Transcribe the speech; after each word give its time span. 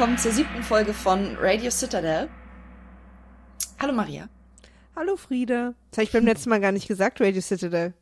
willkommen 0.00 0.16
zur 0.16 0.32
siebten 0.32 0.62
Folge 0.62 0.94
von 0.94 1.36
Radio 1.38 1.70
Citadel. 1.70 2.30
Hallo 3.78 3.92
Maria. 3.92 4.30
Hallo 4.96 5.18
Frieda. 5.18 5.74
Das 5.90 5.98
habe 5.98 6.04
ich 6.04 6.12
beim 6.12 6.24
letzten 6.24 6.48
Mal 6.48 6.58
gar 6.58 6.72
nicht 6.72 6.88
gesagt, 6.88 7.20
Radio 7.20 7.42
Citadel. 7.42 7.92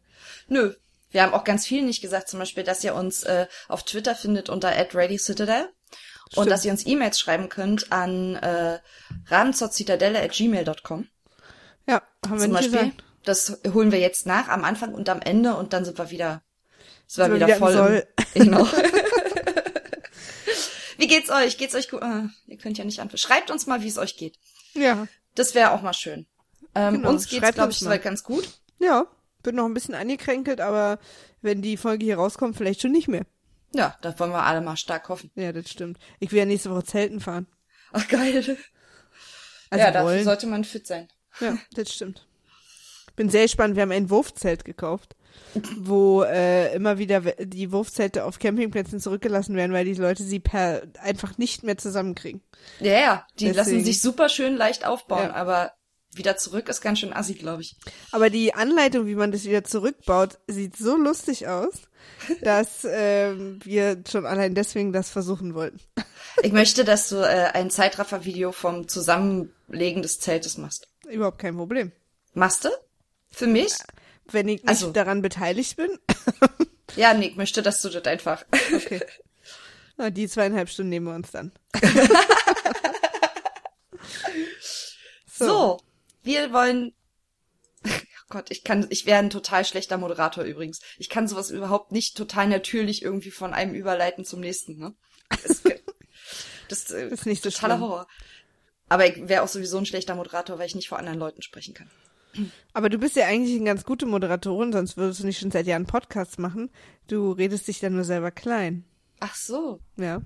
Nö, 0.47 0.75
wir 1.11 1.25
haben 1.25 1.35
auch 1.35 1.43
ganz 1.43 1.67
viel 1.67 1.83
nicht 1.83 2.01
gesagt, 2.01 2.29
zum 2.29 2.39
Beispiel, 2.39 2.63
dass 2.63 2.85
ihr 2.85 2.95
uns 2.95 3.25
äh, 3.25 3.49
auf 3.67 3.83
Twitter 3.83 4.15
findet 4.15 4.49
unter 4.49 4.69
@radiocitadel 4.69 5.71
und 6.37 6.49
dass 6.49 6.65
ihr 6.65 6.71
uns 6.71 6.87
E-Mails 6.87 7.19
schreiben 7.19 7.49
könnt 7.49 7.91
an 7.91 8.37
äh, 8.37 8.79
rabenzorzitadelle@gmail.com 9.27 11.09
Ja, 11.89 12.03
haben 12.25 12.39
wir 12.39 12.39
zum 12.39 12.39
nicht 12.39 12.53
Beispiel. 12.53 12.79
gesagt. 12.79 13.05
Das 13.25 13.61
holen 13.75 13.91
wir 13.91 13.99
jetzt 13.99 14.25
nach 14.25 14.47
am 14.47 14.63
Anfang 14.63 14.95
und 14.95 15.09
am 15.09 15.21
Ende 15.21 15.57
und 15.57 15.73
dann 15.73 15.85
sind 15.85 15.99
wir 15.99 16.13
wieder, 16.13 16.43
sind 17.09 17.25
wir 17.25 17.31
wir 17.31 17.35
wieder, 17.35 17.47
wieder 17.49 17.57
voll. 17.57 18.07
Im, 18.35 18.45
genau. 18.45 18.69
wie 20.99 21.07
geht's 21.07 21.31
euch? 21.31 21.57
Geht's 21.57 21.75
euch 21.75 21.89
gut? 21.89 22.03
Äh, 22.03 22.25
ihr 22.47 22.59
könnt 22.59 22.77
ja 22.77 22.85
nicht 22.85 23.01
antworten. 23.01 23.19
Schreibt 23.19 23.51
uns 23.51 23.67
mal, 23.67 23.83
wie 23.83 23.89
es 23.89 23.97
euch 23.99 24.17
geht. 24.17 24.39
Ja, 24.75 25.09
Das 25.35 25.55
wäre 25.55 25.71
auch 25.73 25.81
mal 25.83 25.95
schön. 25.95 26.27
Ähm, 26.75 26.95
Genau, 26.97 27.09
uns 27.11 27.27
geht's, 27.29 27.53
glaube 27.53 27.73
ich, 27.73 27.79
soweit 27.79 28.03
ganz 28.03 28.23
gut. 28.23 28.47
ja. 28.79 29.07
Bin 29.45 29.55
noch 29.55 29.67
ein 29.67 29.73
bisschen 29.75 29.95
angekränkelt, 29.95 30.61
aber 30.61 30.99
wenn 31.43 31.63
die 31.63 31.77
Folge 31.77 32.05
hier 32.05 32.17
rauskommt, 32.17 32.57
vielleicht 32.57 32.81
schon 32.83 32.91
nicht 32.91 33.07
mehr. 33.07 33.25
Ja, 33.73 33.97
da 34.03 34.19
wollen 34.19 34.33
wir 34.33 34.43
alle 34.43 34.61
mal 34.61 34.77
stark 34.77 35.09
hoffen. 35.09 35.31
Ja, 35.37 35.53
das 35.53 35.71
stimmt. 35.71 35.97
Ich 36.19 36.33
will 36.33 36.41
ja 36.41 36.45
nächste 36.45 36.71
Woche 36.73 36.83
Zelten 36.83 37.21
fahren. 37.21 37.47
Ach, 37.93 38.07
geil. 38.09 38.37
Also 39.71 39.85
ja, 39.85 39.93
dafür 39.93 40.07
wollen. 40.09 40.25
sollte 40.25 40.49
man 40.49 40.65
fit 40.65 40.89
sein. 40.89 41.07
Ja, 41.39 41.57
das 41.73 41.95
stimmt. 41.95 42.27
Bin 43.15 43.31
sehr 43.31 43.43
gespannt. 43.45 43.77
Wir 43.77 43.83
haben 43.83 43.93
ein 43.93 44.11
Wurfzelt 44.11 44.65
gekauft, 44.65 45.15
wo 45.79 46.23
äh, 46.23 46.75
immer 46.75 46.99
wieder 46.99 47.21
die 47.21 47.73
Wurfzelte 47.73 48.25
auf 48.25 48.39
Campingplätzen 48.39 49.01
zurückgelassen 49.01 49.57
werden, 49.57 49.73
weil 49.73 49.85
die 49.85 49.95
Leute 49.95 50.23
sie 50.23 50.41
per 50.41 50.83
einfach 51.01 51.39
nicht 51.39 51.65
mehr 51.65 51.79
zusammenkriegen. 51.79 52.43
Ja, 52.81 52.93
ja, 52.93 53.27
die 53.39 53.47
Deswegen. 53.47 53.57
lassen 53.57 53.85
sich 53.85 54.01
super 54.01 54.29
schön 54.29 54.57
leicht 54.57 54.87
aufbauen, 54.87 55.29
Ja. 55.29 55.35
aber 55.35 55.73
wieder 56.15 56.37
zurück 56.37 56.69
ist 56.69 56.81
ganz 56.81 57.01
schön 57.01 57.13
assi, 57.13 57.35
glaube 57.35 57.63
ich. 57.63 57.77
Aber 58.13 58.31
die 58.31 58.55
Anleitung, 58.55 59.07
wie 59.07 59.15
man 59.15 59.31
das 59.31 59.45
wieder 59.45 59.63
zurückbaut, 59.65 60.39
sieht 60.47 60.77
so 60.77 60.97
lustig 60.97 61.47
aus, 61.49 61.75
dass 62.43 62.87
ähm, 62.91 63.59
wir 63.63 64.03
schon 64.11 64.27
allein 64.27 64.55
deswegen 64.55 64.93
das 64.93 65.11
versuchen 65.11 65.55
wollten. 65.55 65.81
Ich 66.43 66.53
möchte, 66.53 66.85
dass 66.85 67.09
du 67.09 67.17
äh, 67.17 67.51
ein 67.53 67.71
Zeitraffer-Video 67.71 68.53
vom 68.53 68.89
Zusammenlegen 68.89 70.03
des 70.03 70.19
Zeltes 70.21 70.57
machst. 70.59 70.89
Überhaupt 71.09 71.39
kein 71.39 71.57
Problem. 71.57 71.93
Machst 72.35 72.65
du? 72.65 72.69
Für 73.31 73.47
mich? 73.47 73.75
Wenn 74.31 74.49
ich 74.49 74.63
nicht 74.63 74.69
Also- 74.69 74.91
daran 74.93 75.23
beteiligt 75.23 75.77
bin. 75.77 75.99
Ja, 76.97 77.15
nee, 77.15 77.27
ich 77.29 77.37
möchte, 77.37 77.63
dass 77.63 77.81
du 77.83 77.89
das 77.89 78.05
einfach. 78.05 78.45
Okay. 78.75 79.01
Na, 79.97 80.11
die 80.11 80.29
zweieinhalb 80.29 80.69
Stunden 80.69 80.91
nehmen 80.91 81.07
wir 81.07 81.15
uns 81.15 81.31
dann. 81.31 81.53
So, 85.27 85.81
wir 86.23 86.53
wollen. 86.53 86.93
Oh 87.85 87.91
Gott, 88.31 88.51
ich 88.51 88.63
kann, 88.65 88.87
ich 88.91 89.07
wäre 89.07 89.19
ein 89.21 89.31
total 89.31 89.65
schlechter 89.65 89.97
Moderator 89.97 90.45
übrigens. 90.45 90.81
Ich 90.99 91.09
kann 91.09 91.29
sowas 91.29 91.51
überhaupt 91.51 91.93
nicht 91.93 92.17
total 92.17 92.47
natürlich 92.49 93.03
irgendwie 93.03 93.31
von 93.31 93.55
einem 93.55 93.75
überleiten 93.75 94.25
zum 94.25 94.41
nächsten, 94.41 94.77
ne? 94.79 94.95
Das, 95.31 95.63
das, 96.69 96.91
äh, 96.91 97.09
Das 97.09 97.21
ist 97.21 97.27
nicht 97.27 97.43
so 97.43 97.51
totaler 97.51 97.77
schlimm. 97.77 97.89
Horror. 97.89 98.07
Aber 98.91 99.07
ich 99.07 99.29
wäre 99.29 99.43
auch 99.43 99.49
sowieso 99.49 99.79
ein 99.79 99.87
schlechter 99.87 100.15
Moderator, 100.15 100.59
weil 100.59 100.67
ich 100.67 100.75
nicht 100.75 100.89
vor 100.89 100.99
anderen 100.99 101.19
Leuten 101.19 101.41
sprechen 101.43 101.75
kann. 101.75 101.91
Aber 102.73 102.89
du 102.89 102.99
bist 102.99 103.17
ja 103.17 103.27
eigentlich 103.27 103.57
eine 103.57 103.65
ganz 103.65 103.85
gute 103.85 104.07
Moderatorin, 104.07 104.73
sonst 104.73 104.97
würdest 104.97 105.21
du 105.21 105.27
nicht 105.27 105.39
schon 105.41 105.51
seit 105.51 105.67
Jahren 105.67 105.87
Podcasts 105.87 106.39
machen. 106.39 106.71
Du 107.09 107.33
redest 107.33 107.67
dich 107.69 107.81
dann 107.81 107.95
nur 107.95 108.05
selber 108.05 108.31
klein. 108.31 108.85
Ach 109.21 109.35
so. 109.35 109.81
Ja. 109.97 110.23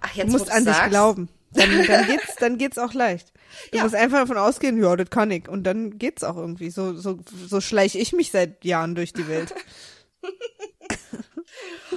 Ach, 0.00 0.12
Du 0.12 0.18
jetzt 0.18 0.32
musst 0.32 0.46
wo 0.48 0.50
an 0.52 0.64
du's 0.64 0.66
dich 0.66 0.74
sagst. 0.76 0.90
glauben. 0.90 1.28
Dann, 1.52 1.86
dann 1.86 2.06
geht's, 2.08 2.36
dann 2.40 2.58
geht's 2.58 2.78
auch 2.78 2.94
leicht. 2.94 3.32
Du 3.70 3.76
Ja. 3.78 3.82
musst 3.84 3.94
einfach 3.94 4.18
davon 4.20 4.38
ausgehen, 4.38 4.82
ja, 4.82 4.96
das 4.96 5.10
kann 5.10 5.30
ich. 5.30 5.48
Und 5.48 5.64
dann 5.64 5.98
geht's 5.98 6.24
auch 6.24 6.36
irgendwie. 6.36 6.70
So, 6.70 6.94
so, 6.96 7.20
so 7.46 7.60
schleiche 7.60 7.98
ich 7.98 8.12
mich 8.12 8.30
seit 8.30 8.64
Jahren 8.64 8.94
durch 8.94 9.12
die 9.12 9.28
Welt. 9.28 9.54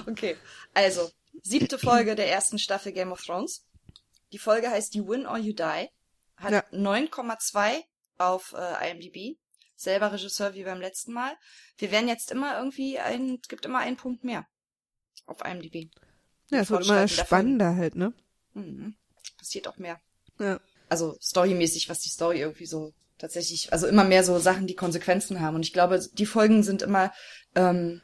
Okay, 0.08 0.36
also, 0.74 1.10
siebte 1.44 1.80
Folge 1.80 2.16
der 2.16 2.30
ersten 2.30 2.60
Staffel 2.60 2.92
Game 2.92 3.12
of 3.12 3.22
Thrones. 3.24 3.66
Die 4.34 4.38
Folge 4.38 4.70
heißt 4.70 4.96
You 4.96 5.08
Win 5.08 5.26
or 5.26 5.38
You 5.38 5.54
Die. 5.54 5.88
Hat 6.38 6.52
Ja. 6.52 6.64
9,2 6.72 7.82
auf 8.18 8.54
äh, 8.58 8.92
IMDb. 8.92 9.38
Selber 9.76 10.12
Regisseur 10.12 10.54
wie 10.54 10.64
beim 10.64 10.80
letzten 10.80 11.14
Mal. 11.14 11.34
Wir 11.78 11.92
werden 11.92 12.08
jetzt 12.08 12.32
immer 12.32 12.58
irgendwie 12.58 12.98
ein, 13.00 13.40
es 13.42 13.50
gibt 13.50 13.66
immer 13.66 13.80
einen 13.80 13.98
Punkt 13.98 14.24
mehr 14.24 14.48
auf 15.26 15.44
IMDb. 15.44 15.92
Ja, 16.50 16.60
es 16.60 16.70
wird 16.70 16.86
immer 16.86 17.08
spannender 17.08 17.76
halt, 17.76 17.96
ne? 17.96 18.14
Mhm. 18.54 18.96
Passiert 19.38 19.68
auch 19.68 19.78
mehr. 19.78 20.00
Ja. 20.40 20.60
Also 20.88 21.18
storymäßig, 21.22 21.90
was 21.90 22.00
die 22.00 22.10
Story 22.10 22.40
irgendwie 22.40 22.68
so 22.68 22.94
tatsächlich, 23.18 23.72
also 23.74 23.88
immer 23.88 24.04
mehr 24.04 24.24
so 24.24 24.38
Sachen, 24.40 24.68
die 24.68 24.76
Konsequenzen 24.76 25.42
haben. 25.42 25.56
Und 25.56 25.66
ich 25.66 25.74
glaube, 25.74 26.00
die 26.14 26.26
Folgen 26.26 26.64
sind 26.64 26.82
immer 26.82 27.12
ähm, 27.56 28.02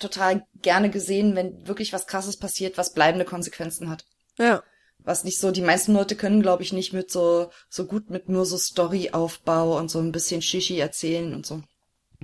total 0.00 0.46
gerne 0.62 0.90
gesehen, 0.90 1.34
wenn 1.34 1.66
wirklich 1.66 1.92
was 1.92 2.06
Krasses 2.06 2.36
passiert, 2.36 2.78
was 2.78 2.94
bleibende 2.94 3.24
Konsequenzen 3.24 3.90
hat. 3.90 4.06
Ja. 4.38 4.62
Was 5.08 5.24
nicht 5.24 5.38
so, 5.40 5.50
die 5.52 5.62
meisten 5.62 5.94
Leute 5.94 6.16
können, 6.16 6.42
glaube 6.42 6.62
ich, 6.62 6.74
nicht 6.74 6.92
mit 6.92 7.10
so, 7.10 7.50
so 7.70 7.86
gut 7.86 8.10
mit 8.10 8.28
nur 8.28 8.44
so 8.44 8.58
Storyaufbau 8.58 9.78
und 9.78 9.90
so 9.90 10.00
ein 10.00 10.12
bisschen 10.12 10.42
Shishi 10.42 10.78
erzählen 10.78 11.32
und 11.32 11.46
so. 11.46 11.62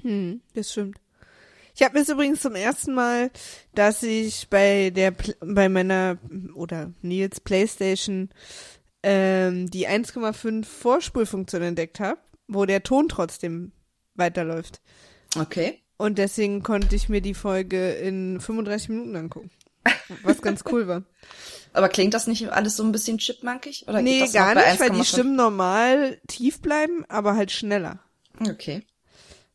Hm, 0.02 0.42
das 0.52 0.70
stimmt. 0.70 0.98
Ich 1.74 1.82
habe 1.82 1.98
jetzt 1.98 2.10
übrigens 2.10 2.42
zum 2.42 2.54
ersten 2.54 2.92
Mal, 2.92 3.30
dass 3.74 4.02
ich 4.02 4.50
bei 4.50 4.90
der 4.90 5.14
bei 5.40 5.70
meiner 5.70 6.18
oder 6.54 6.92
Nils 7.00 7.40
Playstation 7.40 8.28
ähm, 9.02 9.70
die 9.70 9.88
1,5 9.88 10.66
Vorspulfunktion 10.66 11.62
entdeckt 11.62 12.00
habe, 12.00 12.20
wo 12.48 12.66
der 12.66 12.82
Ton 12.82 13.08
trotzdem 13.08 13.72
weiterläuft. 14.14 14.82
Okay. 15.38 15.80
Und 15.96 16.18
deswegen 16.18 16.62
konnte 16.62 16.94
ich 16.94 17.08
mir 17.08 17.22
die 17.22 17.32
Folge 17.32 17.92
in 17.92 18.40
35 18.40 18.90
Minuten 18.90 19.16
angucken. 19.16 19.50
Was 20.22 20.40
ganz 20.42 20.62
cool 20.70 20.86
war. 20.88 21.02
Aber 21.72 21.88
klingt 21.88 22.14
das 22.14 22.26
nicht 22.26 22.48
alles 22.50 22.76
so 22.76 22.84
ein 22.84 22.92
bisschen 22.92 23.18
chipmunkig? 23.18 23.86
Oder 23.88 24.00
nee, 24.02 24.20
gar 24.32 24.54
nicht, 24.54 24.80
weil 24.80 24.90
die 24.90 25.00
1,5? 25.00 25.04
Stimmen 25.04 25.36
normal 25.36 26.20
tief 26.28 26.60
bleiben, 26.60 27.04
aber 27.08 27.34
halt 27.36 27.50
schneller. 27.50 27.98
Okay. 28.40 28.84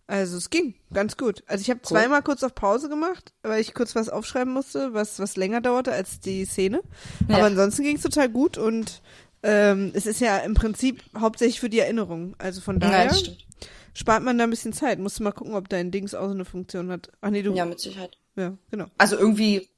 Also 0.07 0.37
es 0.37 0.49
ging 0.49 0.73
ganz 0.91 1.17
gut. 1.17 1.43
Also 1.47 1.61
ich 1.61 1.69
habe 1.69 1.79
Cool. 1.83 1.87
zweimal 1.97 2.23
kurz 2.23 2.43
auf 2.43 2.55
Pause 2.55 2.89
gemacht, 2.89 3.31
weil 3.43 3.61
ich 3.61 3.73
kurz 3.75 3.95
was 3.95 4.09
aufschreiben 4.09 4.51
musste, 4.53 4.93
was 4.93 5.19
was 5.19 5.35
länger 5.37 5.61
dauerte 5.61 5.91
als 5.91 6.19
die 6.19 6.45
Szene. 6.45 6.81
Ja. 7.27 7.35
Aber 7.37 7.45
ansonsten 7.45 7.83
ging 7.83 7.95
es 7.95 8.01
total 8.01 8.27
gut 8.27 8.57
und 8.57 9.01
ähm, 9.43 9.91
es 9.93 10.05
ist 10.07 10.19
ja 10.19 10.39
im 10.39 10.55
Prinzip 10.55 11.01
hauptsächlich 11.17 11.59
für 11.59 11.69
die 11.69 11.79
Erinnerung. 11.79 12.35
Also 12.39 12.59
von 12.59 12.79
Ja, 12.81 12.89
daher 12.89 13.13
stimmt. 13.13 13.45
spart 13.93 14.23
man 14.23 14.37
da 14.37 14.45
ein 14.45 14.49
bisschen 14.49 14.73
Zeit. 14.73 14.97
Musst 14.99 15.19
du 15.19 15.23
mal 15.23 15.31
gucken, 15.31 15.53
ob 15.53 15.69
dein 15.69 15.91
Dings 15.91 16.15
auch 16.15 16.25
so 16.27 16.33
eine 16.33 16.43
Funktion 16.43 16.89
hat. 16.91 17.11
Ach 17.21 17.29
nee, 17.29 17.43
du. 17.43 17.53
Ja, 17.53 17.65
mit 17.65 17.79
Sicherheit. 17.79 18.17
ja 18.35 18.57
genau. 18.71 18.87
Also 18.97 19.15
irgendwie, 19.15 19.69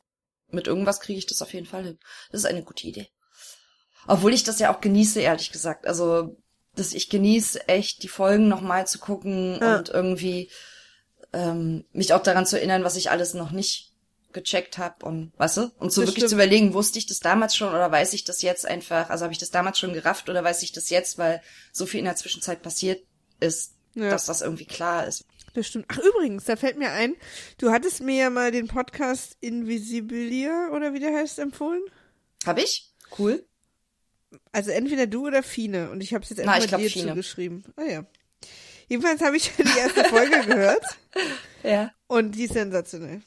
mit 0.53 0.67
irgendwas 0.67 1.00
kriege 1.00 1.19
ich 1.19 1.25
das 1.28 1.41
auf 1.41 1.53
jeden 1.53 1.66
Fall 1.67 1.84
hin. 1.84 2.00
Das 2.31 2.41
ist 2.41 2.45
eine 2.45 2.63
gute 2.63 2.88
Idee. 2.88 3.07
Obwohl 4.07 4.34
ich 4.34 4.44
das 4.44 4.59
ja 4.59 4.73
auch 4.75 4.81
genieße, 4.81 5.19
ehrlich 5.22 5.51
gesagt. 5.51 5.85
Also, 5.88 6.38
dass 6.75 6.94
ich 6.94 7.09
genieße 7.09 7.67
echt, 7.67 8.02
die 8.03 8.08
Folgen 8.08 8.47
nochmal 8.47 8.87
zu 8.87 8.99
gucken 8.99 9.59
Ja. 9.61 9.78
und 9.78 9.90
irgendwie 9.90 10.49
ähm, 11.34 11.85
mich 11.93 12.14
auch 12.14 12.23
daran 12.23 12.46
zu 12.46 12.58
erinnern, 12.58 12.84
was 12.84 12.96
ich 12.96 13.09
alles 13.11 13.34
noch 13.34 13.52
nicht 13.52 13.91
gecheckt 14.34 14.78
habe 14.78 15.05
und 15.05 15.34
weißt 15.37 15.58
du? 15.58 15.61
Und 15.78 15.91
so 15.91 16.02
Das 16.02 16.09
wirklich 16.09 16.23
zu 16.23 16.29
stimmt. 16.29 16.41
überlegen, 16.41 16.73
wusste 16.73 16.99
ich 16.99 17.05
das 17.05 17.20
damals 17.20 17.55
schon 17.55 17.70
oder 17.70 17.91
weiß 17.91 18.14
ich 18.14 18.23
das 18.23 18.41
jetzt 18.41 18.66
einfach, 18.66 19.09
also 19.09 19.23
habe 19.23 19.34
ich 19.34 19.40
das 19.40 19.52
damals 19.52 19.78
schon 19.78 19.93
gerafft 19.93 20.29
oder 20.29 20.43
weiß 20.43 20.64
ich 20.64 20.72
das 20.72 20.90
jetzt, 20.90 21.17
weil 21.17 21.41
so 21.73 21.85
viel 21.85 21.99
in 21.99 22.05
der 22.05 22.16
Zwischenzeit 22.16 22.61
passiert 22.61 23.03
ist, 23.41 23.73
Ja. 23.93 24.09
dass 24.09 24.26
das 24.26 24.41
irgendwie 24.41 24.66
klar 24.66 25.05
ist. 25.05 25.23
Das 25.53 25.68
stimmt. 25.68 25.86
Ach 25.90 26.00
übrigens, 26.00 26.46
da 26.46 26.56
fällt 26.56 26.78
mir 26.78 26.92
ein, 26.92 27.16
du 27.58 27.72
hattest 27.72 28.02
mir 28.02 28.16
ja 28.16 28.30
mal 28.30 28.52
den 28.52 28.68
Podcast 28.68 29.36
Invisibilia 29.42 30.70
oder 30.72 30.94
wie 30.94 31.00
der 31.00 31.14
heißt 31.14 31.40
empfohlen. 31.40 31.82
Hab 32.46 32.58
ich? 32.58 32.90
Cool. 33.20 33.46
Also 34.53 34.72
entweder 34.72 35.08
du 35.08 35.28
oder 35.28 35.44
Fine. 35.44 35.90
Und 35.92 36.02
ich 36.02 36.14
habe 36.14 36.24
es 36.24 36.30
jetzt 36.30 36.42
Na, 36.46 36.53
einfach 36.53 36.64
ich 36.64 36.70
glaub, 36.70 36.82
dir 36.82 36.90
Fine. 36.90 37.09
zugeschrieben. 37.09 37.64
Ah 37.76 37.84
ja. 37.84 38.06
Jedenfalls 38.88 39.22
habe 39.22 39.36
ich 39.38 39.52
die 39.58 39.78
erste 39.80 40.06
Folge 40.06 40.42
gehört 40.46 40.84
Ja. 41.64 41.92
und 42.08 42.36
die 42.36 42.44
ist 42.46 42.53
sensationell. 42.53 43.22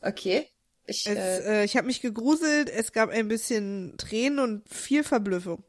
Okay. 0.00 0.46
Ich, 0.86 1.06
Es, 1.06 1.16
äh, 1.16 1.62
äh, 1.62 1.64
ich 1.64 1.76
habe 1.76 1.86
mich 1.88 2.00
gegruselt, 2.00 2.70
es 2.70 2.92
gab 2.92 3.10
ein 3.10 3.28
bisschen 3.28 3.94
Tränen 3.98 4.38
und 4.38 4.68
viel 4.72 5.04
Verblüffung. 5.04 5.62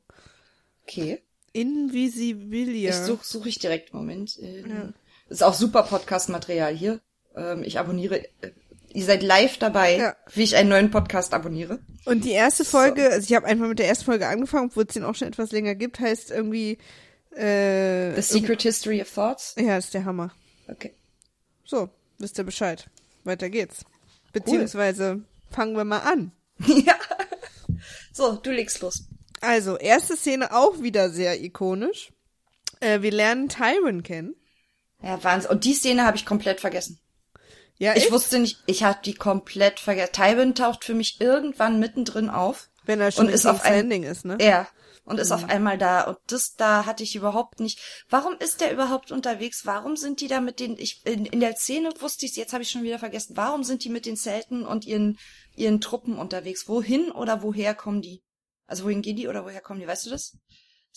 okay. 0.83 1.21
Invisibilia. 1.54 2.89
Ich 2.92 2.95
suche 2.98 3.25
such 3.25 3.45
ich 3.48 3.57
direkt. 3.59 3.94
Moment. 3.94 4.38
Ähm, 4.42 4.69
Ja. 4.69 4.94
Ist 5.29 5.44
auch 5.44 5.53
super 5.53 5.83
Podcast-Material 5.83 6.74
hier. 6.74 7.01
Ähm, 7.35 7.63
ich 7.63 7.79
abonniere. 7.79 8.24
Äh, 8.41 8.51
ihr 8.89 9.03
seid 9.06 9.24
live 9.24 9.57
dabei, 9.57 9.97
Ja. 9.97 10.15
wie 10.33 10.44
ich 10.44 10.56
einen 10.56 10.69
neuen 10.69 10.91
Podcast 10.91 11.33
abonniere. 11.33 11.79
Und 12.06 12.24
die 12.25 12.31
erste 12.31 12.63
Folge, 12.65 13.09
also 13.12 13.25
ich 13.27 13.35
habe 13.35 13.45
einfach 13.45 13.68
mit 13.68 13.79
der 13.79 13.88
ersten 13.88 14.06
Folge 14.06 14.27
angefangen, 14.27 14.68
obwohl 14.69 14.85
es 14.85 14.94
den 14.94 15.03
auch 15.03 15.15
schon 15.15 15.27
etwas 15.27 15.51
länger 15.51 15.75
gibt, 15.75 16.00
heißt 16.00 16.31
irgendwie 16.31 16.77
äh, 17.35 18.15
The 18.15 18.21
Secret 18.21 18.62
History 18.62 19.01
of 19.01 19.13
Thoughts. 19.13 19.56
Ja, 19.57 19.77
ist 19.77 19.94
der 19.94 20.06
Hammer. 20.06 20.31
Okay. 20.69 20.94
So, 21.65 21.89
wisst 22.18 22.38
ihr 22.38 22.44
Bescheid. 22.45 22.89
Weiter 23.25 23.50
geht's. 23.50 23.83
Beziehungsweise 24.31 25.21
fangen 25.51 25.75
wir 25.75 25.83
mal 25.83 26.00
an. 26.00 26.31
ja. 26.65 26.95
So, 28.13 28.38
du 28.38 28.51
legst 28.51 28.81
los. 28.81 29.03
Also, 29.41 29.77
erste 29.77 30.15
Szene 30.15 30.56
auch 30.56 30.81
wieder 30.81 31.09
sehr 31.09 31.41
ikonisch. 31.44 32.12
Äh, 32.80 33.01
wir 33.01 33.12
lernen 33.12 33.50
Tyron 33.50 34.01
kennen. 34.03 34.33
Ja, 35.01 35.23
Wahnsinn. 35.23 35.51
Und 35.51 35.63
die 35.63 35.73
Szene 35.73 36.05
habe 36.05 36.17
ich 36.17 36.25
komplett 36.25 36.59
vergessen. 36.59 36.99
Ja, 37.77 37.94
Ich 37.95 38.03
echt? 38.05 38.11
wusste 38.11 38.39
nicht, 38.39 38.63
ich 38.65 38.83
habe 38.83 38.99
die 39.05 39.13
komplett 39.13 39.79
vergessen. 39.79 40.13
Tywin 40.13 40.55
taucht 40.55 40.83
für 40.83 40.95
mich 40.95 41.21
irgendwann 41.21 41.79
mittendrin 41.79 42.29
auf. 42.29 42.69
Wenn 42.85 42.99
er 43.01 43.11
schon 43.11 43.27
und 43.27 43.33
ist 43.33 43.45
auf 43.45 43.63
ein- 43.63 43.73
Landing 43.75 44.03
ist, 44.03 44.25
ne? 44.25 44.38
Er. 44.39 44.67
Und 45.03 45.19
ist 45.19 45.29
Mhm. 45.29 45.35
auf 45.35 45.49
einmal 45.49 45.77
da. 45.77 46.01
Und 46.05 46.17
das 46.27 46.55
da 46.55 46.85
hatte 46.85 47.03
ich 47.03 47.15
überhaupt 47.15 47.59
nicht. 47.59 47.79
Warum 48.09 48.35
ist 48.39 48.59
der 48.61 48.73
überhaupt 48.73 49.11
unterwegs? 49.11 49.65
Warum 49.65 49.95
sind 49.95 50.19
die 50.21 50.27
da 50.27 50.41
mit 50.41 50.59
den, 50.59 50.77
ich, 50.77 51.05
in, 51.05 51.25
in 51.25 51.39
der 51.39 51.55
Szene 51.55 51.91
wusste 51.99 52.25
ich 52.25 52.35
jetzt 52.35 52.51
habe 52.53 52.63
ich 52.63 52.71
schon 52.71 52.83
wieder 52.83 52.99
vergessen. 52.99 53.38
Warum 53.38 53.63
sind 53.63 53.83
die 53.83 53.89
mit 53.89 54.05
den 54.05 54.17
Zelten 54.17 54.65
und 54.65 54.85
ihren, 54.85 55.17
ihren 55.55 55.79
Truppen 55.79 56.17
unterwegs? 56.17 56.67
Wohin 56.67 57.11
oder 57.11 57.41
woher 57.44 57.73
kommen 57.75 58.01
die? 58.01 58.21
Also 58.65 58.83
wohin 58.85 59.01
gehen 59.01 59.15
die 59.15 59.27
oder 59.29 59.45
woher 59.45 59.61
kommen 59.61 59.79
die? 59.79 59.88
Weißt 59.88 60.05
du 60.07 60.09
das? 60.09 60.35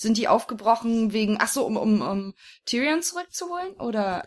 Sind 0.00 0.17
die 0.17 0.29
aufgebrochen 0.29 1.12
wegen, 1.12 1.37
ach 1.41 1.49
so, 1.49 1.67
um, 1.67 1.76
um, 1.76 2.00
um 2.00 2.35
Tyrion 2.64 3.02
zurückzuholen? 3.02 3.75
Oder? 3.75 4.26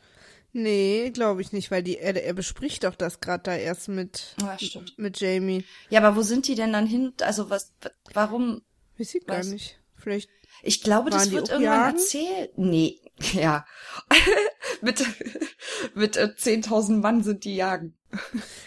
Nee, 0.51 1.09
glaube 1.09 1.41
ich 1.41 1.51
nicht, 1.51 1.71
weil 1.71 1.81
die, 1.81 1.97
er, 1.97 2.15
er 2.23 2.33
bespricht 2.33 2.83
doch 2.83 2.93
das 2.93 3.21
gerade 3.21 3.41
da 3.41 3.55
erst 3.55 3.87
mit, 3.89 4.35
Ja, 4.39 4.55
stimmt. 4.59 4.93
mit 4.99 5.19
Jamie. 5.19 5.65
Ja, 5.89 5.99
aber 6.03 6.15
wo 6.15 6.21
sind 6.21 6.47
die 6.47 6.53
denn 6.53 6.73
dann 6.73 6.85
hin? 6.85 7.11
Also 7.21 7.49
was, 7.49 7.71
warum? 8.13 8.61
Weiß 8.99 9.15
ich 9.15 9.25
gar 9.25 9.39
Was? 9.39 9.47
nicht. 9.47 9.79
Vielleicht, 9.95 10.29
Ich 10.61 10.83
glaube, 10.83 11.09
das 11.09 11.31
wird 11.31 11.49
irgendwann 11.49 11.73
jagen? 11.73 11.97
erzählt. 11.97 12.55
Nee, 12.55 12.99
ja. 13.33 13.65
mit 14.81 15.03
mit 15.95 16.17
äh, 16.17 16.33
10.000 16.37 16.97
Mann 17.01 17.23
sind 17.23 17.45
die 17.45 17.55
jagen. 17.55 17.97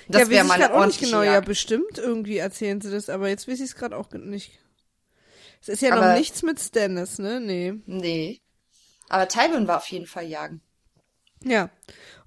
Das 0.08 0.22
ja, 0.22 0.28
wäre 0.30 0.44
mal 0.44 0.58
ich 0.58 0.64
eine 0.64 0.72
grad 0.72 0.72
auch 0.72 0.86
nicht 0.86 0.96
ordentliche 0.96 1.06
genau. 1.06 1.22
Ja, 1.22 1.32
Jagd. 1.34 1.46
bestimmt 1.46 1.98
irgendwie 1.98 2.38
erzählen 2.38 2.80
sie 2.80 2.90
das, 2.90 3.08
aber 3.08 3.28
jetzt 3.28 3.46
weiß 3.46 3.60
ich 3.60 3.66
es 3.66 3.76
gerade 3.76 3.96
auch 3.96 4.10
nicht. 4.10 4.58
Es 5.62 5.68
ist 5.68 5.82
ja 5.82 5.92
Aber- 5.94 6.08
noch 6.12 6.18
nichts 6.18 6.42
mit 6.42 6.60
Stannis, 6.60 7.18
ne? 7.18 7.40
Nee. 7.40 7.74
Nee. 7.86 8.40
Aber 9.08 9.28
Tywin 9.28 9.66
war 9.68 9.78
auf 9.78 9.86
jeden 9.88 10.06
Fall 10.06 10.26
jagen. 10.26 10.60
Ja. 11.44 11.70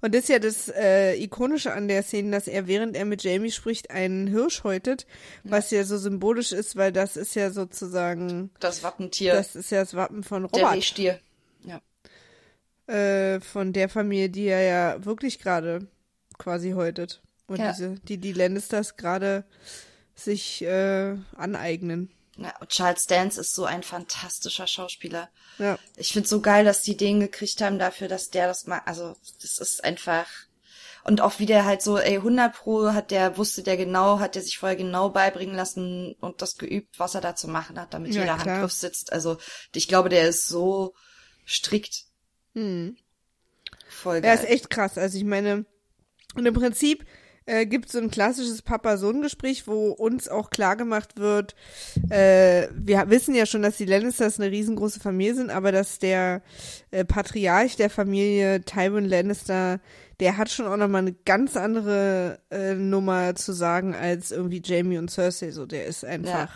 Und 0.00 0.14
das 0.14 0.22
ist 0.22 0.28
ja 0.28 0.38
das 0.38 0.68
äh, 0.68 1.14
Ikonische 1.22 1.72
an 1.72 1.88
der 1.88 2.02
Szene, 2.02 2.30
dass 2.30 2.46
er, 2.48 2.66
während 2.66 2.96
er 2.96 3.04
mit 3.04 3.22
Jamie 3.22 3.50
spricht, 3.50 3.90
einen 3.90 4.26
Hirsch 4.28 4.62
häutet, 4.64 5.06
was 5.44 5.70
ja 5.72 5.84
so 5.84 5.98
symbolisch 5.98 6.52
ist, 6.52 6.76
weil 6.76 6.92
das 6.92 7.16
ist 7.16 7.34
ja 7.34 7.50
sozusagen, 7.50 8.50
Das 8.60 8.82
Wappentier, 8.82 9.34
das 9.34 9.56
ist 9.56 9.70
ja 9.70 9.80
das 9.80 9.94
Wappen 9.94 10.22
von 10.22 10.42
der 10.44 10.50
Robert, 10.52 10.74
Rehstier. 10.76 11.18
Ja. 11.64 11.80
äh, 12.94 13.40
von 13.40 13.72
der 13.72 13.88
Familie, 13.88 14.30
die 14.30 14.46
er 14.46 14.62
ja 14.62 15.04
wirklich 15.04 15.38
gerade 15.38 15.86
quasi 16.38 16.70
häutet. 16.70 17.20
Und 17.46 17.58
Ja. 17.58 17.72
diese, 17.72 17.96
die 18.04 18.16
die 18.18 18.32
Lannisters 18.32 18.96
gerade 18.96 19.44
sich 20.14 20.62
äh, 20.62 21.16
aneignen. 21.36 22.10
Ja. 22.40 22.54
Charles 22.66 23.06
Dance 23.06 23.40
ist 23.40 23.54
so 23.54 23.64
ein 23.64 23.82
fantastischer 23.82 24.66
Schauspieler. 24.66 25.28
Ja. 25.58 25.78
Ich 25.96 26.12
find's 26.12 26.30
so 26.30 26.40
geil, 26.40 26.64
dass 26.64 26.82
die 26.82 26.96
den 26.96 27.20
gekriegt 27.20 27.60
haben 27.60 27.78
dafür, 27.78 28.08
dass 28.08 28.30
der 28.30 28.46
das 28.46 28.66
mal, 28.66 28.80
also 28.86 29.14
das 29.42 29.58
ist 29.58 29.84
einfach 29.84 30.26
und 31.02 31.20
auch 31.22 31.38
wie 31.38 31.46
der 31.46 31.64
halt 31.64 31.80
so, 31.82 31.98
ey, 31.98 32.16
100 32.16 32.52
pro 32.54 32.92
hat 32.92 33.10
der, 33.10 33.38
wusste 33.38 33.62
der 33.62 33.76
genau, 33.76 34.18
hat 34.20 34.34
der 34.34 34.42
sich 34.42 34.58
vorher 34.58 34.76
genau 34.76 35.08
beibringen 35.08 35.54
lassen 35.56 36.14
und 36.20 36.42
das 36.42 36.56
geübt, 36.56 36.98
was 36.98 37.14
er 37.14 37.20
da 37.22 37.34
zu 37.34 37.48
machen 37.48 37.80
hat, 37.80 37.94
damit 37.94 38.12
Ja, 38.14 38.20
jeder 38.22 38.36
klar. 38.36 38.54
Handgriff 38.56 38.72
sitzt. 38.72 39.12
Also 39.12 39.38
ich 39.74 39.88
glaube, 39.88 40.10
der 40.10 40.28
ist 40.28 40.46
so 40.48 40.94
strikt. 41.46 42.04
Hm. 42.54 42.96
Voll 43.88 44.16
Ja, 44.16 44.20
geil. 44.20 44.38
ist 44.38 44.44
echt 44.44 44.70
krass. 44.70 44.98
Also 44.98 45.16
ich 45.16 45.24
meine, 45.24 45.64
und 46.34 46.46
im 46.46 46.54
Prinzip 46.54 47.06
äh, 47.50 47.66
gibt 47.66 47.90
so 47.90 47.98
ein 47.98 48.10
klassisches 48.10 48.62
Papa-Sohn-Gespräch, 48.62 49.66
wo 49.66 49.90
uns 49.90 50.28
auch 50.28 50.50
klar 50.50 50.76
gemacht 50.76 51.18
wird, 51.18 51.56
äh, 52.08 52.68
wir 52.74 53.10
wissen 53.10 53.34
ja 53.34 53.44
schon, 53.44 53.62
dass 53.62 53.76
die 53.76 53.86
Lannisters 53.86 54.38
eine 54.38 54.50
riesengroße 54.50 55.00
Familie 55.00 55.34
sind, 55.34 55.50
aber 55.50 55.72
dass 55.72 55.98
der 55.98 56.42
äh, 56.92 57.04
Patriarch 57.04 57.76
der 57.76 57.90
Familie, 57.90 58.62
Tywin 58.62 59.04
Lannister, 59.04 59.80
der 60.20 60.36
hat 60.36 60.50
schon 60.50 60.66
auch 60.66 60.76
nochmal 60.76 61.02
eine 61.02 61.12
ganz 61.12 61.56
andere 61.56 62.40
äh, 62.50 62.74
Nummer 62.74 63.34
zu 63.34 63.52
sagen 63.52 63.94
als 63.94 64.30
irgendwie 64.30 64.60
Jamie 64.62 64.98
und 64.98 65.10
Cersei. 65.10 65.50
So, 65.50 65.64
der 65.64 65.86
ist 65.86 66.04
einfach, 66.04 66.50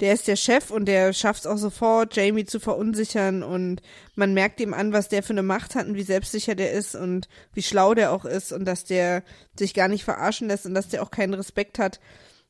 der 0.00 0.12
ist 0.12 0.28
der 0.28 0.36
Chef 0.36 0.70
und 0.70 0.84
der 0.84 1.14
schafft 1.14 1.40
es 1.40 1.46
auch 1.46 1.56
sofort, 1.56 2.14
Jamie 2.14 2.44
zu 2.44 2.60
verunsichern 2.60 3.42
und 3.42 3.80
man 4.16 4.34
merkt 4.34 4.60
ihm 4.60 4.74
an, 4.74 4.92
was 4.92 5.08
der 5.08 5.22
für 5.22 5.32
eine 5.32 5.42
Macht 5.42 5.74
hat 5.74 5.86
und 5.86 5.94
wie 5.94 6.02
selbstsicher 6.02 6.54
der 6.54 6.72
ist 6.72 6.94
und 6.94 7.28
wie 7.54 7.62
schlau 7.62 7.94
der 7.94 8.12
auch 8.12 8.26
ist 8.26 8.52
und 8.52 8.66
dass 8.66 8.84
der 8.84 9.22
sich 9.58 9.72
gar 9.72 9.88
nicht 9.88 10.04
verarschen 10.04 10.48
lässt 10.48 10.66
und 10.66 10.74
dass 10.74 10.88
der 10.88 11.02
auch 11.02 11.10
keinen 11.10 11.34
Respekt 11.34 11.78
hat 11.78 12.00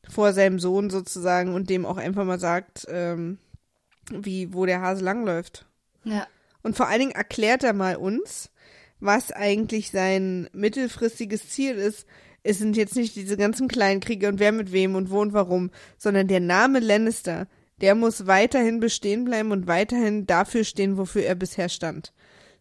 vor 0.09 0.33
seinem 0.33 0.59
Sohn 0.59 0.91
sozusagen 0.91 1.55
und 1.55 1.71
dem 1.71 1.87
auch 1.87 1.97
einfach 1.97 2.25
mal 2.25 2.41
sagt, 2.41 2.87
ähm, 2.89 3.39
wie, 4.11 4.53
wo 4.53 4.67
der 4.67 4.81
Hase 4.81 5.05
langläuft. 5.05 5.67
ja. 6.05 6.27
Und 6.63 6.77
vor 6.77 6.89
allen 6.89 7.01
Dingen 7.01 7.13
erklärt 7.13 7.65
er 7.65 7.73
mal 7.73 7.97
uns, 7.97 8.50
was 9.01 9.33
eigentlich 9.33 9.91
sein 9.91 10.49
mittelfristiges 10.53 11.49
Ziel 11.49 11.75
ist. 11.75 12.07
Es 12.43 12.59
sind 12.59 12.77
jetzt 12.77 12.97
nicht 12.97 13.17
diese 13.17 13.37
ganzen 13.37 13.69
Kleinkriege 13.69 14.29
und 14.29 14.39
wer 14.39 14.53
mit 14.53 14.73
wem 14.73 14.95
und 14.95 15.11
wo 15.11 15.21
und 15.21 15.33
warum, 15.33 15.71
sondern 15.99 16.29
der 16.29 16.41
Name 16.41 16.81
Lannister, 16.81 17.49
der 17.81 17.95
muss 17.95 18.27
weiterhin 18.27 18.81
bestehen 18.81 19.25
bleiben 19.25 19.53
und 19.53 19.67
weiterhin 19.67 20.27
dafür 20.27 20.65
stehen, 20.65 20.97
wofür 20.97 21.25
er 21.25 21.35
bisher 21.35 21.69
stand. 21.69 22.13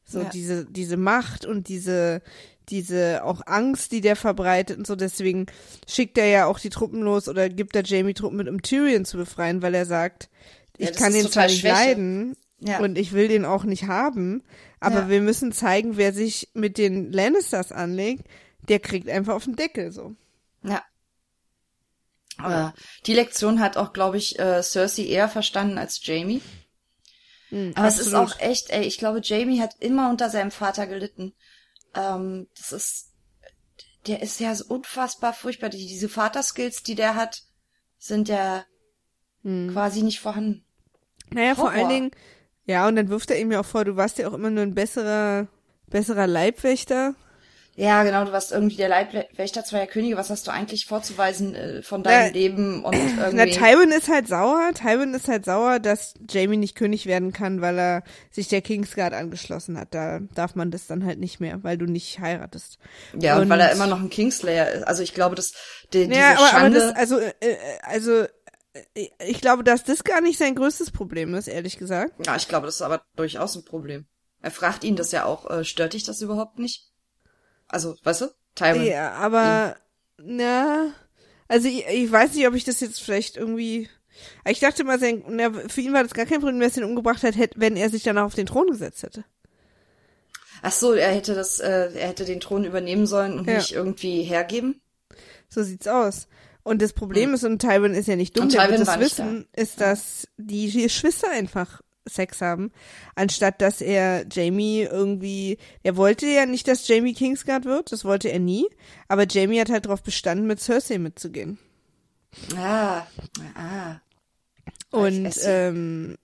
So 0.05 0.21
Ja. 0.21 0.29
diese, 0.29 0.65
diese 0.65 0.97
Macht 0.97 1.45
und 1.45 1.67
diese, 1.69 2.21
diese 2.69 3.23
auch 3.23 3.41
Angst, 3.45 3.91
die 3.91 4.01
der 4.01 4.15
verbreitet 4.15 4.77
und 4.77 4.87
so. 4.87 4.95
Deswegen 4.95 5.45
schickt 5.87 6.17
er 6.17 6.27
ja 6.27 6.45
auch 6.45 6.59
die 6.59 6.69
Truppen 6.69 7.01
los 7.01 7.27
oder 7.27 7.47
gibt 7.49 7.75
er 7.75 7.83
Jamie 7.83 8.13
Truppen 8.13 8.37
mit, 8.37 8.47
um 8.49 8.61
Tyrion 8.61 9.05
zu 9.05 9.17
befreien, 9.17 9.61
weil 9.61 9.75
er 9.75 9.85
sagt, 9.85 10.29
Ja, 10.77 10.89
ich 10.89 10.95
kann 10.95 11.13
den 11.13 11.29
zwar 11.29 11.47
nicht 11.47 11.63
leiden, 11.63 12.35
Ja. 12.61 12.79
und 12.79 12.97
ich 12.97 13.13
will 13.13 13.27
den 13.29 13.45
auch 13.45 13.63
nicht 13.63 13.85
haben. 13.87 14.43
Aber 14.79 15.01
Ja. 15.01 15.09
wir 15.09 15.21
müssen 15.21 15.51
zeigen, 15.51 15.97
wer 15.97 16.13
sich 16.13 16.49
mit 16.53 16.77
den 16.77 17.11
Lannisters 17.11 17.71
anlegt, 17.71 18.25
der 18.67 18.79
kriegt 18.79 19.07
einfach 19.09 19.33
auf 19.35 19.45
den 19.45 19.55
Deckel 19.55 19.91
so. 19.91 20.15
Ja. 20.63 20.83
Aber 22.37 22.73
die 23.05 23.13
Lektion 23.13 23.59
hat 23.59 23.75
auch, 23.77 23.91
glaube 23.93 24.17
ich, 24.17 24.39
äh, 24.39 24.63
Cersei 24.63 25.03
eher 25.03 25.27
verstanden 25.29 25.77
als 25.77 26.05
Jamie. 26.05 26.41
Mhm, 27.49 27.73
Aber 27.75 27.87
es 27.87 27.99
ist 27.99 28.13
absolut. 28.13 28.35
auch 28.35 28.39
echt, 28.39 28.69
ey, 28.69 28.83
ich 28.83 28.97
glaube, 28.97 29.19
Jamie 29.23 29.59
hat 29.61 29.75
immer 29.79 30.09
unter 30.09 30.29
seinem 30.29 30.51
Vater 30.51 30.87
gelitten. 30.87 31.33
Ähm, 31.95 32.47
das 32.57 32.71
ist, 32.71 33.09
der 34.07 34.21
ist 34.21 34.39
ja 34.39 34.55
so 34.55 34.65
unfassbar 34.65 35.33
furchtbar. 35.33 35.69
Die, 35.69 35.85
diese 35.87 36.07
Vaterskills, 36.07 36.83
die 36.83 36.95
der 36.95 37.15
hat, 37.15 37.43
sind 37.97 38.29
ja 38.29 38.65
Mhm. 39.43 39.71
quasi 39.71 40.01
nicht 40.03 40.19
vorhanden. 40.19 40.63
Naja, 41.31 41.55
vor 41.55 41.65
Horror. 41.73 41.77
allen 41.77 41.89
Dingen, 41.89 42.11
ja, 42.69 42.87
und 42.87 42.95
dann 42.95 43.09
wirft 43.09 43.31
er 43.31 43.39
ihm 43.39 43.51
ja 43.51 43.59
auch 43.61 43.65
vor, 43.65 43.83
du 43.83 43.95
warst 43.95 44.17
ja 44.19 44.27
auch 44.27 44.33
immer 44.33 44.49
nur 44.51 44.63
ein 44.63 44.75
besserer, 44.75 45.47
besserer 45.87 46.27
Leibwächter. 46.27 47.15
Ja, 47.75 48.03
genau, 48.03 48.25
du 48.25 48.33
warst 48.33 48.51
irgendwie 48.51 48.75
der 48.75 48.89
Leibwächter 48.89 49.63
zweier 49.63 49.87
Könige. 49.87 50.17
Was 50.17 50.29
hast 50.29 50.45
du 50.47 50.51
eigentlich 50.51 50.85
vorzuweisen 50.85 51.55
äh, 51.55 51.81
von 51.81 52.03
deinem 52.03 52.27
Na, 52.27 52.33
Leben 52.33 52.83
und 52.83 52.93
Na, 53.31 53.45
irgendwie... 53.45 53.51
Tywin 53.51 53.91
ist 53.91 54.09
halt 54.09 54.27
sauer. 54.27 54.71
Tywin 54.73 55.13
ist 55.13 55.29
halt 55.29 55.45
sauer, 55.45 55.79
dass 55.79 56.13
Jamie 56.29 56.57
nicht 56.57 56.75
König 56.75 57.05
werden 57.05 57.31
kann, 57.31 57.61
weil 57.61 57.79
er 57.79 58.03
sich 58.31 58.49
der 58.49 58.61
Kingsguard 58.61 59.13
angeschlossen 59.13 59.79
hat. 59.79 59.93
Da 59.93 60.19
darf 60.35 60.55
man 60.55 60.71
das 60.71 60.87
dann 60.87 61.05
halt 61.05 61.19
nicht 61.19 61.39
mehr, 61.39 61.63
weil 61.63 61.77
du 61.77 61.85
nicht 61.85 62.19
heiratest. 62.19 62.79
ja, 63.17 63.37
und, 63.37 63.43
und- 63.43 63.49
weil 63.49 63.61
er 63.61 63.71
immer 63.71 63.87
noch 63.87 64.01
ein 64.01 64.09
Kingslayer 64.09 64.69
ist. 64.71 64.83
Also 64.83 65.01
ich 65.01 65.13
glaube, 65.13 65.35
dass 65.35 65.53
die, 65.93 66.07
diese 66.09 66.19
Ja, 66.19 66.31
aber, 66.31 66.39
aber 66.39 66.47
Schande... 66.49 66.79
das, 66.79 66.95
also, 66.97 67.17
äh, 67.19 67.31
äh, 67.39 67.55
also, 67.83 68.25
ich 69.19 69.41
glaube, 69.41 69.63
dass 69.63 69.83
das 69.83 70.03
gar 70.03 70.21
nicht 70.21 70.37
sein 70.37 70.55
größtes 70.55 70.91
Problem 70.91 71.33
ist, 71.33 71.47
ehrlich 71.47 71.77
gesagt. 71.77 72.25
Ja, 72.25 72.35
ich 72.35 72.47
glaube, 72.47 72.65
das 72.67 72.75
ist 72.75 72.81
aber 72.81 73.03
durchaus 73.15 73.55
ein 73.55 73.65
Problem. 73.65 74.05
Er 74.41 74.51
fragt 74.51 74.83
ihn 74.83 74.95
das 74.95 75.11
ja 75.11 75.25
auch, 75.25 75.49
äh, 75.49 75.63
stört 75.65 75.93
dich 75.93 76.03
das 76.03 76.21
überhaupt 76.21 76.59
nicht? 76.59 76.91
Also, 77.67 77.95
weißt 78.03 78.21
du? 78.21 78.27
Tywin. 78.55 78.85
Ja, 78.85 79.11
aber, 79.13 79.75
na, 80.17 80.93
also 81.47 81.67
ich, 81.67 81.85
ich 81.87 82.11
weiß 82.11 82.33
nicht, 82.33 82.47
ob 82.47 82.53
ich 82.55 82.63
das 82.63 82.79
jetzt 82.79 83.01
vielleicht 83.01 83.37
irgendwie, 83.37 83.89
ich 84.47 84.59
dachte 84.59 84.83
mal, 84.83 84.99
sein, 84.99 85.23
na, 85.27 85.51
für 85.51 85.81
ihn 85.81 85.93
war 85.93 86.03
das 86.03 86.13
gar 86.13 86.25
kein 86.25 86.39
Problem, 86.39 86.59
dass 86.59 86.77
er 86.77 86.83
ihn 86.83 86.89
umgebracht 86.89 87.23
hat, 87.23 87.35
hätte, 87.35 87.59
wenn 87.59 87.75
er 87.75 87.89
sich 87.89 88.03
danach 88.03 88.25
auf 88.25 88.35
den 88.35 88.45
Thron 88.45 88.67
gesetzt 88.67 89.03
hätte. 89.03 89.25
Ach 90.61 90.71
so, 90.71 90.93
er 90.93 91.11
hätte 91.11 91.35
das, 91.35 91.59
äh, 91.59 91.91
er 91.93 92.07
hätte 92.09 92.25
den 92.25 92.39
Thron 92.39 92.65
übernehmen 92.65 93.07
sollen 93.07 93.39
und 93.39 93.47
Ja. 93.47 93.55
nicht 93.57 93.71
irgendwie 93.73 94.23
hergeben. 94.23 94.81
So 95.47 95.63
sieht's 95.63 95.87
aus. 95.87 96.27
Und 96.63 96.81
das 96.81 96.93
Problem 96.93 97.33
ist, 97.33 97.43
und 97.43 97.59
Tywin 97.59 97.93
ist 97.93 98.07
ja 98.07 98.15
nicht 98.15 98.37
dumm, 98.37 98.49
der 98.49 98.69
wird 98.69 98.81
das 98.81 98.99
wissen, 98.99 99.47
ist, 99.55 99.81
dass 99.81 100.27
die 100.37 100.71
Geschwister 100.71 101.29
einfach 101.31 101.81
Sex 102.07 102.41
haben, 102.41 102.71
anstatt 103.15 103.61
dass 103.61 103.81
er 103.81 104.25
Jamie 104.31 104.81
irgendwie, 104.81 105.57
er 105.83 105.95
wollte 105.95 106.25
ja 106.25 106.45
nicht, 106.45 106.67
dass 106.67 106.87
Jamie 106.87 107.13
Kingsguard 107.13 107.65
wird, 107.65 107.91
das 107.91 108.03
wollte 108.03 108.29
er 108.29 108.39
nie, 108.39 108.67
aber 109.07 109.27
Jamie 109.27 109.59
hat 109.59 109.69
halt 109.69 109.85
darauf 109.85 110.03
bestanden, 110.03 110.47
mit 110.47 110.59
Cersei 110.59 110.97
mitzugehen. 110.97 111.59
Ah, 112.55 113.03
ah. 113.55 114.01
Und, 114.91 115.35
ähm, 115.43 116.17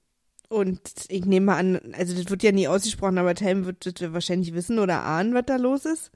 und 0.49 0.79
ich 1.07 1.25
nehme 1.25 1.47
mal 1.47 1.57
an, 1.57 1.93
also 1.93 2.15
das 2.15 2.29
wird 2.29 2.43
ja 2.43 2.51
nie 2.51 2.67
ausgesprochen, 2.67 3.17
aber 3.17 3.35
Tywin 3.35 3.65
wird 3.65 3.85
das 3.85 4.13
wahrscheinlich 4.13 4.53
wissen 4.53 4.79
oder 4.79 5.03
ahnen, 5.03 5.33
was 5.33 5.45
da 5.45 5.55
los 5.55 5.85
ist. 5.85 6.11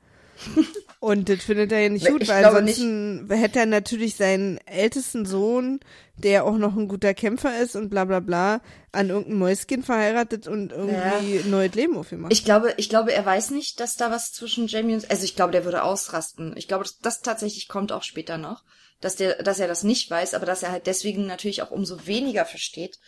Und 1.01 1.29
das 1.29 1.45
findet 1.45 1.71
er 1.71 1.79
ja 1.79 1.89
nicht 1.89 2.07
gut, 2.07 2.23
Ich 2.23 2.27
weil 2.27 2.43
ansonsten 2.43 3.29
hätte 3.29 3.59
er 3.59 3.65
natürlich 3.65 4.15
seinen 4.15 4.57
ältesten 4.65 5.25
Sohn, 5.25 5.79
der 6.17 6.43
auch 6.43 6.57
noch 6.57 6.75
ein 6.75 6.89
guter 6.89 7.13
Kämpfer 7.13 7.57
ist 7.61 7.77
und 7.77 7.89
bla 7.89 8.03
bla 8.03 8.19
bla, 8.19 8.61
an 8.91 9.09
irgendein 9.09 9.37
Mäuschen 9.37 9.81
verheiratet 9.81 10.49
und 10.49 10.73
irgendwie 10.73 11.39
ein 11.39 11.49
neues 11.49 11.73
Leben 11.73 11.95
aufgemacht. 11.95 12.33
Ich 12.33 12.43
glaube, 12.43 12.73
ich 12.75 12.89
glaube, 12.89 13.13
er 13.13 13.25
weiß 13.25 13.51
nicht, 13.51 13.79
dass 13.79 13.95
da 13.95 14.11
was 14.11 14.33
zwischen 14.33 14.67
Jamie 14.67 14.93
und, 14.93 15.09
also 15.09 15.23
ich 15.23 15.37
glaube, 15.37 15.53
der 15.53 15.63
würde 15.63 15.83
ausrasten. 15.83 16.53
Ich 16.57 16.67
glaube, 16.67 16.83
das, 16.83 16.99
das 16.99 17.21
tatsächlich 17.21 17.69
kommt 17.69 17.93
auch 17.93 18.03
später 18.03 18.37
noch, 18.37 18.65
dass 18.99 19.15
der, 19.15 19.41
dass 19.41 19.59
er 19.59 19.69
das 19.69 19.83
nicht 19.83 20.11
weiß, 20.11 20.33
aber 20.33 20.45
dass 20.45 20.63
er 20.63 20.71
halt 20.73 20.85
deswegen 20.85 21.27
natürlich 21.27 21.61
auch 21.61 21.71
umso 21.71 22.07
weniger 22.07 22.43
versteht, 22.43 22.99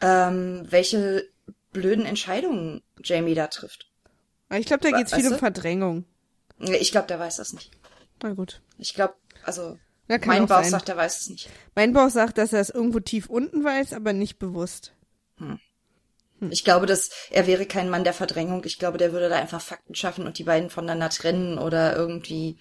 ähm, 0.00 0.66
welche 0.68 1.28
blöden 1.72 2.06
Entscheidungen 2.06 2.82
Jamie 3.04 3.34
da 3.34 3.46
trifft. 3.46 3.86
Ich 4.52 4.66
glaube, 4.66 4.82
da 4.82 4.96
geht's 4.96 5.12
Weißt 5.12 5.20
viel 5.20 5.26
um 5.26 5.34
du? 5.34 5.38
Verdrängung. 5.38 6.04
Ich 6.58 6.90
glaube, 6.90 7.06
der 7.06 7.18
weiß 7.18 7.36
das 7.36 7.52
nicht. 7.52 7.70
Na 8.22 8.32
gut. 8.32 8.60
Ich 8.78 8.94
glaube, 8.94 9.14
also 9.44 9.78
Ja, 10.08 10.18
mein 10.24 10.44
auch 10.44 10.48
Bauch 10.48 10.62
sein. 10.62 10.70
sagt, 10.70 10.88
er 10.88 10.96
weiß 10.96 11.20
es 11.20 11.28
nicht. 11.30 11.50
Mein 11.74 11.92
Bauch 11.92 12.10
sagt, 12.10 12.38
dass 12.38 12.52
er 12.52 12.60
es 12.60 12.70
irgendwo 12.70 13.00
tief 13.00 13.28
unten 13.28 13.62
weiß, 13.64 13.92
aber 13.92 14.12
nicht 14.12 14.38
bewusst. 14.38 14.92
Hm. 15.38 15.60
Ich 16.50 16.64
glaube, 16.64 16.86
dass 16.86 17.10
er 17.30 17.46
wäre 17.46 17.64
kein 17.64 17.88
Mann 17.88 18.04
der 18.04 18.12
Verdrängung. 18.12 18.62
Ich 18.64 18.78
glaube, 18.78 18.98
der 18.98 19.12
würde 19.12 19.28
da 19.30 19.36
einfach 19.36 19.60
Fakten 19.60 19.94
schaffen 19.94 20.26
und 20.26 20.38
die 20.38 20.44
beiden 20.44 20.68
voneinander 20.68 21.08
trennen 21.08 21.58
oder 21.58 21.96
irgendwie. 21.96 22.58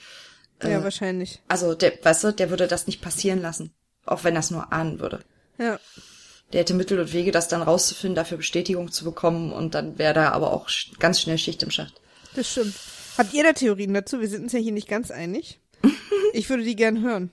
Ja, 0.63 0.81
wahrscheinlich. 0.83 1.41
Also, 1.49 1.75
der, 1.75 1.93
weißt 2.01 2.23
du, 2.23 2.31
der 2.31 2.49
würde 2.49 2.67
das 2.67 2.87
nicht 2.87 3.01
passieren 3.01 3.41
lassen. 3.41 3.73
Auch 4.05 4.23
wenn 4.23 4.35
er 4.35 4.39
es 4.39 4.51
nur 4.51 4.71
ahnen 4.71 4.99
würde. 4.99 5.19
Ja. 5.57 5.77
Der 6.53 6.61
hätte 6.61 6.73
Mittel 6.73 6.99
und 6.99 7.11
Wege, 7.11 7.31
das 7.31 7.49
dann 7.49 7.61
rauszufinden, 7.61 8.15
dafür 8.15 8.37
Bestätigung 8.37 8.91
zu 8.91 9.03
bekommen 9.03 9.51
und 9.51 9.75
dann 9.75 9.97
wäre 9.97 10.13
da 10.13 10.29
aber 10.31 10.53
auch 10.53 10.69
ganz 10.99 11.19
schnell 11.19 11.37
Schicht 11.37 11.61
im 11.63 11.71
Schacht. 11.71 11.99
Das 12.35 12.49
stimmt. 12.49 12.75
Habt 13.17 13.33
ihr 13.33 13.43
da 13.43 13.53
Theorien 13.53 13.93
dazu? 13.93 14.19
Wir 14.19 14.27
sind 14.27 14.43
uns 14.43 14.53
ja 14.53 14.59
hier 14.59 14.71
nicht 14.71 14.87
ganz 14.87 15.11
einig. 15.11 15.59
Ich 16.33 16.49
würde 16.49 16.63
die 16.63 16.75
gern 16.75 17.01
hören. 17.01 17.31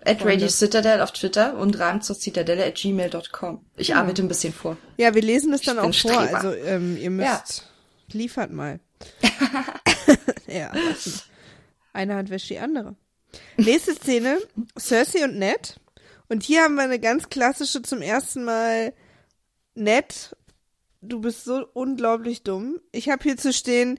At 0.00 0.18
Freunde. 0.18 0.34
Radio 0.34 0.48
Citadel 0.48 1.00
auf 1.00 1.12
Twitter 1.12 1.56
und 1.56 1.78
ran 1.78 2.02
zur 2.02 2.18
Zitadelle 2.18 2.66
at 2.66 2.74
gmail.com. 2.74 3.64
Ich 3.78 3.94
arbeite 3.94 4.20
ein 4.22 4.28
bisschen 4.28 4.52
vor. 4.52 4.76
Ja, 4.98 5.14
wir 5.14 5.22
lesen 5.22 5.54
es 5.54 5.62
dann 5.62 5.78
auch 5.78 5.84
vor. 5.84 5.92
Streber. 5.94 6.34
Also 6.34 6.52
ähm, 6.52 6.98
ihr 7.00 7.08
müsst 7.08 7.28
Ja. 8.08 8.18
liefert 8.18 8.52
mal. 8.52 8.80
ja. 10.46 10.72
Eine 11.94 12.16
Hand 12.16 12.28
wäscht 12.28 12.50
die 12.50 12.58
andere. 12.58 12.96
Nächste 13.56 13.94
Szene, 13.94 14.38
Cersei 14.78 15.24
und 15.24 15.38
Ned. 15.38 15.80
Und 16.28 16.42
hier 16.42 16.64
haben 16.64 16.74
wir 16.74 16.82
eine 16.82 16.98
ganz 16.98 17.30
klassische 17.30 17.80
zum 17.80 18.02
ersten 18.02 18.44
Mal 18.44 18.92
Ned, 19.74 20.36
du 21.00 21.20
bist 21.22 21.44
so 21.44 21.66
unglaublich 21.72 22.42
dumm. 22.42 22.78
Ich 22.92 23.08
habe 23.08 23.22
hier 23.22 23.38
zu 23.38 23.54
stehen, 23.54 23.98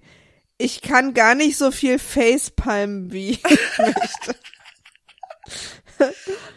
ich 0.58 0.82
kann 0.82 1.14
gar 1.14 1.36
nicht 1.36 1.58
so 1.58 1.72
viel 1.72 2.00
Facepalm 2.00 3.12
wie 3.12 3.32
ich 3.32 3.44
möchte. 3.78 4.36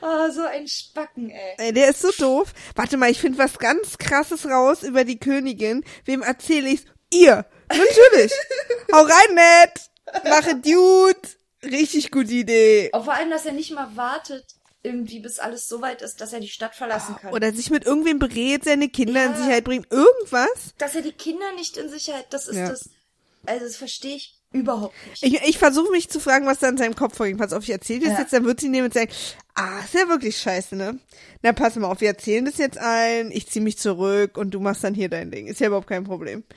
Oh, 0.00 0.30
so 0.32 0.42
ein 0.44 0.66
Spacken, 0.66 1.30
ey. 1.30 1.54
Ey, 1.58 1.72
der 1.72 1.88
ist 1.90 2.00
so 2.00 2.10
doof. 2.18 2.52
Warte 2.74 2.96
mal, 2.96 3.10
ich 3.10 3.20
finde 3.20 3.38
was 3.38 3.58
ganz 3.58 3.96
krasses 3.98 4.46
raus 4.46 4.82
über 4.82 5.04
die 5.04 5.18
Königin. 5.18 5.84
Wem 6.04 6.22
erzähle 6.22 6.70
ich's? 6.70 6.84
Ihr. 7.12 7.46
Natürlich. 7.70 8.32
Hau 8.92 9.02
rein, 9.02 9.34
Ned. 9.34 10.24
Mache 10.24 10.56
Dude. 10.56 11.16
Richtig 11.62 12.10
gute 12.10 12.32
Idee. 12.32 12.90
Auch 12.92 13.04
vor 13.04 13.14
allem, 13.14 13.30
dass 13.30 13.46
er 13.46 13.52
nicht 13.52 13.72
mal 13.72 13.96
wartet, 13.96 14.44
irgendwie 14.82 15.20
bis 15.20 15.38
alles 15.38 15.68
so 15.68 15.80
weit 15.82 16.02
ist, 16.02 16.20
dass 16.20 16.32
er 16.32 16.40
die 16.40 16.48
Stadt 16.48 16.74
verlassen 16.74 17.16
kann. 17.16 17.32
Oder 17.32 17.52
sich 17.52 17.70
mit 17.70 17.84
irgendwem 17.84 18.18
berät, 18.18 18.64
seine 18.64 18.88
Kinder 18.88 19.24
in 19.24 19.32
Ja. 19.32 19.36
Sicherheit 19.36 19.64
bringt. 19.64 19.90
Irgendwas. 19.92 20.74
dass 20.78 20.94
er 20.94 21.02
die 21.02 21.12
Kinder 21.12 21.52
nicht 21.56 21.76
in 21.76 21.88
Sicherheit, 21.88 22.26
das 22.30 22.48
ist 22.48 22.56
Ja. 22.56 22.68
das. 22.68 22.88
Also 23.48 23.64
das 23.64 23.76
verstehe 23.76 24.16
ich 24.16 24.34
überhaupt 24.52 24.94
nicht. 25.10 25.22
Ich, 25.22 25.34
ich 25.48 25.58
versuche 25.58 25.90
mich 25.90 26.08
zu 26.08 26.20
fragen, 26.20 26.46
was 26.46 26.58
da 26.58 26.68
in 26.68 26.76
seinem 26.76 26.94
Kopf 26.94 27.16
vorging. 27.16 27.36
Pass 27.36 27.52
auf, 27.52 27.62
ich 27.64 27.70
erzähle 27.70 28.00
das 28.06 28.14
Ja. 28.14 28.20
jetzt, 28.20 28.32
dann 28.32 28.44
wird 28.44 28.60
sie 28.60 28.68
nehmen 28.68 28.86
und 28.86 28.94
sagen, 28.94 29.10
ah, 29.54 29.80
ist 29.80 29.94
ja 29.94 30.08
wirklich 30.08 30.38
scheiße, 30.38 30.76
ne? 30.76 30.98
Na, 31.42 31.52
pass 31.52 31.76
mal 31.76 31.88
auf, 31.90 32.00
wir 32.00 32.08
erzählen 32.08 32.44
das 32.44 32.58
jetzt 32.58 32.78
allen, 32.78 33.30
ich 33.30 33.48
zieh 33.48 33.60
mich 33.60 33.78
zurück 33.78 34.36
und 34.38 34.50
du 34.52 34.60
machst 34.60 34.84
dann 34.84 34.94
hier 34.94 35.08
dein 35.08 35.30
Ding. 35.30 35.46
Ist 35.46 35.60
ja 35.60 35.66
überhaupt 35.68 35.88
kein 35.88 36.04
Problem. 36.04 36.44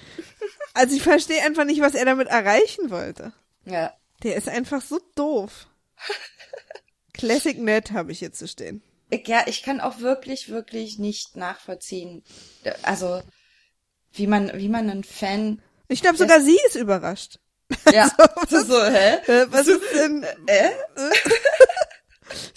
Also 0.73 0.95
ich 0.95 1.03
verstehe 1.03 1.41
einfach 1.43 1.65
nicht, 1.65 1.81
was 1.81 1.95
er 1.95 2.05
damit 2.05 2.29
erreichen 2.29 2.91
wollte. 2.91 3.33
Ja. 3.65 3.93
Der 4.23 4.37
ist 4.37 4.47
einfach 4.47 4.81
so 4.81 5.01
doof. 5.15 5.67
Classic 7.13 7.57
Ned 7.57 7.91
habe 7.91 8.13
ich 8.13 8.19
hier 8.19 8.31
zu 8.31 8.47
stehen. 8.47 8.81
Ja, 9.25 9.43
ich 9.47 9.63
kann 9.63 9.81
auch 9.81 9.99
wirklich, 9.99 10.47
wirklich 10.47 10.97
nicht 10.97 11.35
nachvollziehen. 11.35 12.23
Also, 12.83 13.21
wie 14.13 14.27
man, 14.27 14.51
wie 14.55 14.69
man 14.69 14.89
einen 14.89 15.03
Fan. 15.03 15.61
Ich 15.91 16.01
glaube, 16.01 16.17
sogar 16.17 16.41
sie 16.41 16.57
ist 16.67 16.75
überrascht. 16.75 17.39
Ja, 17.93 18.09
so, 18.49 18.61
so 18.63 18.83
hä? 18.83 19.15
Äh, 19.27 19.45
was 19.49 19.65
ist 19.67 19.81
denn? 19.95 20.25
Äh? 20.45 20.71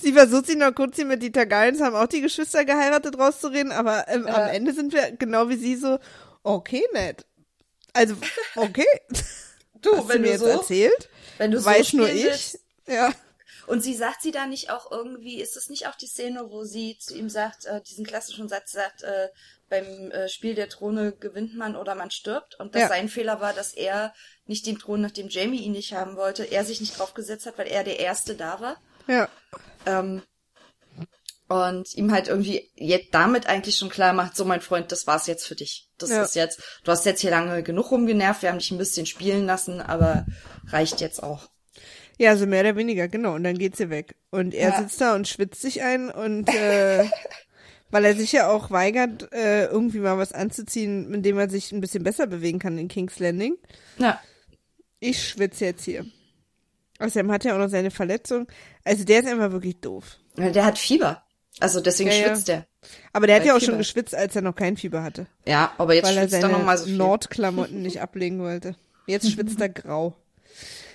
Sie 0.00 0.12
versucht 0.12 0.47
sich 0.47 0.57
noch 0.57 0.73
kurz 0.75 0.97
hier 0.97 1.05
mit 1.05 1.23
die 1.23 1.33
Targaryens 1.33 1.81
haben 1.81 1.97
auch 1.97 2.07
die 2.07 2.21
Geschwister 2.21 2.64
geheiratet 2.64 3.19
rauszureden, 3.19 3.73
aber 3.73 4.07
ähm, 4.09 4.26
am 4.26 4.33
Ja. 4.35 4.47
Ende 4.49 4.73
sind 4.73 4.93
wir 4.93 5.12
genau 5.12 5.49
wie 5.49 5.57
sie 5.57 5.75
so, 5.76 5.99
okay, 6.45 6.85
Ned. 6.93 7.26
Also, 7.93 8.17
okay. 8.57 8.87
Du, 9.81 9.95
Hast 9.99 10.09
wenn 10.09 10.23
du 10.23 10.29
mir 10.31 10.38
du 10.38 10.45
jetzt 10.47 10.55
so, 10.55 10.61
erzählt? 10.61 11.11
wenn 11.37 11.50
du 11.50 11.59
so 11.61 11.67
Weiß 11.67 11.93
nur 11.93 12.07
spielen 12.09 12.19
ich. 12.19 12.25
willst. 12.25 12.59
Ja. 12.87 13.12
Und 13.67 13.83
sie 13.83 13.95
sagt 13.95 14.23
sie 14.23 14.31
da 14.31 14.47
nicht 14.47 14.71
auch 14.71 14.91
irgendwie, 14.91 15.41
ist 15.43 15.57
es 15.59 15.69
nicht 15.69 15.88
auch 15.88 15.95
die 15.95 16.07
Szene, 16.07 16.47
wo 16.50 16.64
sie 16.64 16.97
zu 16.99 17.14
ihm 17.14 17.29
sagt, 17.29 17.67
äh, 17.67 17.83
diesen 17.83 18.07
klassischen 18.07 18.49
Satz 18.49 18.73
sagt, 18.73 19.03
äh, 19.03 19.29
beim 19.68 20.11
äh, 20.11 20.28
Spiel 20.28 20.54
der 20.54 20.68
Throne 20.68 21.12
gewinnt 21.12 21.56
man 21.56 21.76
oder 21.76 21.94
man 21.94 22.11
stirbt 22.11 22.54
und 22.61 22.75
dass 22.75 22.83
Ja. 22.83 22.88
sein 22.88 23.09
Fehler 23.09 23.40
war, 23.40 23.52
dass 23.52 23.73
er 23.75 24.12
nicht 24.47 24.66
den 24.66 24.78
Thron, 24.78 25.00
nachdem 25.00 25.28
Jamie 25.28 25.62
ihn 25.62 25.73
nicht 25.73 25.92
haben 25.94 26.16
wollte, 26.16 26.44
er 26.44 26.64
sich 26.64 26.80
nicht 26.80 26.99
draufgesetzt 26.99 27.47
hat, 27.47 27.56
weil 27.59 27.66
er 27.68 27.83
der 27.85 27.99
Erste 27.99 28.35
da 28.35 28.61
war. 28.61 28.76
Ja. 29.06 29.28
Ähm, 29.87 30.23
und 31.49 31.94
ihm 31.94 32.11
halt 32.11 32.28
irgendwie 32.28 32.71
jetzt 32.75 33.09
damit 33.12 33.47
eigentlich 33.47 33.76
schon 33.76 33.90
klar 33.90 34.12
macht, 34.12 34.35
so 34.37 34.44
mein 34.44 34.61
Freund, 34.62 34.90
das 34.92 35.06
war's 35.06 35.26
jetzt 35.26 35.47
für 35.47 35.54
dich. 35.54 35.88
Das 35.99 36.11
Ja. 36.11 36.23
ist 36.25 36.35
jetzt, 36.35 36.61
du 36.85 36.90
hast 36.90 37.04
jetzt 37.04 37.21
hier 37.21 37.30
lange 37.30 37.62
genug 37.62 37.90
rumgenervt, 37.90 38.42
wir 38.42 38.49
haben 38.50 38.59
dich 38.59 38.71
ein 38.71 38.78
bisschen 38.78 39.06
spielen 39.06 39.44
lassen, 39.47 39.80
aber 39.80 40.25
reicht 40.68 41.00
jetzt 41.00 41.23
auch. 41.23 41.49
Ja, 42.16 42.37
so 42.37 42.47
mehr 42.47 42.61
oder 42.61 42.76
weniger, 42.76 43.09
genau. 43.09 43.35
Und 43.35 43.44
dann 43.44 43.59
geht 43.59 43.76
sie 43.76 43.90
weg. 43.90 44.14
Und 44.30 44.54
er 44.54 44.71
Ja. 44.71 44.78
sitzt 44.78 45.00
da 45.00 45.14
und 45.14 45.28
schwitzt 45.28 45.61
sich 45.61 45.83
ein 45.83 46.11
und 46.11 46.49
äh, 46.49 47.04
weil 47.95 48.05
er 48.07 48.17
sich 48.17 48.33
ja 48.33 48.49
auch 48.51 48.73
weigert, 48.73 49.33
äh, 49.33 49.67
irgendwie 49.67 50.01
mal 50.01 50.19
was 50.19 50.33
anzuziehen, 50.33 51.09
mit 51.11 51.25
dem 51.25 51.39
er 51.39 51.49
sich 51.49 51.71
ein 51.71 51.81
bisschen 51.81 52.03
besser 52.03 52.27
bewegen 52.27 52.59
kann 52.59 52.77
in 52.77 52.89
King's 52.89 53.21
Landing. 53.21 53.55
Ja. 53.99 54.21
Ich 54.99 55.29
schwitze 55.29 55.67
jetzt 55.67 55.85
hier. 55.85 56.05
Außerdem 56.99 57.31
hat 57.31 57.45
er 57.45 57.55
auch 57.55 57.59
noch 57.61 57.69
seine 57.69 57.93
Verletzung. 57.93 58.49
Also 58.83 59.05
der 59.05 59.21
ist 59.21 59.29
einfach 59.29 59.53
wirklich 59.53 59.77
doof. 59.81 60.17
Der 60.37 60.65
hat 60.65 60.77
Fieber. 60.77 61.23
Also 61.61 61.81
deswegen 61.81 62.11
Ja, 62.11 62.17
ja. 62.17 62.25
schwitzt 62.35 62.49
er. 62.49 62.67
Aber 63.13 63.29
der 63.29 63.37
hat 63.37 63.45
ja 63.45 63.53
auch 63.55 63.61
Fieber. 63.61 63.71
schon 63.73 63.79
geschwitzt, 63.79 64.15
als 64.17 64.35
er 64.35 64.43
noch 64.43 64.57
kein 64.57 64.77
Fieber 64.77 65.05
hatte. 65.05 65.29
Ja, 65.47 65.73
aber 65.79 65.95
jetzt 65.95 66.07
weil 66.07 66.17
er 66.17 66.23
schwitzt 66.23 66.35
er 66.35 66.41
seine 66.41 66.53
noch 66.55 66.65
mal 66.65 66.77
so 66.77 66.87
viel. 66.87 66.97
Nordklamotten 66.97 67.81
nicht 67.81 68.01
ablegen 68.01 68.41
wollte. 68.41 68.75
Jetzt 69.07 69.31
schwitzt 69.31 69.61
er 69.61 69.69
grau. 69.69 70.17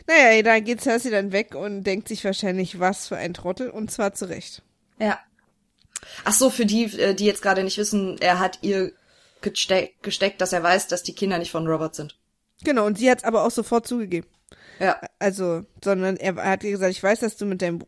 Naja, 0.06 0.42
da 0.42 0.60
geht 0.60 0.82
Cersei 0.82 1.12
dann 1.12 1.32
weg 1.32 1.56
und 1.56 1.84
denkt 1.86 2.10
sich 2.10 2.26
wahrscheinlich, 2.26 2.78
was 2.82 3.08
für 3.08 3.16
ein 3.16 3.34
Trottel. 3.34 3.70
Und 3.70 3.90
zwar 3.90 4.14
zurecht. 4.14 4.64
Ja. 5.00 5.18
Ach 6.26 6.34
so, 6.34 6.50
für 6.50 6.66
die, 6.66 6.86
äh, 7.00 7.14
die 7.14 7.26
jetzt 7.26 7.42
gerade 7.42 7.64
nicht 7.64 7.78
wissen, 7.78 8.18
er 8.20 8.40
hat 8.40 8.60
ihr 8.62 8.92
gesteck, 9.42 10.02
gesteckt, 10.02 10.42
dass 10.42 10.54
er 10.54 10.64
weiß, 10.64 10.88
dass 10.88 11.04
die 11.04 11.14
Kinder 11.16 11.38
nicht 11.38 11.52
von 11.52 11.68
Robert 11.68 11.96
sind. 11.96 12.18
Genau, 12.64 12.86
und 12.86 12.98
sie 12.98 13.10
hat 13.10 13.20
es 13.20 13.24
aber 13.24 13.46
auch 13.46 13.52
sofort 13.52 13.88
zugegeben. 13.88 14.28
Ja. 14.80 15.00
Also, 15.20 15.66
sondern 15.84 16.18
er, 16.18 16.36
hat 16.36 16.64
ihr 16.64 16.72
gesagt, 16.72 16.92
ich 16.92 17.04
weiß, 17.04 17.20
dass 17.20 17.38
du 17.38 17.46
mit 17.46 17.62
deinem 17.62 17.80
Br- 17.80 17.88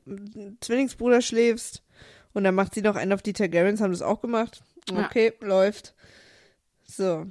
Zwillingsbruder 0.62 1.22
schläfst. 1.22 1.84
Und 2.34 2.46
dann 2.46 2.56
macht 2.56 2.74
sie 2.74 2.82
noch 2.82 2.96
einen 2.96 3.12
auf 3.12 3.22
die 3.22 3.34
Targaryens, 3.34 3.82
haben 3.82 3.92
das 3.92 4.02
auch 4.02 4.22
gemacht. 4.22 4.62
Ja. 4.90 5.06
Okay, 5.06 5.34
läuft. 5.42 5.94
So. 6.86 7.26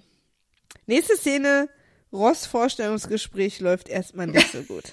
Nächste 0.87 1.17
Szene, 1.17 1.69
Ross 2.13 2.45
Vorstellungsgespräch 2.47 3.61
läuft 3.61 3.89
erstmal 3.89 4.27
nicht 4.27 4.53
so 4.53 4.63
gut. 4.63 4.85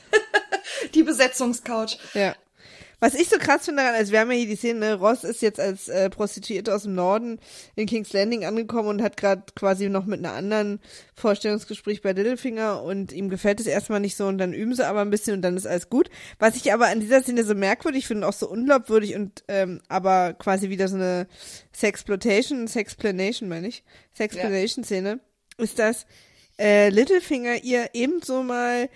Die 0.94 1.04
Besetzungscouch. 1.04 1.98
Ja. 2.14 2.36
Was 3.00 3.14
ich 3.14 3.30
so 3.30 3.38
krass 3.38 3.66
finde 3.66 3.84
daran, 3.84 3.96
also 3.96 4.12
wir 4.12 4.20
haben 4.20 4.32
ja 4.32 4.38
hier 4.38 4.48
die 4.48 4.56
Szene, 4.56 4.80
ne, 4.80 4.94
Ross 4.96 5.24
ist 5.24 5.44
jetzt 5.44 5.60
als 5.60 5.88
äh, 5.88 6.10
Prostituierte 6.10 6.74
aus 6.74 6.84
dem 6.84 6.96
Norden 6.96 7.40
in 7.76 7.86
King's 7.86 8.12
Landing 8.12 8.44
angekommen 8.44 8.90
und 8.90 9.02
hat 9.04 9.18
gerade 9.18 9.44
quasi 9.56 9.88
noch 9.88 10.06
mit 10.06 10.20
einer 10.20 10.34
anderen 10.34 10.80
Vorstellungsgespräch 11.14 12.02
bei 12.02 12.14
Littlefinger 12.14 12.82
und 12.82 13.12
ihm 13.12 13.30
gefällt 13.30 13.60
es 13.60 13.68
erstmal 13.68 14.00
nicht 14.00 14.18
so 14.18 14.26
und 14.26 14.40
dann 14.40 14.52
üben 14.52 14.74
sie 14.74 14.88
aber 14.88 15.02
ein 15.02 15.12
bisschen 15.12 15.36
und 15.36 15.42
dann 15.44 15.58
ist 15.58 15.68
alles 15.68 15.90
gut. 15.90 16.10
Was 16.40 16.56
ich 16.56 16.74
aber 16.74 16.88
an 16.88 17.00
dieser 17.00 17.22
Szene 17.22 17.44
so 17.44 17.54
merkwürdig 17.54 18.08
finde, 18.08 18.26
und 18.26 18.34
auch 18.34 18.38
so 18.38 18.50
unglaubwürdig 18.50 19.16
und 19.16 19.44
ähm, 19.48 19.80
aber 19.90 20.34
quasi 20.34 20.70
wieder 20.70 20.88
so 20.88 20.96
eine 20.96 21.28
Sexploitation, 21.76 22.68
Sexplanation 22.68 23.48
meine 23.48 23.68
ich, 23.68 23.84
Sexplanation 24.16 24.84
Szene, 24.84 25.20
ist, 25.60 25.78
dass 25.78 26.08
äh, 26.58 26.90
Littlefinger 26.90 27.64
ihr 27.64 27.90
ebenso 27.94 28.42
mal 28.42 28.90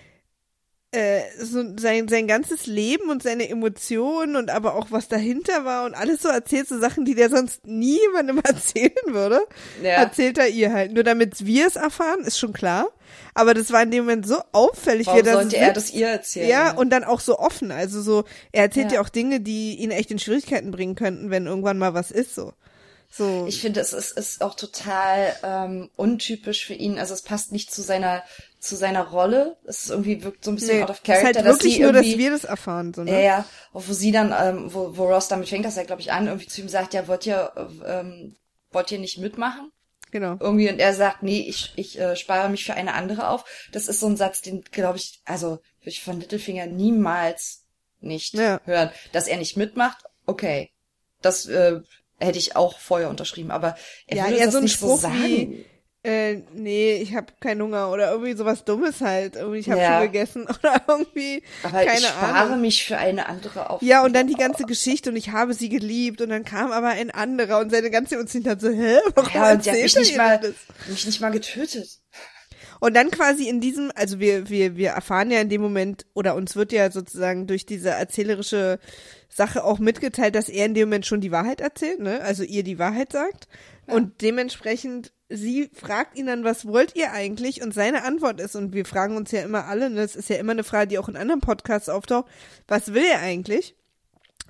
äh, 0.92 1.22
so 1.40 1.64
sein, 1.78 2.06
sein 2.08 2.26
ganzes 2.26 2.66
Leben 2.66 3.08
und 3.10 3.22
seine 3.22 3.48
Emotionen 3.48 4.36
und 4.36 4.50
aber 4.50 4.74
auch 4.74 4.88
was 4.90 5.08
dahinter 5.08 5.64
war 5.64 5.86
und 5.86 5.94
alles 5.94 6.20
so 6.22 6.28
erzählt, 6.28 6.68
so 6.68 6.78
Sachen, 6.78 7.04
die 7.06 7.14
der 7.14 7.30
sonst 7.30 7.66
nie 7.66 7.98
jemandem 8.00 8.38
erzählen 8.44 8.92
würde, 9.08 9.40
Ja. 9.82 9.90
erzählt 9.92 10.36
er 10.38 10.48
ihr 10.48 10.72
halt. 10.72 10.92
Nur 10.92 11.02
damit 11.04 11.46
wir 11.46 11.66
es 11.66 11.76
erfahren, 11.76 12.20
ist 12.24 12.38
schon 12.38 12.52
klar. 12.52 12.88
Aber 13.34 13.54
das 13.54 13.72
war 13.72 13.82
in 13.82 13.90
dem 13.90 14.04
Moment 14.04 14.26
so 14.26 14.36
auffällig, 14.52 15.06
wie 15.06 15.10
Warum 15.10 15.18
er 15.20 15.24
da 15.24 15.32
sollte 15.40 15.56
er 15.56 15.64
sitzt. 15.74 15.76
das 15.76 15.90
ihr 15.94 16.08
erzählen? 16.08 16.48
Ja, 16.48 16.72
und 16.72 16.90
dann 16.90 17.04
auch 17.04 17.20
so 17.20 17.38
offen. 17.38 17.70
Also 17.72 18.02
so, 18.02 18.24
er 18.52 18.64
erzählt 18.64 18.88
Ja. 18.92 18.96
ja 18.96 19.00
auch 19.02 19.08
Dinge, 19.08 19.40
die 19.40 19.76
ihn 19.76 19.90
echt 19.90 20.10
in 20.10 20.18
Schwierigkeiten 20.18 20.70
bringen 20.70 20.94
könnten, 20.94 21.30
wenn 21.30 21.46
irgendwann 21.46 21.78
mal 21.78 21.94
was 21.94 22.10
ist, 22.10 22.34
so. 22.34 22.52
So. 23.14 23.44
Ich 23.46 23.60
finde, 23.60 23.80
es 23.80 23.92
ist, 23.92 24.16
ist 24.16 24.42
auch 24.42 24.54
total 24.54 25.36
ähm, 25.42 25.90
untypisch 25.96 26.64
für 26.64 26.72
ihn. 26.72 26.98
Also 26.98 27.12
es 27.12 27.20
passt 27.20 27.52
nicht 27.52 27.70
zu 27.70 27.82
seiner 27.82 28.22
zu 28.58 28.74
seiner 28.74 29.08
Rolle. 29.08 29.58
Es 29.64 29.82
ist 29.82 29.90
irgendwie 29.90 30.22
wirkt 30.24 30.44
so 30.44 30.50
ein 30.50 30.54
bisschen 30.54 30.78
nee, 30.78 30.82
out 30.82 30.90
of 30.90 30.96
ist 30.96 31.04
character, 31.04 31.26
halt 31.26 31.36
dass 31.36 31.44
wirklich 31.58 31.74
sie 31.74 31.82
nur, 31.82 31.92
dass 31.92 32.06
wir 32.06 32.30
das 32.30 32.44
erfahren, 32.44 32.94
so, 32.94 33.02
ja, 33.02 33.12
ne? 33.12 33.24
ja, 33.24 33.44
auch 33.74 33.82
wo 33.86 33.92
sie 33.92 34.12
dann, 34.12 34.32
ähm, 34.32 34.72
wo, 34.72 34.96
wo 34.96 35.04
Ross 35.12 35.28
damit 35.28 35.48
fängt, 35.48 35.66
dass 35.66 35.76
er, 35.76 35.84
glaube 35.84 36.00
ich, 36.00 36.10
an, 36.12 36.26
irgendwie 36.26 36.46
zu 36.46 36.62
ihm 36.62 36.68
sagt, 36.68 36.94
ja, 36.94 37.06
wollt 37.06 37.26
ihr, 37.26 37.52
äh, 37.56 38.00
ähm, 38.00 38.36
wollt 38.70 38.90
ihr 38.92 38.98
nicht 38.98 39.18
mitmachen? 39.18 39.72
Genau. 40.10 40.36
Irgendwie 40.40 40.70
und 40.70 40.78
er 40.78 40.94
sagt, 40.94 41.22
nee, 41.22 41.40
ich, 41.40 41.72
ich 41.76 41.98
äh, 41.98 42.16
spare 42.16 42.48
mich 42.48 42.64
für 42.64 42.74
eine 42.74 42.94
andere 42.94 43.28
auf. 43.28 43.44
Das 43.72 43.88
ist 43.88 44.00
so 44.00 44.06
ein 44.06 44.16
Satz, 44.16 44.42
den, 44.42 44.62
glaube 44.70 44.98
ich, 44.98 45.20
also 45.24 45.58
würde 45.80 45.90
ich 45.90 46.02
von 46.02 46.20
Littlefinger 46.20 46.66
niemals 46.66 47.64
nicht 48.00 48.34
Ja. 48.34 48.60
hören. 48.64 48.90
Dass 49.12 49.26
er 49.26 49.38
nicht 49.38 49.56
mitmacht, 49.56 50.04
okay. 50.26 50.70
Das 51.20 51.46
äh, 51.46 51.80
hätte 52.24 52.38
ich 52.38 52.56
auch 52.56 52.78
vorher 52.78 53.10
unterschrieben, 53.10 53.50
aber 53.50 53.74
er 54.06 54.16
Ja, 54.16 54.24
würde 54.24 54.36
eher 54.36 54.44
das 54.46 54.52
so 54.52 54.58
ein 54.58 54.64
nicht 54.64 54.72
Spruch 54.74 54.96
so 54.96 54.96
sagen. 55.02 55.14
wie, 55.14 55.66
Äh, 56.04 56.42
nee, 56.52 56.96
ich 56.96 57.14
habe 57.14 57.32
keinen 57.38 57.62
Hunger 57.62 57.92
oder 57.92 58.10
irgendwie 58.10 58.32
sowas 58.32 58.64
Dummes 58.64 59.00
halt. 59.00 59.36
Irgendwie, 59.36 59.60
ich 59.60 59.70
habe 59.70 59.80
Ja. 59.80 59.86
schon 60.00 60.12
gegessen 60.12 60.42
oder 60.48 60.82
irgendwie, 60.88 61.44
aber 61.62 61.84
keine 61.84 61.98
ich 62.00 62.06
spare 62.06 62.36
Ahnung. 62.46 62.60
mich 62.60 62.84
für 62.84 62.98
eine 62.98 63.26
andere 63.28 63.70
auf. 63.70 63.80
Ja, 63.82 64.04
und 64.04 64.12
dann 64.12 64.26
die 64.26 64.34
ganze 64.34 64.64
Geschichte 64.64 65.10
und 65.10 65.16
ich 65.16 65.30
habe 65.30 65.54
sie 65.54 65.68
geliebt 65.68 66.20
und 66.20 66.30
dann 66.30 66.44
kam 66.44 66.72
aber 66.72 66.88
ein 66.88 67.12
anderer 67.12 67.60
und 67.60 67.70
seine 67.70 67.88
ganze 67.90 68.16
Emotion 68.16 68.44
hat 68.46 68.60
so, 68.60 68.68
hä, 68.70 68.96
warum 69.14 69.32
ja, 69.32 69.52
und 69.52 69.64
der 69.64 69.74
hat 69.74 69.80
mich 69.80 69.96
nicht 69.96 70.16
mal, 70.16 70.40
das? 70.40 70.54
mich 70.88 71.06
nicht 71.06 71.20
mal 71.20 71.30
getötet. 71.30 72.00
Und 72.80 72.94
dann 72.94 73.12
quasi 73.12 73.48
in 73.48 73.60
diesem, 73.60 73.92
also 73.94 74.18
wir, 74.18 74.48
wir, 74.48 74.76
wir 74.76 74.90
erfahren 74.90 75.30
ja 75.30 75.40
in 75.40 75.48
dem 75.48 75.60
Moment, 75.60 76.04
oder 76.14 76.34
uns 76.34 76.56
wird 76.56 76.72
ja 76.72 76.90
sozusagen 76.90 77.46
durch 77.46 77.64
diese 77.64 77.90
erzählerische 77.90 78.80
Sache 79.34 79.64
auch 79.64 79.78
mitgeteilt, 79.78 80.34
dass 80.34 80.48
er 80.48 80.66
in 80.66 80.74
dem 80.74 80.88
Moment 80.88 81.06
schon 81.06 81.22
die 81.22 81.32
Wahrheit 81.32 81.60
erzählt, 81.60 82.00
ne? 82.00 82.20
Also 82.20 82.42
ihr 82.42 82.62
die 82.62 82.78
Wahrheit 82.78 83.12
sagt. 83.12 83.48
Und 83.86 84.20
dementsprechend, 84.20 85.12
sie 85.28 85.70
fragt 85.72 86.16
ihn 86.18 86.26
dann, 86.26 86.44
was 86.44 86.66
wollt 86.66 86.94
ihr 86.94 87.12
eigentlich? 87.12 87.62
Und 87.62 87.72
seine 87.72 88.04
Antwort 88.04 88.40
ist, 88.40 88.54
und 88.54 88.74
wir 88.74 88.84
fragen 88.84 89.16
uns 89.16 89.30
ja 89.30 89.42
immer 89.42 89.66
alle, 89.66 89.88
ne? 89.88 90.02
Das 90.02 90.16
ist 90.16 90.28
ja 90.28 90.36
immer 90.36 90.52
eine 90.52 90.64
Frage, 90.64 90.88
die 90.88 90.98
auch 90.98 91.08
in 91.08 91.16
anderen 91.16 91.40
Podcasts 91.40 91.88
auftaucht, 91.88 92.26
was 92.68 92.92
will 92.92 93.04
er 93.04 93.20
eigentlich? 93.20 93.74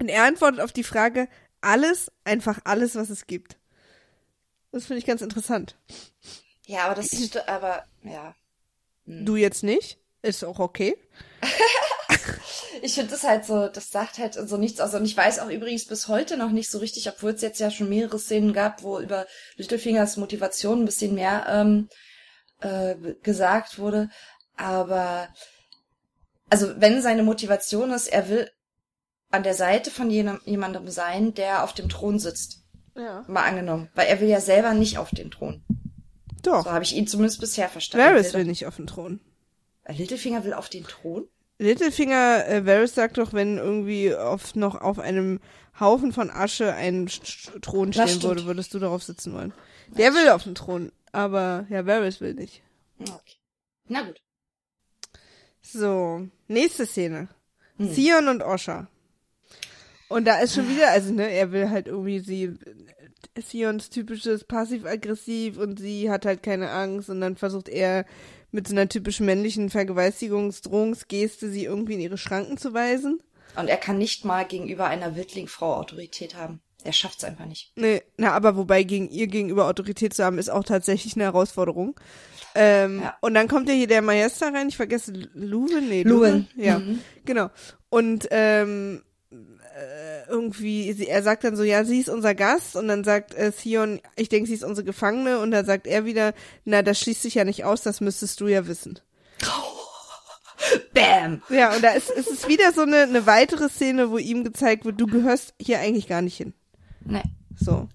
Und 0.01 0.09
er 0.09 0.25
antwortet 0.25 0.61
auf 0.61 0.73
die 0.73 0.85
Frage, 0.85 1.29
alles, 1.61 2.11
einfach 2.25 2.59
alles, 2.65 2.97
was 2.97 3.09
es 3.09 3.29
gibt. 3.29 3.57
Das 4.73 4.87
finde 4.87 4.99
ich 4.99 5.07
ganz 5.07 5.23
interessant. 5.23 5.77
Ja, 6.67 6.87
aber 6.87 6.97
das 6.97 7.13
ist, 7.13 7.49
aber, 7.49 7.85
ja. 8.03 8.35
Du 9.07 9.37
jetzt 9.37 9.63
nicht? 9.63 9.99
Ist 10.23 10.45
auch 10.45 10.59
okay. 10.59 10.97
Ich 12.85 12.95
finde 12.95 13.11
das 13.13 13.23
halt 13.23 13.45
so, 13.45 13.69
das 13.69 13.91
sagt 13.91 14.19
halt 14.19 14.35
so 14.35 14.57
nichts 14.57 14.81
aus. 14.81 14.93
Und 14.95 15.05
ich 15.05 15.17
weiß 15.17 15.39
auch 15.39 15.49
übrigens 15.49 15.87
bis 15.87 16.09
heute 16.09 16.37
noch 16.37 16.51
nicht 16.51 16.69
so 16.69 16.79
richtig, 16.79 17.09
obwohl 17.09 17.31
es 17.31 17.41
jetzt 17.41 17.61
ja 17.61 17.71
schon 17.71 17.89
mehrere 17.89 18.19
Szenen 18.19 18.53
gab, 18.53 18.83
wo 18.83 18.99
über 18.99 19.27
Littlefingers 19.57 20.17
Motivation 20.17 20.83
ein 20.83 20.85
bisschen 20.85 21.15
mehr 21.15 21.47
ähm, 21.49 21.89
äh, 22.61 22.97
gesagt 23.23 23.79
wurde. 23.79 24.11
Aber 24.57 25.29
also 26.51 26.73
wenn 26.81 27.01
seine 27.03 27.23
Motivation 27.23 27.93
ist, 27.93 28.09
er 28.09 28.29
will 28.29 28.51
an 29.31 29.45
der 29.45 29.55
Seite 29.55 29.93
von 29.93 30.11
jenem, 30.11 30.41
jemandem 30.45 30.89
sein, 30.89 31.35
der 31.35 31.63
auf 31.63 31.73
dem 31.75 31.89
Thron 31.89 32.19
sitzt. 32.19 32.65
Ja. 32.97 33.25
Mal 33.29 33.45
angenommen. 33.45 33.91
Weil 33.95 34.09
er 34.09 34.21
will 34.21 34.29
ja 34.29 34.41
selber 34.41 34.75
nicht 34.75 34.99
auf 34.99 35.11
den 35.11 35.31
Thron. 35.31 35.65
Doch. 36.43 36.65
So 36.65 36.73
habe 36.73 36.83
ich 36.85 36.97
ihn 36.97 37.07
zumindest 37.07 37.41
bisher 37.41 37.69
verstanden. 37.69 38.05
Varys 38.07 38.35
will 38.35 38.43
doch- 38.43 38.49
nicht 38.49 38.67
auf 38.67 38.75
den 38.75 38.89
Thron. 38.89 39.21
Littlefinger 39.87 40.45
will 40.45 40.53
auf 40.53 40.69
den 40.69 40.85
Thron? 40.85 41.29
Littlefinger, 41.63 42.47
äh, 42.49 42.67
Varys 42.67 42.95
sagt 42.95 43.19
doch, 43.19 43.33
wenn 43.33 43.59
irgendwie 43.59 44.15
auf, 44.15 44.55
noch 44.55 44.75
auf 44.81 44.99
einem 44.99 45.41
Haufen 45.79 46.13
von 46.13 46.31
Asche 46.31 46.75
ein 46.75 47.09
Sch- 47.09 47.59
Thron 47.61 47.93
Das 47.93 48.11
stehen 48.11 48.23
würde, 48.25 48.45
würdest 48.45 48.75
du 48.75 48.79
darauf 48.79 49.03
sitzen 49.03 49.33
wollen. 49.33 49.53
Der 49.89 50.13
will 50.15 50.29
auf 50.31 50.43
den 50.45 50.55
Thron, 50.55 50.93
aber 51.13 51.67
ja, 51.71 51.87
Varys 51.87 52.21
will 52.21 52.35
nicht. 52.35 52.63
Okay. 53.01 53.37
Na 53.89 54.03
gut. 54.03 54.21
So, 55.63 56.27
nächste 56.49 56.87
Szene. 56.87 57.29
Hm. 57.77 57.95
Theon 57.95 58.29
und 58.29 58.43
Osha. 58.43 58.89
Und 60.09 60.27
da 60.27 60.41
ist 60.41 60.55
schon 60.55 60.69
wieder, 60.69 60.91
also 60.91 61.13
ne, 61.13 61.31
er 61.31 61.53
will 61.53 61.71
halt 61.71 61.87
irgendwie 61.87 62.19
sie, 62.19 62.55
Theons 63.51 63.89
typisches 63.89 64.45
passiv-aggressiv 64.45 65.57
und 65.57 65.79
sie 65.79 66.11
hat 66.11 66.27
halt 66.27 66.43
keine 66.43 66.71
Angst 66.71 67.09
und 67.09 67.21
dann 67.23 67.37
versucht 67.37 67.69
er 67.71 68.05
mit 68.53 68.69
so 68.69 68.75
einer 68.75 68.89
typischen 68.89 69.27
männlichen 69.27 69.69
Vergewaltigungs-Drohungsgeste 69.71 71.51
sie 71.51 71.65
irgendwie 71.65 71.95
in 71.95 72.01
ihre 72.01 72.19
Schranken 72.19 72.57
zu 72.59 72.75
weisen. 72.75 73.21
Und 73.57 73.69
er 73.69 73.77
kann 73.77 73.99
nicht 73.99 74.25
mal 74.25 74.45
gegenüber 74.45 74.87
einer 74.87 75.17
Wildlingfrau 75.17 75.75
Autorität 75.75 76.35
haben. 76.37 76.61
Er 76.85 76.93
schafft's 76.93 77.23
einfach 77.25 77.47
nicht. 77.47 77.73
Nee, 77.77 78.03
na, 78.17 78.33
aber 78.33 78.57
wobei 78.57 78.83
gegen 78.83 79.09
ihr 79.11 79.27
gegenüber 79.29 79.67
Autorität 79.69 80.15
zu 80.15 80.25
haben, 80.25 80.39
ist 80.39 80.51
auch 80.51 80.65
tatsächlich 80.65 81.15
eine 81.15 81.25
Herausforderung. 81.25 81.95
Ähm, 82.55 83.01
Ja. 83.03 83.17
Und 83.21 83.35
dann 83.35 83.47
kommt 83.49 83.69
ja 83.69 83.75
hier 83.75 83.87
der 83.87 84.03
Maester 84.03 84.53
rein, 84.53 84.69
ich 84.69 84.77
vergesse 84.77 85.13
Luwen, 85.35 85.89
nee, 85.89 86.03
Luwen. 86.03 86.49
Ja, 86.57 86.79
Mhm. 86.81 87.01
genau. 87.25 87.51
Und 87.89 88.27
ähm, 88.31 89.03
äh, 89.77 90.29
irgendwie, 90.29 90.93
sie, 90.93 91.09
er 91.09 91.23
sagt 91.23 91.45
dann 91.45 91.57
so, 91.57 91.63
ja, 91.63 91.85
sie 91.85 92.01
ist 92.01 92.09
unser 92.09 92.35
Gast 92.35 92.77
und 92.77 92.89
dann 92.89 93.05
sagt 93.05 93.35
äh, 93.35 93.53
Theon, 93.53 94.01
ich 94.17 94.29
denke, 94.29 94.49
sie 94.49 94.55
ist 94.55 94.65
unsere 94.65 94.85
Gefangene 94.85 95.39
und 95.39 95.51
dann 95.51 95.65
sagt 95.65 95.87
er 95.87 96.05
wieder, 96.05 96.35
na, 96.65 96.83
das 96.83 96.99
schließt 97.01 97.23
sich 97.23 97.35
ja 97.35 97.45
nicht 97.45 97.65
aus, 97.65 97.83
das 97.83 98.01
müsstest 98.01 98.41
du 98.41 98.49
ja 98.49 98.67
wissen. 98.67 99.01
Bam! 100.95 101.43
Ja, 101.49 101.75
und 101.75 101.83
da 101.83 101.91
ist, 101.91 102.11
ist 102.11 102.31
es 102.31 102.49
wieder 102.49 102.73
so 102.73 102.83
eine, 102.83 103.03
eine 103.03 103.27
weitere 103.27 103.69
Szene, 103.69 104.11
wo 104.11 104.19
ihm 104.19 104.45
gezeigt 104.45 104.85
wird, 104.85 105.01
du 105.01 105.07
gehörst 105.07 105.55
hier 105.59 105.81
eigentlich 105.81 106.09
gar 106.09 106.23
nicht 106.23 106.37
hin. 106.37 106.55
Nee. 107.05 107.23
So. 107.59 107.89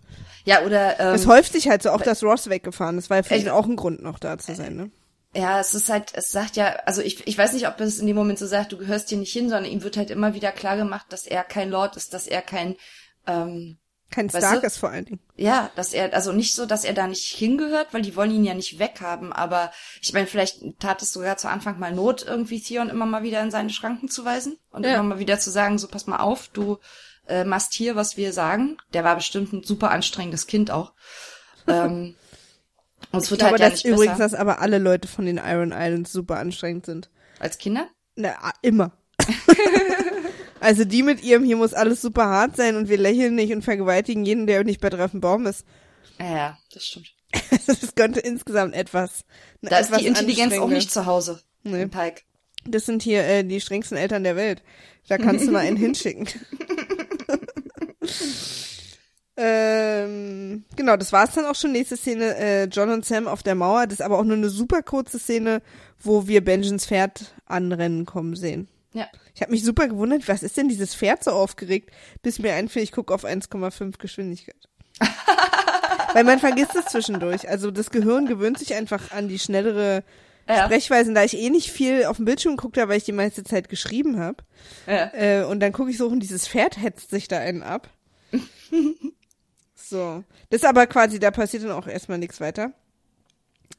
Ja, 0.45 0.61
oder 0.61 0.99
ähm, 0.99 1.15
Es 1.15 1.27
häuft 1.27 1.53
sich 1.53 1.67
halt 1.67 1.83
so 1.83 1.89
auch, 1.91 2.01
dass 2.01 2.23
Ross 2.23 2.49
weggefahren 2.49 2.97
ist, 2.97 3.09
weil 3.09 3.23
für 3.23 3.35
ihn 3.35 3.49
auch 3.49 3.65
ein 3.65 3.75
Grund 3.75 4.01
noch 4.01 4.19
da 4.19 4.37
zu 4.37 4.55
sein, 4.55 4.75
ne? 4.75 4.91
Ja, 5.37 5.59
es 5.59 5.75
ist 5.75 5.89
halt, 5.89 6.11
es 6.15 6.31
sagt 6.31 6.55
ja, 6.55 6.77
also 6.85 7.01
ich, 7.01 7.27
ich 7.27 7.37
weiß 7.37 7.53
nicht, 7.53 7.67
ob 7.67 7.79
es 7.79 7.99
in 7.99 8.07
dem 8.07 8.15
Moment 8.15 8.39
so 8.39 8.47
sagt, 8.47 8.71
du 8.71 8.77
gehörst 8.77 9.09
hier 9.09 9.19
nicht 9.19 9.31
hin, 9.33 9.49
sondern 9.49 9.71
ihm 9.71 9.83
wird 9.83 9.95
halt 9.95 10.09
immer 10.09 10.33
wieder 10.33 10.51
klar 10.51 10.77
gemacht, 10.77 11.05
dass 11.09 11.27
er 11.27 11.43
kein 11.43 11.69
Lord 11.69 11.95
ist, 11.95 12.13
dass 12.13 12.25
er 12.27 12.41
kein, 12.41 12.75
ähm, 13.27 13.77
Kein 14.09 14.29
Stark 14.29 14.63
ist 14.63 14.77
vor 14.77 14.89
allen 14.89 15.05
Dingen. 15.05 15.19
ja, 15.35 15.69
dass 15.75 15.93
er, 15.93 16.13
also 16.13 16.31
nicht 16.31 16.55
so, 16.55 16.65
dass 16.65 16.85
er 16.85 16.93
da 16.93 17.05
nicht 17.07 17.25
hingehört, 17.35 17.89
weil 17.91 18.01
die 18.01 18.15
wollen 18.15 18.31
ihn 18.31 18.45
ja 18.45 18.53
nicht 18.55 18.79
weghaben, 18.79 19.31
aber 19.31 19.71
ich 20.01 20.11
meine, 20.13 20.25
vielleicht 20.27 20.61
tat 20.79 21.01
es 21.03 21.13
sogar 21.13 21.37
zu 21.37 21.49
Anfang 21.49 21.77
mal 21.77 21.93
Not, 21.93 22.23
irgendwie 22.25 22.61
Theon 22.61 22.89
immer 22.89 23.05
mal 23.05 23.21
wieder 23.23 23.41
in 23.41 23.51
seine 23.51 23.69
Schranken 23.69 24.09
zu 24.09 24.25
weisen 24.25 24.57
und 24.71 24.85
Ja. 24.85 24.93
immer 24.95 25.03
mal 25.03 25.19
wieder 25.19 25.37
zu 25.39 25.51
sagen, 25.51 25.77
so 25.77 25.87
pass 25.87 26.07
mal 26.07 26.19
auf, 26.19 26.47
du 26.47 26.79
äh, 27.27 27.43
machst 27.43 27.73
hier, 27.73 27.95
was 27.97 28.15
wir 28.17 28.31
sagen. 28.33 28.77
Der 28.93 29.03
war 29.03 29.15
bestimmt 29.15 29.51
ein 29.53 29.61
super 29.63 29.91
anstrengendes 29.91 30.47
Kind 30.47 30.71
auch. 30.71 30.93
ähm, 31.67 32.15
und 33.11 33.19
es 33.19 33.25
Ich 33.25 33.31
wird 33.31 33.39
glaube, 33.39 33.51
halt 33.53 33.61
ja 33.61 33.69
dass 33.69 33.83
übrigens, 33.83 34.17
besser. 34.17 34.29
dass 34.31 34.33
aber 34.33 34.59
alle 34.61 34.77
Leute 34.79 35.07
von 35.07 35.25
den 35.25 35.37
Iron 35.37 35.71
Islands 35.71 36.11
super 36.11 36.37
anstrengend 36.39 36.85
sind. 36.85 37.09
Als 37.39 37.57
Kinder? 37.57 37.87
Na, 38.15 38.33
immer. 38.61 38.91
also 40.59 40.85
die 40.85 41.03
mit 41.03 41.23
ihrem, 41.23 41.43
hier 41.43 41.57
muss 41.57 41.73
alles 41.73 42.01
super 42.01 42.25
hart 42.25 42.55
sein 42.55 42.75
und 42.75 42.89
wir 42.89 42.97
lächeln 42.97 43.35
nicht 43.35 43.53
und 43.53 43.63
vergewaltigen 43.63 44.25
jeden, 44.25 44.47
der 44.47 44.63
nicht 44.63 44.81
bei 44.81 44.89
Treffen 44.89 45.21
Baum 45.21 45.45
ist. 45.45 45.65
Ja, 46.19 46.57
das 46.73 46.85
stimmt. 46.85 47.13
das 47.67 47.95
könnte 47.95 48.19
insgesamt 48.19 48.73
etwas. 48.73 49.25
Da 49.61 49.79
ist 49.79 49.87
etwas 49.87 49.99
die 49.99 50.07
Intelligenz 50.07 50.57
auch 50.57 50.69
nicht 50.69 50.91
zu 50.91 51.05
Hause. 51.05 51.41
Nee. 51.63 51.83
Im 51.83 51.89
Pike. 51.89 52.21
Das 52.65 52.85
sind 52.85 53.03
hier 53.03 53.23
äh, 53.23 53.43
die 53.43 53.61
strengsten 53.61 53.97
Eltern 53.97 54.23
der 54.23 54.35
Welt. 54.35 54.63
Da 55.07 55.17
kannst 55.17 55.47
du 55.47 55.51
mal 55.51 55.59
einen 55.59 55.77
hinschicken. 55.77 56.27
Ähm, 59.37 60.63
genau, 60.75 60.97
das 60.97 61.13
war's 61.13 61.33
dann 61.33 61.45
auch 61.45 61.55
schon. 61.55 61.71
Nächste 61.71 61.95
Szene, 61.95 62.35
äh, 62.37 62.63
John 62.65 62.89
und 62.89 63.05
Sam 63.05 63.27
auf 63.27 63.43
der 63.43 63.55
Mauer. 63.55 63.85
Das 63.85 63.99
ist 63.99 64.05
aber 64.05 64.17
auch 64.17 64.23
nur 64.23 64.35
eine 64.37 64.49
super 64.49 64.81
kurze 64.81 65.19
Szene, 65.19 65.61
wo 65.99 66.27
wir 66.27 66.43
Benjins 66.43 66.87
Pferd 66.87 67.33
anrennen 67.45 68.05
kommen 68.05 68.35
sehen. 68.35 68.67
Ja. 68.93 69.07
Ich 69.35 69.41
habe 69.41 69.51
mich 69.51 69.63
super 69.63 69.87
gewundert, 69.87 70.27
was 70.27 70.41
ist 70.41 70.57
denn 70.57 70.69
dieses 70.69 70.95
Pferd 70.95 71.23
so 71.23 71.31
aufgeregt, 71.31 71.91
bis 72.23 72.39
mir 72.39 72.53
einfiel, 72.53 72.81
ich 72.81 72.91
gucke 72.91 73.13
auf 73.13 73.25
1,5 73.25 73.99
Geschwindigkeit. 73.99 74.55
Weil 76.13 76.23
man 76.23 76.39
vergisst 76.39 76.75
es 76.75 76.85
zwischendurch. 76.85 77.47
Also 77.47 77.69
das 77.69 77.91
Gehirn 77.91 78.25
gewöhnt 78.25 78.57
sich 78.57 78.73
einfach 78.73 79.11
an 79.11 79.27
die 79.27 79.37
schnellere 79.37 80.03
Ja. 80.49 80.65
Sprechweisen, 80.65 81.13
da 81.13 81.23
ich 81.23 81.37
eh 81.37 81.51
nicht 81.51 81.71
viel 81.71 82.05
auf 82.05 82.15
dem 82.15 82.25
Bildschirm 82.25 82.55
geguckt 82.57 82.77
habe, 82.77 82.89
weil 82.89 82.97
ich 82.97 83.03
die 83.03 83.11
meiste 83.11 83.43
Zeit 83.43 83.69
geschrieben 83.69 84.17
habe. 84.19 84.43
Ja. 84.87 85.11
Äh, 85.13 85.43
und 85.43 85.59
dann 85.59 85.73
gucke 85.73 85.91
ich 85.91 85.97
so 85.97 86.07
und 86.07 86.21
dieses 86.21 86.47
Pferd 86.47 86.81
hetzt 86.81 87.11
sich 87.11 87.27
da 87.27 87.37
einen 87.37 87.61
ab. 87.61 87.89
so. 89.89 90.23
Das 90.49 90.61
ist 90.61 90.67
aber 90.67 90.87
quasi, 90.87 91.19
da 91.19 91.31
passiert 91.31 91.63
dann 91.63 91.71
auch 91.71 91.87
erstmal 91.87 92.17
nichts 92.17 92.39
weiter. 92.41 92.73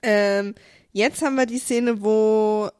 Ähm, 0.02 0.54
jetzt 0.92 1.22
haben 1.22 1.36
wir 1.36 1.46
die 1.46 1.58
Szene, 1.58 2.02
wo 2.02 2.70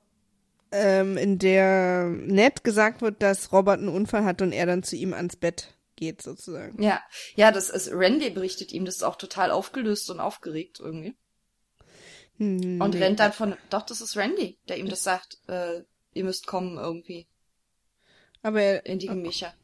ähm, 0.73 1.17
in 1.17 1.39
der 1.39 2.05
nett 2.09 2.65
gesagt 2.65 3.03
wird, 3.03 3.23
dass 3.23 3.53
Robert 3.53 3.81
einen 3.81 3.89
Unfall 3.89 4.25
hat 4.25 4.43
und 4.43 4.53
er 4.53 4.67
dann 4.67 4.83
zu 4.83 4.97
ihm 4.97 5.15
ans 5.15 5.37
Bett 5.37 5.75
geht, 5.97 6.23
sozusagen. 6.23 6.81
Ja, 6.83 7.03
ja, 7.37 7.51
das 7.51 7.71
ist, 7.71 7.91
Randy 7.93 8.31
berichtet 8.31 8.73
ihm, 8.73 8.85
das 8.85 8.97
ist 8.97 9.03
auch 9.03 9.17
total 9.17 9.51
aufgelöst 9.51 10.11
und 10.11 10.21
aufgeregt 10.21 10.81
irgendwie. 10.81 11.17
Hm, 12.39 12.81
Und 12.81 12.95
nee. 12.95 12.99
rennt 12.99 13.21
dann 13.21 13.33
von, 13.33 13.57
doch, 13.71 13.83
das 13.83 14.01
ist 14.01 14.17
Randy, 14.17 14.59
der 14.69 14.79
ihm 14.79 14.89
das 14.89 15.03
sagt, 15.03 15.39
äh, 15.49 15.83
ihr 16.13 16.25
müsst 16.25 16.47
kommen 16.47 16.77
irgendwie 16.79 17.27
Aber 18.43 18.61
er, 18.61 18.87
in 18.87 18.99
die 18.99 19.09
Gemächer, 19.09 19.55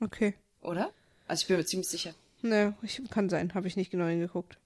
okay. 0.00 0.34
oder? 0.60 0.92
Also 1.26 1.42
ich 1.42 1.48
bin 1.48 1.56
mir 1.56 1.64
ziemlich 1.64 1.88
sicher. 1.88 2.14
Ne, 2.42 2.74
ich, 2.82 3.00
kann 3.10 3.28
sein, 3.28 3.54
habe 3.54 3.68
ich 3.68 3.76
nicht 3.76 3.90
genau 3.90 4.06
hingeguckt. 4.06 4.58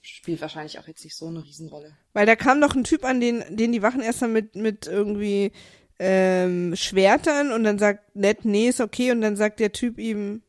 Spielt 0.00 0.40
wahrscheinlich 0.40 0.78
auch 0.78 0.88
jetzt 0.88 1.04
nicht 1.04 1.16
so 1.16 1.26
eine 1.26 1.44
Riesenrolle. 1.44 1.96
Weil 2.14 2.24
da 2.24 2.34
kam 2.34 2.60
noch 2.60 2.74
ein 2.74 2.84
Typ 2.84 3.04
an, 3.04 3.20
den, 3.20 3.44
den 3.50 3.72
die 3.72 3.82
Wachen 3.82 4.00
erst 4.00 4.22
mal 4.22 4.28
mit, 4.28 4.56
mit 4.56 4.86
irgendwie 4.86 5.52
ähm, 5.98 6.74
Schwertern 6.76 7.52
und 7.52 7.64
dann 7.64 7.78
sagt 7.78 8.16
Ned, 8.16 8.44
nee, 8.44 8.68
ist 8.68 8.80
okay. 8.80 9.10
Und 9.12 9.20
dann 9.20 9.36
sagt 9.36 9.60
der 9.60 9.72
Typ 9.72 9.98
ihm, 9.98 10.42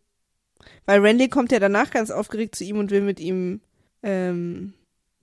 weil 0.85 1.01
Randy 1.01 1.27
kommt 1.27 1.51
ja 1.51 1.59
danach 1.59 1.91
ganz 1.91 2.09
aufgeregt 2.09 2.55
zu 2.55 2.63
ihm 2.63 2.77
und 2.77 2.91
will 2.91 3.01
mit 3.01 3.19
ihm, 3.19 3.61
ähm, 4.01 4.73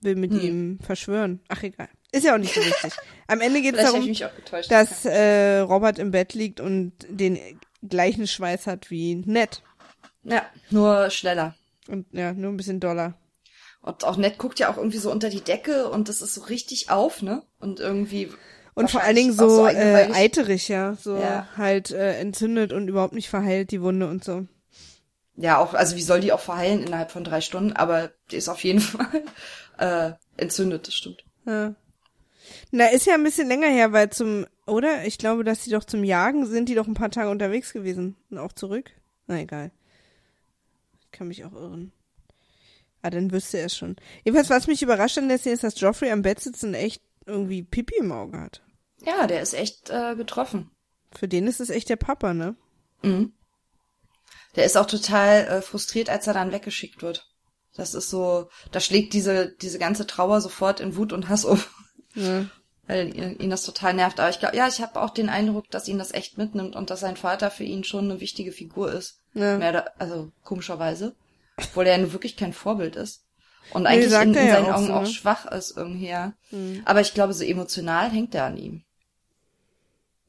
will 0.01 0.15
mit 0.15 0.31
Hm. 0.31 0.39
ihm 0.39 0.79
verschwören. 0.81 1.39
Ach, 1.47 1.63
egal. 1.63 1.89
Ist 2.11 2.25
ja 2.25 2.35
auch 2.35 2.39
nicht 2.39 2.53
so 2.53 2.61
wichtig. 2.61 2.93
Am 3.27 3.41
Ende 3.41 3.61
geht 3.61 3.75
es 3.75 3.91
darum, 3.91 4.13
dass 4.69 5.05
äh, 5.05 5.59
Robert 5.59 5.99
im 5.99 6.11
Bett 6.11 6.33
liegt 6.33 6.59
und 6.59 6.93
den 7.09 7.39
gleichen 7.87 8.27
Schweiß 8.27 8.67
hat 8.67 8.91
wie 8.91 9.15
Ned. 9.15 9.63
Ja, 10.27 10.45
nur 10.69 11.09
schneller. 11.09 11.55
Und 11.87 12.05
ja, 12.11 12.33
nur 12.33 12.51
ein 12.51 12.57
bisschen 12.57 12.79
doller. 12.79 13.13
Und 13.81 14.03
auch 14.03 14.17
Ned 14.17 14.37
guckt 14.37 14.59
ja 14.59 14.69
auch 14.69 14.77
irgendwie 14.77 14.97
so 14.97 15.11
unter 15.11 15.29
die 15.29 15.41
Decke 15.41 15.89
und 15.89 16.09
das 16.09 16.21
ist 16.21 16.33
so 16.33 16.41
richtig 16.41 16.89
auf, 16.89 17.21
ne? 17.21 17.43
Und 17.59 17.79
irgendwie. 17.79 18.29
Und 18.73 18.91
vor 18.91 19.01
allen 19.01 19.15
Dingen 19.15 19.39
auch 19.39 19.47
so, 19.49 19.65
äh, 19.65 20.09
eiterig, 20.13 20.67
ja. 20.67 20.95
So 20.95 21.15
Ja. 21.15 21.47
halt 21.55 21.91
äh, 21.91 22.19
entzündet 22.19 22.73
und 22.73 22.87
überhaupt 22.89 23.13
nicht 23.13 23.29
verheilt, 23.29 23.71
die 23.71 23.81
Wunde 23.81 24.07
und 24.07 24.23
so. 24.23 24.45
Ja, 25.35 25.59
auch, 25.59 25.73
also 25.73 25.95
wie 25.95 26.01
soll 26.01 26.19
die 26.19 26.33
auch 26.33 26.39
verheilen 26.39 26.83
innerhalb 26.83 27.11
von 27.11 27.23
drei 27.23 27.41
Stunden? 27.41 27.73
Aber 27.73 28.11
die 28.31 28.35
ist 28.37 28.49
auf 28.49 28.63
jeden 28.63 28.79
Fall 28.81 29.23
äh, 29.77 30.11
entzündet, 30.35 30.87
das 30.87 30.93
stimmt. 30.95 31.23
Ja. 31.45 31.73
Na, 32.71 32.87
ist 32.87 33.05
ja 33.05 33.13
ein 33.13 33.23
bisschen 33.23 33.47
länger 33.47 33.67
her, 33.67 33.93
weil 33.93 34.09
zum, 34.09 34.45
oder? 34.65 35.05
Ich 35.05 35.17
glaube, 35.17 35.43
dass 35.43 35.63
die 35.63 35.69
doch 35.69 35.83
zum 35.83 36.03
Jagen 36.03 36.45
sind, 36.45 36.69
die 36.69 36.75
doch 36.75 36.87
ein 36.87 36.93
paar 36.93 37.11
Tage 37.11 37.29
unterwegs 37.29 37.71
gewesen. 37.73 38.15
Und 38.29 38.39
auch 38.39 38.51
zurück? 38.53 38.91
Na, 39.27 39.39
egal. 39.39 39.71
Ich 41.17 41.19
kann 41.19 41.29
mich 41.29 41.45
auch 41.45 41.53
irren. 41.53 41.91
Ah, 43.01 43.09
dann 43.09 43.31
wüsste 43.31 43.57
er 43.57 43.65
es 43.65 43.75
schon. 43.75 43.95
Jedenfalls, 44.23 44.51
was 44.51 44.67
mich 44.67 44.83
überrascht 44.83 45.17
an 45.17 45.29
der 45.29 45.39
Szene 45.39 45.55
ist, 45.55 45.63
dass 45.63 45.79
Joffrey 45.81 46.11
am 46.11 46.21
Bett 46.21 46.39
sitzt 46.39 46.63
und 46.63 46.75
echt 46.75 47.01
irgendwie 47.25 47.63
Pipi 47.63 47.95
im 47.97 48.11
Auge 48.11 48.39
hat. 48.39 48.61
Ja, 49.01 49.25
der 49.25 49.41
ist 49.41 49.55
echt 49.55 49.89
äh, 49.89 50.15
getroffen. 50.15 50.69
Für 51.11 51.27
den 51.27 51.47
ist 51.47 51.59
es 51.59 51.71
echt 51.71 51.89
der 51.89 51.95
Papa, 51.95 52.35
ne? 52.35 52.55
Mhm. 53.01 53.33
Der 54.55 54.65
ist 54.65 54.77
auch 54.77 54.85
total 54.85 55.47
äh, 55.47 55.61
frustriert, 55.63 56.11
als 56.11 56.27
er 56.27 56.35
dann 56.35 56.51
weggeschickt 56.51 57.01
wird. 57.01 57.27
Das 57.73 57.95
ist 57.95 58.11
so, 58.11 58.47
da 58.71 58.79
schlägt 58.79 59.13
diese, 59.13 59.55
diese 59.59 59.79
ganze 59.79 60.05
Trauer 60.05 60.39
sofort 60.39 60.79
in 60.81 60.97
Wut 60.97 61.13
und 61.13 61.29
Hass 61.29 61.45
um, 61.45 61.59
Ja. 62.13 62.45
weil 62.85 63.07
ihn, 63.17 63.39
ihn 63.39 63.49
das 63.49 63.63
total 63.63 63.95
nervt. 63.95 64.19
Aber 64.19 64.29
ich 64.29 64.37
glaube, 64.37 64.55
ja, 64.55 64.67
ich 64.67 64.81
habe 64.81 65.01
auch 65.01 65.09
den 65.09 65.29
Eindruck, 65.29 65.67
dass 65.71 65.87
ihn 65.87 65.97
das 65.97 66.11
echt 66.11 66.37
mitnimmt 66.37 66.75
und 66.75 66.91
dass 66.91 66.99
sein 66.99 67.17
Vater 67.17 67.49
für 67.49 67.63
ihn 67.63 67.83
schon 67.83 68.05
eine 68.05 68.19
wichtige 68.19 68.51
Figur 68.51 68.91
ist. 68.91 69.19
Ja. 69.37 69.57
Mehr 69.57 69.71
da, 69.71 69.85
also 69.99 70.31
komischerweise. 70.43 71.15
Obwohl 71.57 71.87
er 71.87 71.97
ja 71.99 72.11
wirklich 72.13 72.37
kein 72.37 72.53
Vorbild 72.53 72.95
ist. 72.95 73.23
Und 73.73 73.85
eigentlich 73.87 74.09
sagt 74.11 74.27
in, 74.27 74.35
in 74.35 74.47
ja 74.47 74.53
seinen 74.55 74.65
auch 74.67 74.75
Augen 74.77 74.87
so, 74.87 74.93
auch 74.93 75.01
ne? 75.01 75.07
schwach 75.07 75.45
ist 75.51 75.75
irgendwie, 75.75 76.07
ja. 76.07 76.33
Mhm. 76.51 76.81
Aber 76.85 77.01
ich 77.01 77.13
glaube, 77.13 77.33
so 77.33 77.43
emotional 77.43 78.09
hängt 78.09 78.33
er 78.35 78.45
an 78.45 78.57
ihm. 78.57 78.83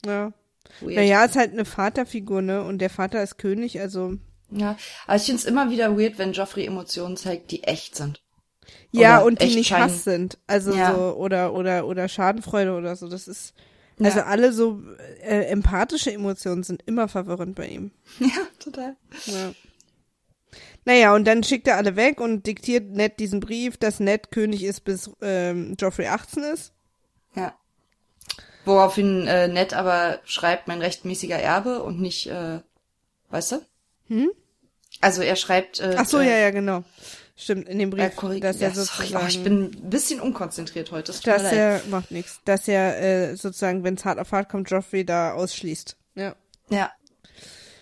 Ja. 0.04 0.32
Weird. 0.80 0.96
Naja, 0.96 1.24
ist 1.24 1.36
halt 1.36 1.52
eine 1.52 1.64
Vaterfigur, 1.64 2.42
ne? 2.42 2.62
Und 2.62 2.78
der 2.78 2.90
Vater 2.90 3.22
ist 3.22 3.38
König, 3.38 3.80
also. 3.80 4.14
Ja, 4.50 4.76
aber 5.06 5.16
ich 5.16 5.22
find's 5.24 5.44
immer 5.44 5.70
wieder 5.70 5.98
weird, 5.98 6.18
wenn 6.18 6.32
Joffrey 6.32 6.64
Emotionen 6.66 7.16
zeigt, 7.16 7.50
die 7.50 7.64
echt 7.64 7.96
sind. 7.96 8.22
Ja, 8.90 9.18
Oder 9.18 9.26
und 9.26 9.42
die 9.42 9.54
nicht 9.54 9.68
scheinen- 9.68 9.84
Hass 9.84 10.04
sind. 10.04 10.38
Also 10.46 10.74
Ja. 10.74 10.94
so, 10.94 11.00
oder, 11.16 11.52
oder, 11.54 11.86
oder 11.86 12.08
Schadenfreude 12.08 12.74
oder 12.74 12.96
so. 12.96 13.08
Das 13.08 13.28
ist, 13.28 13.54
also 14.00 14.18
Ja. 14.18 14.26
alle 14.26 14.52
so 14.52 14.80
äh, 15.22 15.44
empathische 15.46 16.12
Emotionen 16.12 16.62
sind 16.62 16.82
immer 16.86 17.08
verwirrend 17.08 17.54
bei 17.54 17.66
ihm. 17.66 17.90
Ja, 18.20 18.28
total. 18.58 18.96
Ja. 19.26 19.52
Naja, 20.84 21.14
und 21.14 21.26
dann 21.26 21.42
schickt 21.44 21.66
er 21.68 21.76
alle 21.76 21.96
weg 21.96 22.20
und 22.20 22.46
diktiert 22.46 22.90
Ned 22.90 23.18
diesen 23.20 23.40
Brief, 23.40 23.76
dass 23.76 24.00
Ned 24.00 24.30
König 24.30 24.64
ist, 24.64 24.84
bis 24.84 25.10
ähm, 25.20 25.74
Joffrey 25.78 26.06
18 26.06 26.42
ist. 26.44 26.72
Ja. 27.34 27.54
Woraufhin 28.64 29.26
äh, 29.26 29.48
Ned 29.48 29.74
aber 29.74 30.20
schreibt, 30.24 30.66
mein 30.68 30.80
rechtmäßiger 30.80 31.36
Erbe 31.38 31.82
und 31.82 32.00
nicht, 32.00 32.26
äh, 32.28 32.60
weißt 33.30 33.52
du? 33.52 33.62
Hm? 34.08 34.30
Also 35.00 35.22
er 35.22 35.36
schreibt, 35.36 35.80
äh, 35.80 35.94
Ach 35.98 36.06
so, 36.06 36.18
äh, 36.18 36.26
ja, 36.26 36.38
ja, 36.38 36.50
genau. 36.50 36.82
Stimmt, 37.40 37.68
in 37.68 37.78
dem 37.78 37.92
äh, 37.92 37.94
Brief, 37.94 38.16
korrekt, 38.16 38.42
dass 38.42 38.60
er 38.60 38.70
ja, 38.70 38.74
sorry, 38.74 38.86
sozusagen, 38.86 39.24
oh, 39.24 39.28
ich 39.28 39.44
bin 39.44 39.62
ein 39.64 39.90
bisschen 39.90 40.20
unkonzentriert 40.20 40.90
heute. 40.90 41.12
Das 41.12 41.20
dass 41.20 41.52
er, 41.52 41.80
macht 41.88 42.10
nichts, 42.10 42.40
dass 42.44 42.66
er 42.66 43.00
äh, 43.00 43.36
sozusagen, 43.36 43.84
wenn 43.84 43.94
es 43.94 44.04
hart 44.04 44.18
auf 44.18 44.32
hart 44.32 44.48
kommt, 44.48 44.68
Joffrey 44.70 45.04
da 45.06 45.32
ausschließt. 45.34 45.96
Ja. 46.16 46.34
Ja, 46.68 46.90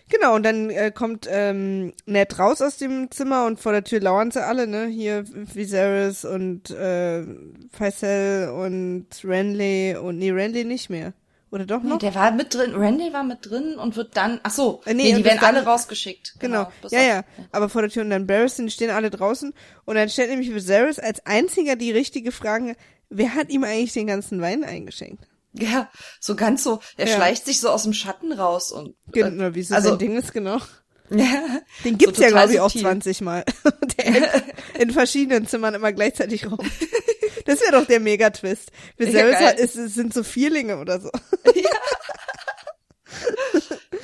Genau, 0.08 0.36
und 0.36 0.44
dann 0.44 0.70
äh, 0.70 0.92
kommt 0.94 1.26
ähm, 1.28 1.92
Ned 2.06 2.38
raus 2.38 2.62
aus 2.62 2.76
dem 2.76 3.10
Zimmer 3.10 3.44
und 3.44 3.58
vor 3.58 3.72
der 3.72 3.82
Tür 3.82 4.00
lauern 4.00 4.30
sie 4.30 4.44
alle, 4.44 4.68
ne? 4.68 4.86
Hier 4.86 5.24
Viserys 5.26 6.24
und 6.24 6.70
äh, 6.70 7.24
Faisal 7.72 8.50
und 8.50 9.06
Renly 9.24 9.96
und 9.96 10.18
nee, 10.18 10.30
Renly 10.30 10.64
nicht 10.64 10.90
mehr. 10.90 11.12
Oder 11.50 11.64
doch 11.64 11.82
noch? 11.82 11.98
der 11.98 12.14
war 12.14 12.32
mit 12.32 12.52
drin, 12.54 12.74
Randy 12.74 13.12
war 13.12 13.22
mit 13.22 13.38
drin 13.48 13.76
und 13.76 13.94
wird 13.96 14.16
dann, 14.16 14.40
ach 14.42 14.50
so, 14.50 14.82
nee, 14.84 14.94
nee, 14.94 15.12
die 15.14 15.24
werden 15.24 15.38
alle 15.44 15.64
rausgeschickt. 15.64 16.34
Genau. 16.40 16.70
bis 16.82 16.90
Ja, 16.92 16.98
auf- 17.00 17.06
ja. 17.06 17.24
Aber 17.52 17.68
vor 17.68 17.82
der 17.82 17.90
Tür 17.90 18.02
und 18.02 18.10
dann 18.10 18.26
Barris, 18.26 18.56
die 18.56 18.68
stehen 18.70 18.90
alle 18.90 19.10
draußen. 19.10 19.54
Und 19.84 19.94
dann 19.94 20.08
stellt 20.08 20.30
nämlich 20.30 20.52
Viserys 20.52 20.98
als 20.98 21.24
einziger 21.24 21.76
die 21.76 21.92
richtige 21.92 22.32
Frage, 22.32 22.74
wer 23.10 23.34
hat 23.34 23.50
ihm 23.50 23.62
eigentlich 23.64 23.92
den 23.92 24.08
ganzen 24.08 24.40
Wein 24.42 24.64
eingeschenkt? 24.64 25.24
Ja, 25.52 25.88
so 26.20 26.34
ganz 26.36 26.64
so, 26.64 26.80
er 26.96 27.06
Ja. 27.08 27.14
schleicht 27.16 27.46
sich 27.46 27.60
so 27.60 27.70
aus 27.70 27.84
dem 27.84 27.92
Schatten 27.94 28.32
raus 28.32 28.72
und, 28.72 28.94
Genau, 29.12 29.54
wie 29.54 29.60
es 29.60 29.70
also- 29.72 29.90
sein 29.90 29.98
Ding 29.98 30.16
ist, 30.16 30.32
genau. 30.34 30.58
ja, 31.10 31.60
Den 31.84 31.96
gibt's 31.96 32.18
So 32.18 32.24
ja, 32.24 32.30
glaube 32.30 32.52
ich, 32.52 32.58
auch 32.60 32.64
subtil. 32.68 32.82
20 32.82 33.20
Mal. 33.20 33.44
Der 33.98 34.42
in 34.80 34.90
verschiedenen 34.90 35.46
Zimmern 35.46 35.74
immer 35.74 35.92
gleichzeitig 35.92 36.50
rum. 36.50 36.58
Das 37.46 37.60
wäre 37.60 37.72
doch 37.72 37.86
der 37.86 38.00
Megatwist. 38.00 38.70
Viserys 38.96 39.40
Ja, 39.40 39.46
hat, 39.48 39.58
ist, 39.60 39.76
es 39.76 39.94
sind 39.94 40.12
so 40.12 40.22
Vierlinge 40.22 40.78
oder 40.78 41.00
so. 41.00 41.10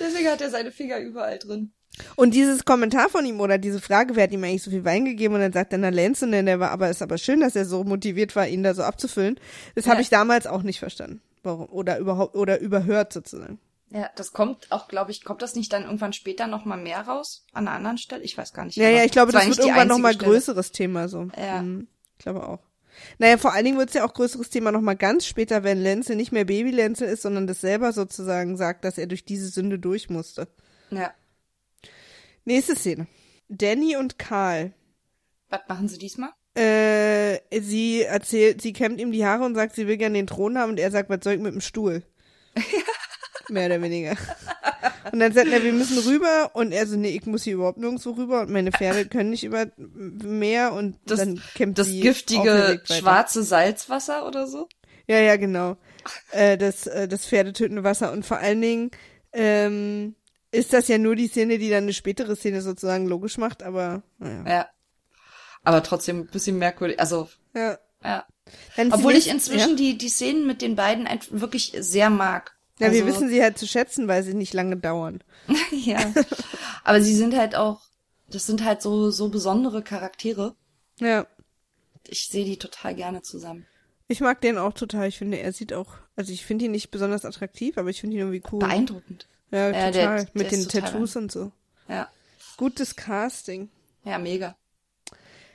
deswegen 0.00 0.28
hat 0.28 0.40
er 0.40 0.50
seine 0.50 0.72
Finger 0.72 0.98
überall 0.98 1.38
drin. 1.38 1.72
Und 2.16 2.33
dieses 2.33 2.64
Kommentar 2.64 3.11
von 3.11 3.24
ihm 3.26 3.40
oder 3.40 3.59
diese 3.59 3.81
Frage, 3.81 4.16
wer 4.16 4.24
hat 4.24 4.33
ihm 4.33 4.42
eigentlich 4.44 4.62
so 4.62 4.70
viel 4.70 4.85
Wein 4.85 5.05
gegeben? 5.05 5.35
Und 5.35 5.40
dann 5.40 5.52
sagt 5.52 5.72
er, 5.72 5.78
na 5.78 5.90
Lance, 5.90 6.24
und 6.24 6.33
der 6.33 6.59
war, 6.59 6.70
aber 6.70 6.88
ist 6.88 7.02
aber 7.02 7.18
schön, 7.18 7.40
dass 7.40 7.55
er 7.55 7.66
so 7.66 7.85
motiviert 7.85 8.35
war, 8.35 8.48
ihn 8.48 8.62
da 8.62 8.72
so 8.74 8.83
abzufüllen. 8.83 9.38
Das 9.74 9.87
habe 9.87 9.96
Ja. 9.96 10.00
ich 10.02 10.09
damals 10.09 10.46
auch 10.46 10.62
nicht 10.62 10.78
verstanden. 10.78 11.20
Warum? 11.42 11.68
Oder 11.68 11.98
überhaupt, 11.98 12.35
oder 12.35 12.61
überhört 12.61 13.12
sozusagen. 13.12 13.59
Ja, 13.90 14.09
das 14.16 14.33
kommt 14.33 14.72
auch, 14.72 14.88
glaube 14.88 15.11
ich, 15.11 15.22
kommt 15.22 15.42
das 15.42 15.55
nicht 15.55 15.70
dann 15.72 15.83
irgendwann 15.85 16.14
später 16.14 16.46
noch 16.46 16.64
mal 16.64 16.78
mehr 16.78 17.02
raus 17.02 17.44
an 17.52 17.68
einer 17.68 17.76
anderen 17.76 17.98
Stelle? 17.98 18.22
Ich 18.22 18.38
weiß 18.38 18.55
gar 18.55 18.64
nicht. 18.64 18.76
Ja, 18.76 18.87
genau. 18.87 18.98
ja, 18.98 19.05
ich 19.05 19.12
glaube, 19.12 19.33
war 19.35 19.40
das 19.40 19.50
wird 19.50 19.59
irgendwann 19.59 19.88
nochmal 19.88 20.16
größeres 20.16 20.72
Thema 20.72 21.09
so. 21.09 21.28
Ja. 21.37 21.61
Mhm, 21.61 21.88
ich 22.16 22.24
glaube 22.24 22.48
auch. 22.48 22.61
Naja, 23.18 23.36
vor 23.38 23.52
allen 23.52 23.64
Dingen 23.64 23.78
wird 23.78 23.88
es 23.88 23.94
ja 23.94 24.04
auch 24.04 24.14
größeres 24.14 24.50
Thema 24.50 24.72
nochmal 24.72 24.96
ganz 24.96 25.26
später, 25.26 25.64
wenn 25.64 25.82
Lenzel 25.82 26.16
nicht 26.16 26.32
mehr 26.32 26.44
Baby 26.44 26.70
Lenzel 26.70 27.08
ist, 27.08 27.22
sondern 27.22 27.46
das 27.46 27.60
selber 27.60 27.92
sozusagen 27.92 28.56
sagt, 28.56 28.84
dass 28.84 28.98
er 28.98 29.06
durch 29.06 29.24
diese 29.24 29.48
Sünde 29.48 29.78
durch 29.78 30.10
musste. 30.10 30.48
Ja. 30.90 31.12
Nächste 32.44 32.76
Szene. 32.76 33.06
Danny 33.48 33.96
und 33.96 34.18
Karl. 34.18 34.72
Was 35.48 35.60
machen 35.68 35.88
sie 35.88 35.98
diesmal? 35.98 36.30
Äh, 36.54 37.40
sie 37.60 38.02
erzählt, 38.02 38.60
sie 38.60 38.72
kämmt 38.72 39.00
ihm 39.00 39.12
die 39.12 39.24
Haare 39.24 39.44
und 39.44 39.54
sagt, 39.54 39.74
sie 39.74 39.86
will 39.86 39.96
gerne 39.96 40.18
den 40.18 40.26
Thron 40.26 40.58
haben 40.58 40.70
und 40.70 40.80
er 40.80 40.90
sagt, 40.90 41.08
was 41.08 41.20
soll 41.22 41.34
ich 41.34 41.40
mit 41.40 41.52
dem 41.52 41.60
Stuhl? 41.60 42.02
Mehr 43.52 43.66
oder 43.66 43.82
weniger. 43.82 44.16
Und 45.12 45.18
dann 45.18 45.32
sagt 45.32 45.48
er, 45.48 45.62
wir 45.62 45.72
müssen 45.72 45.98
rüber 45.98 46.52
und 46.54 46.72
er 46.72 46.86
so, 46.86 46.96
nee, 46.96 47.10
ich 47.10 47.26
muss 47.26 47.42
hier 47.42 47.54
überhaupt 47.54 47.78
nirgendwo 47.78 48.10
rüber 48.12 48.42
und 48.42 48.50
meine 48.50 48.72
Pferde 48.72 49.06
können 49.06 49.30
nicht 49.30 49.44
über 49.44 49.66
Meer 49.76 50.72
und 50.72 50.96
Das, 51.04 51.18
dann 51.18 51.42
kämmt 51.54 51.78
das 51.78 51.88
giftige 51.88 52.80
schwarze 52.84 53.42
Salzwasser 53.42 54.26
oder 54.26 54.46
so? 54.46 54.68
Ja, 55.06 55.18
ja, 55.18 55.36
genau. 55.36 55.76
Äh, 56.30 56.56
das, 56.56 56.86
äh, 56.86 57.08
das 57.08 57.26
pferdetötende 57.26 57.84
Wasser 57.84 58.12
und 58.12 58.24
vor 58.24 58.38
allen 58.38 58.62
Dingen 58.62 58.90
ähm, 59.32 60.14
ist 60.50 60.72
das 60.72 60.88
ja 60.88 60.96
nur 60.96 61.14
die 61.14 61.28
Szene, 61.28 61.58
die 61.58 61.68
dann 61.68 61.84
eine 61.84 61.92
spätere 61.92 62.34
Szene 62.34 62.62
sozusagen 62.62 63.06
logisch 63.06 63.36
macht, 63.36 63.62
aber 63.62 64.02
naja. 64.18 64.44
Ja. 64.48 64.68
Aber 65.64 65.82
trotzdem 65.82 66.20
ein 66.20 66.26
bisschen 66.26 66.58
merkwürdig. 66.58 66.98
Also, 66.98 67.28
Ja. 67.54 67.78
ja. 68.02 68.26
Obwohl 68.90 69.12
ich 69.12 69.28
inzwischen 69.28 69.70
ja? 69.70 69.76
die, 69.76 69.98
die 69.98 70.08
Szenen 70.08 70.46
mit 70.46 70.62
den 70.62 70.74
beiden 70.74 71.06
wirklich 71.30 71.72
sehr 71.78 72.10
mag. 72.10 72.51
Ja, 72.78 72.90
wir 72.92 73.02
Also- 73.04 73.06
wissen 73.06 73.28
sie 73.28 73.42
halt 73.42 73.58
zu 73.58 73.66
schätzen, 73.66 74.08
weil 74.08 74.22
sie 74.22 74.35
nicht 74.35 74.54
lange 74.54 74.76
dauern. 74.76 75.22
ja. 75.70 75.98
Aber 76.85 77.00
sie 77.00 77.14
sind 77.14 77.37
halt 77.37 77.54
auch, 77.54 77.80
das 78.28 78.46
sind 78.46 78.64
halt 78.64 78.82
so, 78.82 79.11
so 79.11 79.28
besondere 79.28 79.82
Charaktere. 79.82 80.54
Ja. 80.98 81.26
Ich 82.08 82.28
sehe 82.28 82.44
die 82.44 82.56
total 82.58 82.94
gerne 82.94 83.22
zusammen. 83.22 83.66
Ich 84.08 84.20
mag 84.20 84.40
den 84.40 84.58
auch 84.58 84.72
total. 84.72 85.08
Ich 85.08 85.18
finde, 85.18 85.38
er 85.38 85.52
sieht 85.52 85.72
auch, 85.72 85.94
also 86.16 86.32
ich 86.32 86.44
finde 86.44 86.64
ihn 86.66 86.72
nicht 86.72 86.90
besonders 86.90 87.24
attraktiv, 87.24 87.78
aber 87.78 87.90
ich 87.90 88.00
finde 88.00 88.16
ihn 88.16 88.20
irgendwie 88.20 88.42
cool. 88.52 88.58
Beeindruckend. 88.58 89.26
Ja, 89.50 89.68
total. 89.68 89.92
der- 89.92 90.16
der 90.24 90.28
Mit 90.35 90.50
den 90.52 90.68
Tattoos 90.68 91.14
und 91.16 91.30
so. 91.30 91.52
Ja. 91.88 92.08
Gutes 92.56 92.96
Casting. 92.96 93.70
Ja, 94.04 94.18
mega. 94.18 94.56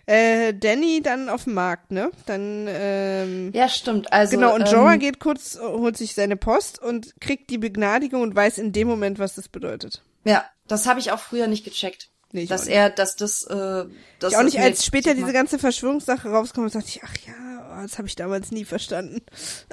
Äh, 0.07 0.53
Danny 0.53 1.01
dann 1.03 1.27
auf 1.27 1.43
dem 1.43 1.53
Markt, 1.53 1.91
ne? 1.91 2.11
Dann, 2.25 2.65
ähm, 2.69 3.51
Ja, 3.53 3.67
stimmt. 3.67 4.11
Also, 4.13 4.37
genau, 4.37 4.55
und 4.55 4.61
ähm, 4.61 4.73
Jorah 4.73 4.95
geht 4.95 5.19
kurz, 5.19 5.59
holt 5.59 5.97
sich 5.97 6.15
seine 6.15 6.37
Post 6.37 6.81
und 6.81 7.13
kriegt 7.19 7.49
die 7.49 7.57
Begnadigung 7.57 8.21
und 8.21 8.33
weiß 8.33 8.57
in 8.57 8.71
dem 8.71 8.87
Moment, 8.87 9.19
was 9.19 9.35
das 9.35 9.49
bedeutet. 9.49 10.01
Ja, 10.23 10.45
das 10.67 10.87
habe 10.87 11.01
ich 11.01 11.11
auch 11.11 11.19
früher 11.19 11.47
nicht 11.47 11.65
gecheckt. 11.65 12.09
Nee, 12.31 12.43
ich 12.43 12.49
dass 12.49 12.67
er, 12.67 12.89
dass 12.89 13.15
das, 13.17 13.43
äh, 13.43 13.85
dass 14.19 14.31
Ich 14.33 14.37
auch 14.37 14.43
nicht, 14.43 14.59
als 14.59 14.85
später 14.85 15.13
diese 15.13 15.33
ganze 15.33 15.59
Verschwörungssache 15.59 16.29
rauskommt, 16.29 16.73
dachte 16.73 16.87
ich, 16.87 17.01
ach 17.03 17.15
ja, 17.25 17.33
oh, 17.79 17.81
das 17.81 17.97
habe 17.97 18.07
ich 18.07 18.15
damals 18.15 18.51
nie 18.51 18.65
verstanden. 18.65 19.21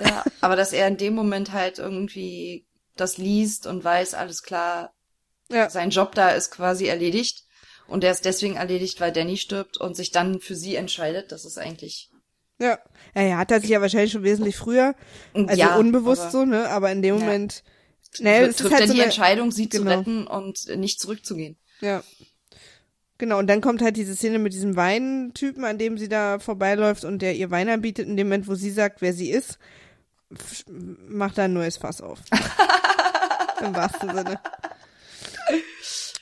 Ja, 0.00 0.24
aber 0.40 0.56
dass 0.56 0.72
er 0.72 0.88
in 0.88 0.96
dem 0.96 1.14
Moment 1.14 1.52
halt 1.52 1.78
irgendwie 1.78 2.66
das 2.96 3.18
liest 3.18 3.66
und 3.66 3.84
weiß, 3.84 4.14
alles 4.14 4.42
klar, 4.42 4.92
Ja, 5.50 5.68
sein 5.70 5.90
Job 5.90 6.14
da 6.14 6.30
ist 6.30 6.50
quasi 6.50 6.86
erledigt. 6.86 7.43
Und 7.86 8.02
der 8.02 8.12
ist 8.12 8.24
deswegen 8.24 8.56
erledigt, 8.56 9.00
weil 9.00 9.12
Danny 9.12 9.36
stirbt 9.36 9.76
und 9.76 9.94
sich 9.96 10.10
dann 10.10 10.40
für 10.40 10.54
sie 10.54 10.74
entscheidet. 10.76 11.32
Das 11.32 11.44
ist 11.44 11.58
eigentlich. 11.58 12.10
ja. 12.58 12.78
Ja, 13.14 13.22
ja, 13.22 13.36
hat 13.38 13.50
er 13.50 13.60
sich 13.60 13.70
ja 13.70 13.80
wahrscheinlich 13.80 14.10
schon 14.12 14.24
wesentlich 14.24 14.56
früher, 14.56 14.94
also 15.34 15.54
ja, 15.54 15.76
unbewusst 15.76 16.32
so, 16.32 16.44
ne? 16.44 16.68
Aber 16.70 16.90
in 16.90 17.00
dem 17.02 17.16
Ja. 17.18 17.20
Moment, 17.24 17.62
ne, 18.18 18.40
es 18.42 18.48
ist 18.50 18.58
trifft 18.60 18.72
halt 18.72 18.80
er 18.82 18.86
so 18.88 18.92
die 18.94 19.00
eine, 19.00 19.06
Entscheidung, 19.06 19.52
sie 19.52 19.68
zu 19.68 19.78
Genau. 19.78 19.90
retten 19.98 20.26
und 20.26 20.66
nicht 20.76 20.98
zurückzugehen. 21.00 21.56
Ja. 21.80 22.02
Genau, 23.18 23.38
und 23.38 23.46
dann 23.46 23.60
kommt 23.60 23.82
halt 23.82 23.96
diese 23.96 24.16
Szene 24.16 24.38
mit 24.40 24.52
diesem 24.52 24.74
Weintypen, 24.74 25.64
an 25.64 25.78
dem 25.78 25.98
sie 25.98 26.08
da 26.08 26.38
vorbeiläuft 26.40 27.04
und 27.04 27.20
der 27.22 27.36
ihr 27.36 27.50
Wein 27.52 27.68
anbietet, 27.68 28.08
in 28.08 28.16
dem 28.16 28.26
Moment, 28.26 28.48
wo 28.48 28.54
sie 28.56 28.70
sagt, 28.72 29.00
wer 29.02 29.12
sie 29.12 29.30
ist, 29.30 29.58
macht 31.08 31.38
da 31.38 31.44
ein 31.44 31.52
neues 31.52 31.76
Fass 31.76 32.00
auf. 32.00 32.18
Im 33.60 33.74
wahrsten 33.76 34.08
Sinne. 34.12 34.40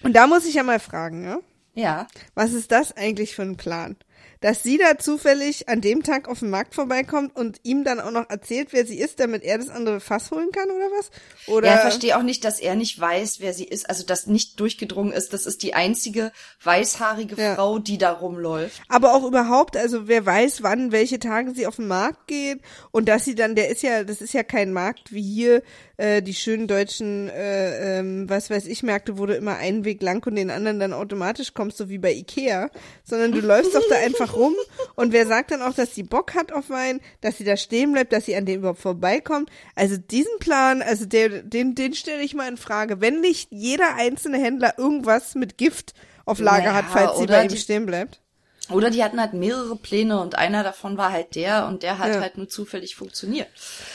Und 0.03 0.13
da 0.15 0.27
muss 0.27 0.45
ich 0.45 0.55
ja 0.55 0.63
mal 0.63 0.81
fragen, 0.81 1.25
ja? 1.25 1.39
Ja. 1.75 2.07
Was 2.35 2.53
ist 2.53 2.71
das 2.73 2.97
eigentlich 2.97 3.35
für 3.35 3.43
ein 3.43 3.57
Plan? 3.57 3.97
Dass 4.41 4.63
sie 4.65 4.77
da 4.77 4.99
zufällig 4.99 5.69
an 5.69 5.81
dem 5.81 6.03
Tag 6.03 6.29
auf 6.29 6.41
dem 6.41 6.51
Markt 6.51 6.75
vorbeikommt 6.75 7.35
und 7.37 7.61
ihm 7.63 7.85
dann 7.85 8.01
auch 8.01 8.11
noch 8.11 8.29
erzählt, 8.29 8.69
wer 8.73 8.85
sie 8.85 8.99
ist, 8.99 9.21
damit 9.21 9.45
er 9.45 9.57
das 9.59 9.69
andere 9.69 10.01
Fass 10.01 10.33
holen 10.33 10.51
kann 10.53 10.69
oder 10.69 10.87
was? 10.99 11.11
Oder 11.47 11.69
Ja, 11.69 11.75
ich 11.77 11.81
verstehe 11.81 12.17
auch 12.17 12.23
nicht, 12.25 12.45
dass 12.45 12.59
er 12.59 12.75
nicht 12.75 12.99
weiß, 13.01 13.39
wer 13.41 13.53
sie 13.55 13.65
ist. 13.65 13.89
Also, 13.89 14.05
dass 14.05 14.27
nicht 14.27 14.59
durchgedrungen 14.59 15.13
ist, 15.13 15.33
das 15.33 15.47
ist 15.47 15.63
die 15.63 15.75
einzige 15.75 16.33
weißhaarige 16.63 17.37
Ja. 17.41 17.55
Frau, 17.55 17.79
die 17.79 17.99
da 17.99 18.11
rumläuft. 18.13 18.83
Aber 18.89 19.15
auch 19.15 19.25
überhaupt, 19.25 19.77
also 19.77 20.09
wer 20.09 20.27
weiß, 20.27 20.63
wann, 20.65 20.91
welche 20.91 21.21
Tage 21.21 21.53
sie 21.55 21.67
auf 21.67 21.77
den 21.77 21.87
Markt 21.87 22.27
geht 22.27 22.61
und 22.91 23.09
dass 23.09 23.25
sie 23.25 23.37
dann, 23.37 23.55
der 23.55 23.69
ist 23.71 23.83
ja, 23.83 24.03
das 24.03 24.21
ist 24.21 24.35
ja 24.35 24.43
kein 24.43 24.73
Markt 24.73 25.13
wie 25.13 25.23
hier 25.23 25.63
äh, 25.97 26.23
die 26.23 26.35
schönen 26.35 26.67
deutschen, 26.67 27.29
äh, 27.29 27.99
ähm, 27.99 28.29
was 28.29 28.51
weiß 28.51 28.67
ich, 28.67 28.83
Märkte, 28.83 29.19
wo 29.19 29.27
du 29.27 29.35
immer 29.35 29.57
einen 29.57 29.85
Weg 29.85 30.03
lang 30.03 30.27
und 30.27 30.37
den 30.37 30.51
anderen 30.51 30.81
dann 30.81 30.93
automatisch 30.93 31.55
kommst, 31.55 31.79
so 31.79 31.89
wie 31.89 31.99
bei 31.99 32.13
Ikea, 32.13 32.71
sondern 33.05 33.33
du 33.33 33.41
läufst 33.41 33.75
doch 33.75 33.83
da 33.89 33.97
einfach 34.05 34.35
rum 34.37 34.55
und 34.95 35.13
wer 35.13 35.27
sagt 35.27 35.51
dann 35.51 35.63
auch, 35.63 35.75
dass 35.75 35.95
sie 35.95 36.03
Bock 36.03 36.35
hat 36.35 36.53
auf 36.53 36.71
Wein, 36.71 37.01
dass 37.21 37.39
sie 37.39 37.45
da 37.45 37.57
stehen 37.57 37.93
bleibt, 37.93 38.13
dass 38.13 38.27
sie 38.27 38.37
an 38.37 38.47
dem 38.47 38.61
überhaupt 38.61 38.81
vorbeikommt. 38.81 39.51
Also 39.75 39.97
diesen 39.97 40.39
Plan, 40.39 40.83
also 40.83 41.05
der, 41.05 41.43
den, 41.43 41.75
den 41.75 41.95
stelle 41.95 42.23
ich 42.23 42.35
mal 42.35 42.49
in 42.49 42.57
Frage. 42.57 43.01
Wenn 43.01 43.21
nicht 43.21 43.49
jeder 43.51 43.97
einzelne 43.97 44.39
Händler 44.39 44.79
irgendwas 44.79 45.35
mit 45.35 45.59
Gift 45.59 45.95
auf 46.25 46.39
Lager 46.39 46.73
Naja, 46.73 46.75
hat, 46.75 46.85
falls 46.91 47.19
sie 47.19 47.27
bei 47.27 47.45
ihm 47.45 47.57
stehen 47.57 47.87
bleibt. 47.87 48.22
Oder 48.71 48.91
die 48.91 49.03
hatten 49.03 49.21
halt 49.21 49.33
mehrere 49.35 49.77
Pläne 49.77 50.21
und 50.21 50.37
einer 50.37 50.63
davon 50.63 50.97
war 50.97 51.11
halt 51.13 51.35
der 51.35 51.67
und 51.67 51.83
der 51.83 51.99
hat 51.99 52.15
Ja. 52.15 52.21
halt 52.21 52.37
nur 52.39 52.49
zufällig 52.49 52.95
funktioniert. 52.95 53.49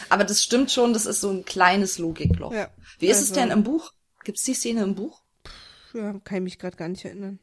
Aber 0.10 0.24
das 0.24 0.44
stimmt 0.44 0.72
schon, 0.72 0.94
das 0.94 1.06
ist 1.06 1.22
so 1.22 1.30
ein 1.30 1.46
kleines 1.46 1.98
Logikloch. 2.00 2.54
Ja. 2.54 2.70
Wie 3.00 3.08
ist 3.08 3.18
es 3.22 3.30
Also- 3.32 3.42
denn 3.42 3.52
im 3.52 3.64
Buch? 3.64 3.94
Gibt's 4.24 4.44
die 4.44 4.54
Szene 4.54 4.84
im 4.84 4.94
Buch? 4.96 5.22
Ja, 5.94 6.14
kann 6.24 6.38
ich 6.38 6.44
mich 6.44 6.60
gerade 6.60 6.76
gar 6.76 6.90
nicht 6.90 7.06
erinnern. 7.06 7.40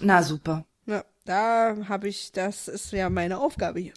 Na 0.00 0.22
super. 0.22 0.64
Ja, 0.86 1.04
da 1.24 1.76
habe 1.88 2.08
ich, 2.08 2.32
das 2.32 2.68
ist 2.68 2.90
ja 2.92 3.10
meine 3.10 3.38
Aufgabe 3.38 3.80
hier. 3.80 3.92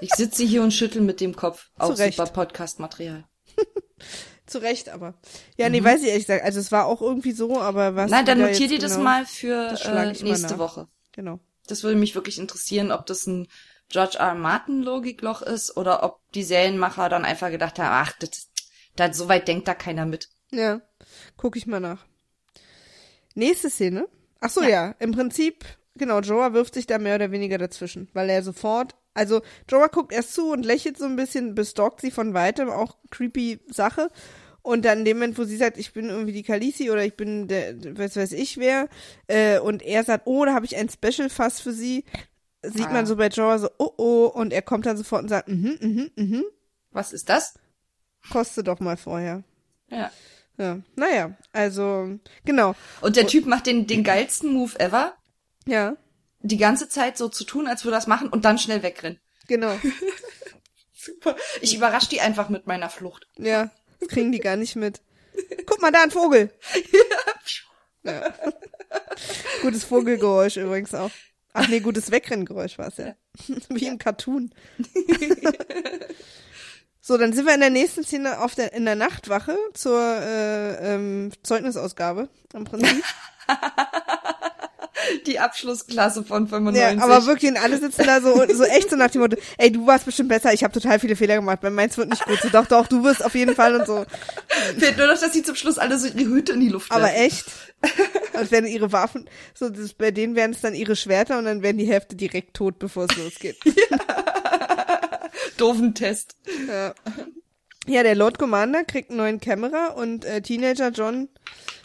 Ich 0.00 0.10
sitze 0.14 0.42
hier 0.42 0.62
und 0.64 0.72
schüttel 0.72 1.02
mit 1.02 1.20
dem 1.20 1.36
Kopf. 1.36 1.70
Auch 1.78 1.94
super 1.96 2.26
Podcast-Material. 2.26 3.24
Zu 4.46 4.58
Recht 4.58 4.88
aber. 4.88 5.14
Ja, 5.56 5.68
nee, 5.68 5.82
weiß 5.82 6.02
ich 6.02 6.08
ehrlich 6.08 6.26
gesagt. 6.26 6.44
Also 6.44 6.58
es 6.58 6.72
war 6.72 6.86
auch 6.86 7.00
irgendwie 7.00 7.32
so, 7.32 7.60
aber 7.60 7.94
was. 7.94 8.06
Mhm. 8.06 8.16
Nein, 8.16 8.26
dann 8.26 8.38
wieder 8.38 8.48
notier 8.48 8.60
jetzt 8.66 8.72
dir 8.72 8.78
das 8.80 8.92
genau- 8.92 9.04
mal 9.04 9.24
für 9.24 9.68
das 9.70 9.84
äh, 9.84 10.24
nächste. 10.24 10.58
Woche. 10.58 10.88
Genau. 11.12 11.38
Das 11.66 11.82
würde 11.82 11.98
mich 11.98 12.14
wirklich 12.14 12.38
interessieren, 12.38 12.90
ob 12.92 13.06
das 13.06 13.26
ein 13.26 13.48
George 13.88 14.18
R. 14.18 14.34
Martin 14.34 14.82
Logikloch 14.82 15.42
ist 15.42 15.76
oder 15.76 16.02
ob 16.02 16.20
die 16.32 16.42
Serienmacher 16.42 17.08
dann 17.08 17.24
einfach 17.24 17.50
gedacht 17.50 17.78
haben, 17.78 18.06
ach, 18.08 18.12
das, 18.18 18.48
das 18.96 19.16
so 19.16 19.28
weit 19.28 19.48
denkt 19.48 19.68
da 19.68 19.74
keiner 19.74 20.06
mit. 20.06 20.30
Ja, 20.50 20.80
guck 21.36 21.56
ich 21.56 21.66
mal 21.66 21.80
nach. 21.80 22.04
Nächste 23.34 23.70
Szene. 23.70 24.08
Ach 24.40 24.50
so, 24.50 24.62
ja. 24.62 24.94
Im 24.98 25.12
Prinzip, 25.12 25.64
genau, 25.94 26.20
Joa 26.20 26.52
wirft 26.52 26.74
sich 26.74 26.86
da 26.86 26.98
mehr 26.98 27.16
oder 27.16 27.30
weniger 27.30 27.58
dazwischen, 27.58 28.08
weil 28.12 28.28
er 28.28 28.42
sofort, 28.42 28.94
also 29.14 29.42
Joa 29.68 29.88
guckt 29.88 30.12
erst 30.12 30.34
zu 30.34 30.50
und 30.50 30.64
lächelt 30.64 30.98
so 30.98 31.04
ein 31.04 31.16
bisschen, 31.16 31.54
bestalkt 31.54 32.00
sie 32.00 32.10
von 32.10 32.34
weitem, 32.34 32.70
auch 32.70 32.96
creepy 33.10 33.60
Sache. 33.68 34.08
Und 34.62 34.84
dann 34.84 35.00
in 35.00 35.04
dem 35.04 35.16
Moment, 35.18 35.38
wo 35.38 35.44
sie 35.44 35.56
sagt, 35.56 35.76
ich 35.76 35.92
bin 35.92 36.08
irgendwie 36.08 36.32
die 36.32 36.44
Khaleesi 36.44 36.90
oder 36.90 37.04
ich 37.04 37.16
bin 37.16 37.48
der, 37.48 37.74
was 37.98 38.14
weiß 38.16 38.30
ich 38.32 38.58
wer, 38.58 38.88
äh, 39.26 39.58
und 39.58 39.82
er 39.82 40.04
sagt, 40.04 40.26
oh, 40.26 40.44
da 40.44 40.54
habe 40.54 40.64
ich 40.66 40.76
ein 40.76 40.88
Special-Fass 40.88 41.60
für 41.60 41.72
sie, 41.72 42.04
sieht 42.62 42.86
Ah. 42.86 42.92
man 42.92 43.06
so 43.06 43.16
bei 43.16 43.26
Joa 43.28 43.58
so, 43.58 43.68
oh, 43.78 43.90
oh, 43.96 44.26
und 44.26 44.52
er 44.52 44.62
kommt 44.62 44.86
dann 44.86 44.96
sofort 44.96 45.22
und 45.24 45.28
sagt, 45.28 45.48
mhm, 45.48 45.78
mhm, 45.80 46.10
mhm, 46.16 46.44
Was 46.92 47.12
ist 47.12 47.28
das? 47.28 47.54
koste 48.30 48.62
doch 48.62 48.78
mal 48.78 48.96
vorher. 48.96 49.42
Ja. 49.88 50.10
Ja, 50.58 50.78
naja, 50.94 51.36
also, 51.52 52.18
genau, 52.44 52.74
Und 53.00 53.16
der 53.16 53.26
Typ 53.26 53.46
macht 53.46 53.66
den, 53.66 53.86
den 53.88 54.04
geilsten 54.04 54.52
Move 54.52 54.78
ever, 54.78 55.16
ja. 55.66 55.96
die 56.40 56.58
ganze 56.58 56.88
Zeit 56.88 57.16
so 57.18 57.28
zu 57.28 57.42
tun, 57.44 57.66
als 57.66 57.84
würde 57.84 57.96
er 57.96 57.98
das 57.98 58.06
machen 58.06 58.28
und 58.28 58.44
dann 58.44 58.58
schnell 58.58 58.82
wegrennen. 58.84 59.18
Genau. 59.48 59.74
Super. 60.94 61.34
Ich 61.62 61.74
überrasche 61.74 62.10
die 62.10 62.20
einfach 62.20 62.48
mit 62.48 62.66
meiner 62.68 62.90
Flucht. 62.90 63.26
Ja, 63.38 63.70
kriegen 64.08 64.32
die 64.32 64.40
gar 64.40 64.56
nicht 64.56 64.76
mit. 64.76 65.00
Guck 65.66 65.80
mal, 65.80 65.92
da 65.92 66.02
ein 66.02 66.10
Vogel. 66.10 66.50
Ja. 68.04 68.34
Gutes 69.62 69.84
Vogelgeräusch 69.84 70.56
übrigens 70.56 70.92
auch. 70.92 71.12
Ach 71.52 71.68
nee, 71.68 71.78
gutes 71.78 72.10
Wegrenngeräusch 72.10 72.76
war 72.78 72.88
es 72.88 72.96
ja. 72.96 73.14
Wie 73.68 73.86
im 73.86 73.98
Cartoon. 73.98 74.52
so, 77.00 77.16
dann 77.16 77.32
sind 77.32 77.46
wir 77.46 77.54
in 77.54 77.60
der 77.60 77.70
nächsten 77.70 78.02
Szene 78.02 78.40
auf 78.40 78.56
der, 78.56 78.72
in 78.72 78.84
der 78.84 78.96
Nachtwache 78.96 79.56
zur 79.74 80.00
äh, 80.00 80.94
ähm, 80.94 81.30
Zeugnisausgabe 81.44 82.28
im 82.54 82.64
Prinzip. 82.64 83.04
Die 85.26 85.38
Abschlussklasse 85.38 86.24
von 86.24 86.44
Ja, 86.46 86.50
95. 86.58 87.00
aber 87.02 87.26
wirklich, 87.26 87.50
und 87.50 87.56
alle 87.58 87.78
sitzen 87.78 88.04
da 88.06 88.20
so, 88.20 88.34
so 88.52 88.64
echt 88.64 88.90
so 88.90 88.96
nach 88.96 89.10
dem 89.10 89.22
Motto, 89.22 89.36
ey, 89.58 89.70
du 89.72 89.86
warst 89.86 90.04
bestimmt 90.04 90.28
besser, 90.28 90.52
ich 90.52 90.64
habe 90.64 90.72
total 90.72 90.98
viele 90.98 91.16
Fehler 91.16 91.36
gemacht, 91.36 91.60
bei 91.60 91.70
meins 91.70 91.96
wird 91.98 92.08
nicht 92.10 92.24
gut. 92.24 92.38
So, 92.42 92.48
doch, 92.48 92.66
doch, 92.66 92.86
du 92.86 93.02
wirst 93.04 93.24
auf 93.24 93.34
jeden 93.34 93.54
Fall 93.54 93.76
und 93.76 93.86
so. 93.86 94.04
Fehlt 94.78 94.96
nur 94.98 95.06
noch, 95.06 95.18
dass 95.18 95.32
sie 95.32 95.42
zum 95.42 95.54
Schluss 95.56 95.78
alle 95.78 95.98
so 95.98 96.08
ihre 96.08 96.30
Hüte 96.30 96.52
in 96.52 96.60
die 96.60 96.68
Luft 96.68 96.90
Aber 96.90 97.04
werfen. 97.04 97.16
echt? 97.20 97.44
Als 98.34 98.50
wären 98.52 98.66
ihre 98.66 98.92
Waffen, 98.92 99.28
so 99.54 99.68
das, 99.68 99.92
bei 99.94 100.10
denen 100.12 100.36
wären 100.36 100.52
es 100.52 100.60
dann 100.60 100.74
ihre 100.74 100.94
Schwerter 100.96 101.38
und 101.38 101.44
dann 101.46 101.62
wären 101.62 101.78
die 101.78 101.86
Hälfte 101.86 102.14
direkt 102.16 102.54
tot, 102.54 102.78
bevor 102.78 103.06
es 103.10 103.16
losgeht. 103.16 103.56
Doofen 105.56 105.94
Test. 105.94 106.36
ja. 106.68 106.94
ja, 107.86 108.02
der 108.02 108.14
Lord 108.14 108.38
Commander 108.38 108.84
kriegt 108.84 109.10
einen 109.10 109.18
neuen 109.18 109.40
Kamera 109.40 109.88
und 109.88 110.24
äh, 110.24 110.40
Teenager 110.42 110.90
John 110.90 111.28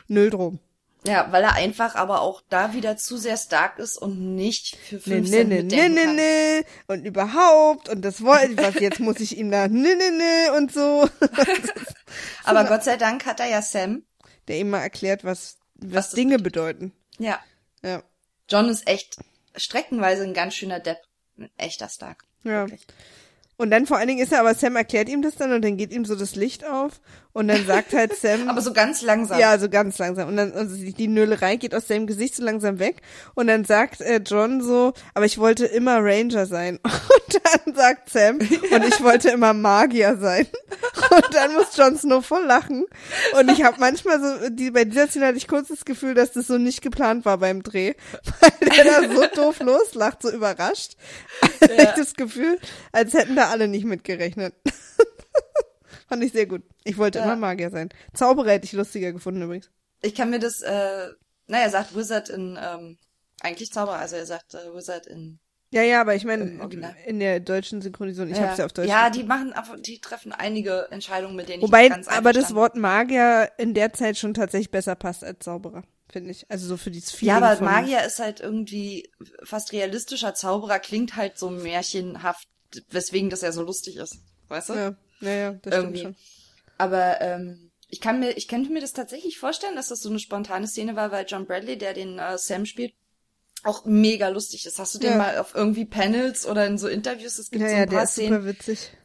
nölt 0.07 0.33
rum. 0.35 0.59
Ja, 1.07 1.31
weil 1.31 1.43
er 1.43 1.53
einfach 1.53 1.95
aber 1.95 2.21
auch 2.21 2.41
da 2.49 2.73
wieder 2.73 2.97
zu 2.97 3.17
sehr 3.17 3.37
stark 3.37 3.79
ist 3.79 3.97
und 3.97 4.35
nicht 4.35 4.75
für 4.75 4.95
Nee, 4.95 5.01
5 5.01 5.29
nee, 5.29 5.29
Cent 5.29 5.49
nee, 5.49 5.63
nee, 5.63 5.89
nee, 5.89 6.13
nee. 6.13 6.65
Und 6.87 7.05
überhaupt, 7.05 7.89
und 7.89 8.03
das 8.03 8.21
wollte 8.21 8.57
was 8.63 8.75
jetzt 8.75 8.99
muss 8.99 9.19
ich 9.19 9.37
ihm 9.37 9.49
da, 9.49 9.67
nee, 9.67 9.95
nee, 9.95 10.11
nee, 10.11 10.57
und 10.57 10.71
so. 10.71 11.09
Aber 12.43 12.65
Gott 12.65 12.83
sei 12.83 12.97
Dank 12.97 13.25
hat 13.25 13.39
er 13.39 13.49
ja 13.49 13.61
Sam. 13.61 14.03
Der 14.47 14.59
ihm 14.59 14.69
mal 14.69 14.81
erklärt, 14.81 15.23
was, 15.23 15.57
was, 15.75 15.93
Was 15.93 16.11
Dinge 16.11 16.39
bedeuten. 16.39 16.93
Ja. 17.17 17.39
Ja. 17.83 18.03
John 18.49 18.69
ist 18.69 18.87
echt 18.87 19.17
streckenweise 19.55 20.23
ein 20.23 20.33
ganz 20.33 20.55
schöner 20.55 20.79
Depp. 20.79 20.99
Ein 21.37 21.49
echter 21.57 21.89
Stark. 21.89 22.23
Ja. 22.43 22.61
Wirklich. 22.61 22.85
Und 23.57 23.71
dann 23.71 23.87
vor 23.87 23.97
allen 23.97 24.07
Dingen 24.07 24.23
ist 24.23 24.31
er, 24.31 24.39
aber 24.39 24.53
Sam 24.53 24.75
erklärt 24.75 25.09
ihm 25.09 25.23
das 25.23 25.35
dann 25.35 25.51
und 25.51 25.63
dann 25.63 25.77
geht 25.77 25.91
ihm 25.91 26.05
so 26.05 26.15
das 26.15 26.35
Licht 26.35 26.63
auf 26.63 27.01
und 27.37 27.49
dann 27.49 27.67
sagt 27.67 27.93
halt 27.93 28.15
Sam. 28.15 28.49
Aber 28.49 28.61
so 28.61 28.73
ganz 28.73 29.03
langsam. 29.03 29.39
Ja, 29.39 29.59
so 29.59 29.69
ganz 29.69 29.99
langsam. 29.99 30.27
Und 30.27 30.37
dann, 30.37 30.53
also 30.53 30.75
die 30.75 30.91
die 30.91 31.07
Nölerei 31.07 31.57
geht 31.57 31.75
aus 31.75 31.87
seinem 31.87 32.07
Gesicht 32.07 32.35
so 32.35 32.43
langsam 32.43 32.79
weg. 32.79 33.03
Und 33.35 33.45
dann 33.45 33.63
sagt 33.63 34.01
äh, 34.01 34.19
John 34.25 34.63
so, 34.63 34.93
aber 35.13 35.25
ich 35.25 35.37
wollte 35.37 35.67
immer 35.67 35.99
Ranger 35.99 36.47
sein. 36.47 36.79
Und 37.27 37.41
dann 37.43 37.75
sagt 37.75 38.09
Sam, 38.09 38.39
und 38.39 38.85
ich 38.85 39.03
wollte 39.03 39.29
immer 39.29 39.53
Magier 39.53 40.17
sein. 40.17 40.47
Und 41.11 41.33
dann 41.33 41.53
muss 41.53 41.77
Jon 41.77 41.95
Snow 41.97 42.25
voll 42.25 42.43
lachen. 42.43 42.85
Und 43.39 43.51
ich 43.51 43.63
habe 43.63 43.77
manchmal 43.79 44.19
so, 44.19 44.49
die, 44.49 44.71
bei 44.71 44.85
dieser 44.85 45.07
Szene 45.07 45.27
hatte 45.27 45.37
ich 45.37 45.47
kurz 45.47 45.67
das 45.67 45.85
Gefühl, 45.85 46.15
dass 46.15 46.31
das 46.31 46.47
so 46.47 46.57
nicht 46.57 46.81
geplant 46.81 47.25
war 47.25 47.37
beim 47.37 47.61
Dreh, 47.61 47.93
weil 48.39 48.69
der 48.69 48.83
da 48.83 49.13
so 49.13 49.25
doof 49.35 49.59
loslacht, 49.59 50.23
so 50.23 50.31
überrascht. 50.31 50.93
Ja. 51.61 51.83
ich 51.83 51.89
das 51.89 52.15
Gefühl, 52.15 52.57
als 52.91 53.13
hätten 53.13 53.35
da 53.35 53.49
alle 53.49 53.67
nicht 53.67 53.85
mitgerechnet. 53.85 54.55
Fand 56.07 56.23
ich 56.23 56.31
sehr 56.31 56.45
gut. 56.45 56.63
Ich 56.83 56.97
wollte 56.97 57.19
ja. 57.19 57.25
immer 57.25 57.35
Magier 57.35 57.69
sein. 57.69 57.89
Zauberer 58.13 58.51
hätte 58.51 58.65
ich 58.65 58.73
lustiger 58.73 59.11
gefunden 59.11 59.41
übrigens. 59.41 59.69
Ich 60.01 60.15
kann 60.15 60.29
mir 60.29 60.39
das, 60.39 60.61
äh, 60.61 61.07
naja, 61.47 61.63
er 61.65 61.69
sagt 61.69 61.95
Wizard 61.95 62.29
in, 62.29 62.57
ähm, 62.61 62.97
eigentlich 63.41 63.71
Zauberer, 63.71 63.97
also 63.97 64.15
er 64.15 64.25
sagt 64.25 64.53
äh, 64.53 64.73
Wizard 64.73 65.07
in 65.07 65.39
ja, 65.69 65.81
ja, 65.81 65.99
aber 65.99 66.15
ich 66.15 66.23
meine, 66.23 66.45
in 67.05 67.19
der 67.19 67.41
deutschen 67.41 67.81
Synchronisation, 67.81 68.31
ich 68.31 68.37
ja. 68.37 68.47
hab's 68.47 68.57
ja 68.57 68.65
auf 68.65 68.71
Deutsch. 68.71 68.87
Ja, 68.87 69.09
die 69.09 69.23
machen, 69.23 69.53
die 69.79 69.99
treffen 69.99 70.31
einige 70.31 70.87
Entscheidungen, 70.91 71.35
mit 71.35 71.49
denen 71.49 71.61
Wobei, 71.61 71.85
ich 71.85 71.89
ganz 71.89 72.07
aber 72.07 72.31
das 72.31 72.55
Wort 72.55 72.77
Magier 72.77 73.51
in 73.57 73.73
der 73.73 73.91
Zeit 73.91 74.17
schon 74.17 74.33
tatsächlich 74.33 74.71
besser 74.71 74.95
passt 74.95 75.25
als 75.25 75.39
Zauberer, 75.39 75.83
finde 76.09 76.31
ich. 76.31 76.49
Also 76.49 76.67
so 76.67 76.77
für 76.77 76.89
dieses 76.89 77.11
Feeling. 77.11 77.35
Ja, 77.35 77.41
aber 77.41 77.61
Magier 77.61 78.05
ist 78.05 78.19
halt 78.19 78.39
irgendwie 78.39 79.11
fast 79.43 79.73
realistischer. 79.73 80.33
Zauberer 80.33 80.79
klingt 80.79 81.17
halt 81.17 81.37
so 81.37 81.49
märchenhaft, 81.49 82.47
weswegen 82.89 83.29
das 83.29 83.41
ja 83.41 83.51
so 83.51 83.61
lustig 83.61 83.97
ist. 83.97 84.19
Weißt 84.47 84.69
du? 84.69 84.73
Ja, 84.73 84.95
ja, 85.21 85.31
ja 85.31 85.51
das 85.53 85.73
irgendwie. 85.73 85.99
stimmt 85.99 86.17
schon. 86.17 86.25
Aber, 86.77 87.21
ähm, 87.21 87.71
ich 87.89 88.01
kann 88.01 88.19
mir, 88.19 88.31
ich 88.31 88.47
könnte 88.47 88.71
mir 88.71 88.81
das 88.81 88.93
tatsächlich 88.93 89.39
vorstellen, 89.39 89.75
dass 89.75 89.87
das 89.87 90.01
so 90.01 90.09
eine 90.09 90.19
spontane 90.19 90.67
Szene 90.67 90.95
war, 90.95 91.11
weil 91.11 91.25
John 91.27 91.45
Bradley, 91.45 91.77
der 91.77 91.93
den 91.93 92.19
äh, 92.19 92.37
Sam 92.37 92.65
spielt, 92.65 92.93
auch 93.63 93.85
mega 93.85 94.29
lustig 94.29 94.65
ist. 94.65 94.79
Hast 94.79 94.95
du 94.95 94.99
den 94.99 95.11
ja. 95.11 95.17
mal 95.17 95.37
auf 95.39 95.55
irgendwie 95.55 95.85
Panels 95.85 96.45
oder 96.45 96.65
in 96.67 96.77
so 96.77 96.87
Interviews? 96.87 97.39
Es 97.39 97.49
gibt 97.49 97.63
ja, 97.63 97.69
so 97.69 97.75
ein 97.75 97.89
paar 97.89 98.05
Szenen, 98.05 98.55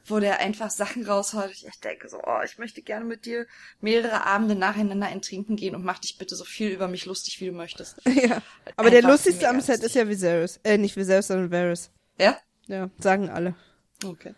wo 0.07 0.20
der 0.20 0.40
einfach 0.40 0.70
Sachen 0.70 1.07
raushaut. 1.07 1.51
Ich 1.51 1.81
denke 1.81 2.09
so, 2.09 2.18
oh, 2.25 2.40
ich 2.44 2.59
möchte 2.59 2.83
gerne 2.83 3.05
mit 3.05 3.25
dir 3.25 3.46
mehrere 3.81 4.27
Abende 4.27 4.55
nacheinander 4.55 5.07
ein 5.07 5.22
Trinken 5.22 5.57
gehen 5.57 5.75
und 5.75 5.85
mach 5.85 5.98
dich 5.98 6.18
bitte 6.18 6.37
so 6.37 6.44
viel 6.44 6.70
über 6.70 6.87
mich 6.87 7.07
lustig, 7.07 7.40
wie 7.40 7.46
du 7.46 7.53
möchtest. 7.53 7.96
Ja. 8.12 8.42
Aber 8.77 8.90
der 8.90 9.03
lustigste 9.03 9.48
am 9.48 9.61
Set 9.61 9.83
ist 9.83 9.94
ja 9.94 10.09
Viserys. 10.09 10.61
Äh, 10.62 10.79
nicht 10.79 10.96
Viserys, 10.96 11.27
sondern 11.29 11.51
Varys. 11.51 11.90
Ja? 12.18 12.38
Ja, 12.68 12.88
sagen 12.98 13.31
alle. 13.31 13.57
Okay. 14.05 14.35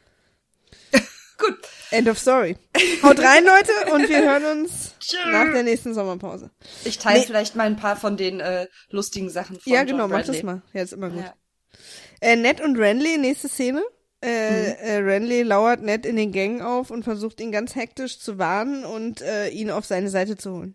Gut. 1.38 1.58
End 1.90 2.08
of 2.08 2.18
story. 2.18 2.56
Haut 3.02 3.18
rein, 3.18 3.44
Leute, 3.44 3.92
und 3.92 4.08
wir 4.08 4.22
hören 4.30 4.44
uns 4.58 4.94
nach 5.32 5.52
der 5.52 5.62
nächsten 5.62 5.94
Sommerpause. 5.94 6.50
Ich 6.84 6.98
teile 6.98 7.20
nee. 7.20 7.26
vielleicht 7.26 7.56
mal 7.56 7.66
ein 7.66 7.76
paar 7.76 7.96
von 7.96 8.16
den 8.16 8.40
äh, 8.40 8.66
lustigen 8.90 9.30
Sachen 9.30 9.58
von 9.58 9.72
Ja, 9.72 9.84
genau, 9.84 10.08
mach 10.08 10.24
das 10.24 10.42
mal. 10.42 10.62
Ja, 10.72 10.82
ist 10.82 10.92
immer 10.92 11.10
gut. 11.10 11.20
Ja. 11.20 11.34
Äh, 12.20 12.36
Ned 12.36 12.60
und 12.60 12.78
Renly, 12.78 13.18
nächste 13.18 13.48
Szene. 13.48 13.82
Äh, 14.22 14.70
mhm. 14.70 14.76
äh, 14.80 14.96
Renly 14.96 15.42
lauert 15.42 15.82
Ned 15.82 16.06
in 16.06 16.16
den 16.16 16.32
Gängen 16.32 16.62
auf 16.62 16.90
und 16.90 17.02
versucht 17.02 17.40
ihn 17.40 17.52
ganz 17.52 17.74
hektisch 17.74 18.18
zu 18.18 18.38
warnen 18.38 18.84
und 18.84 19.20
äh, 19.20 19.48
ihn 19.48 19.70
auf 19.70 19.84
seine 19.84 20.08
Seite 20.08 20.36
zu 20.36 20.52
holen. 20.52 20.74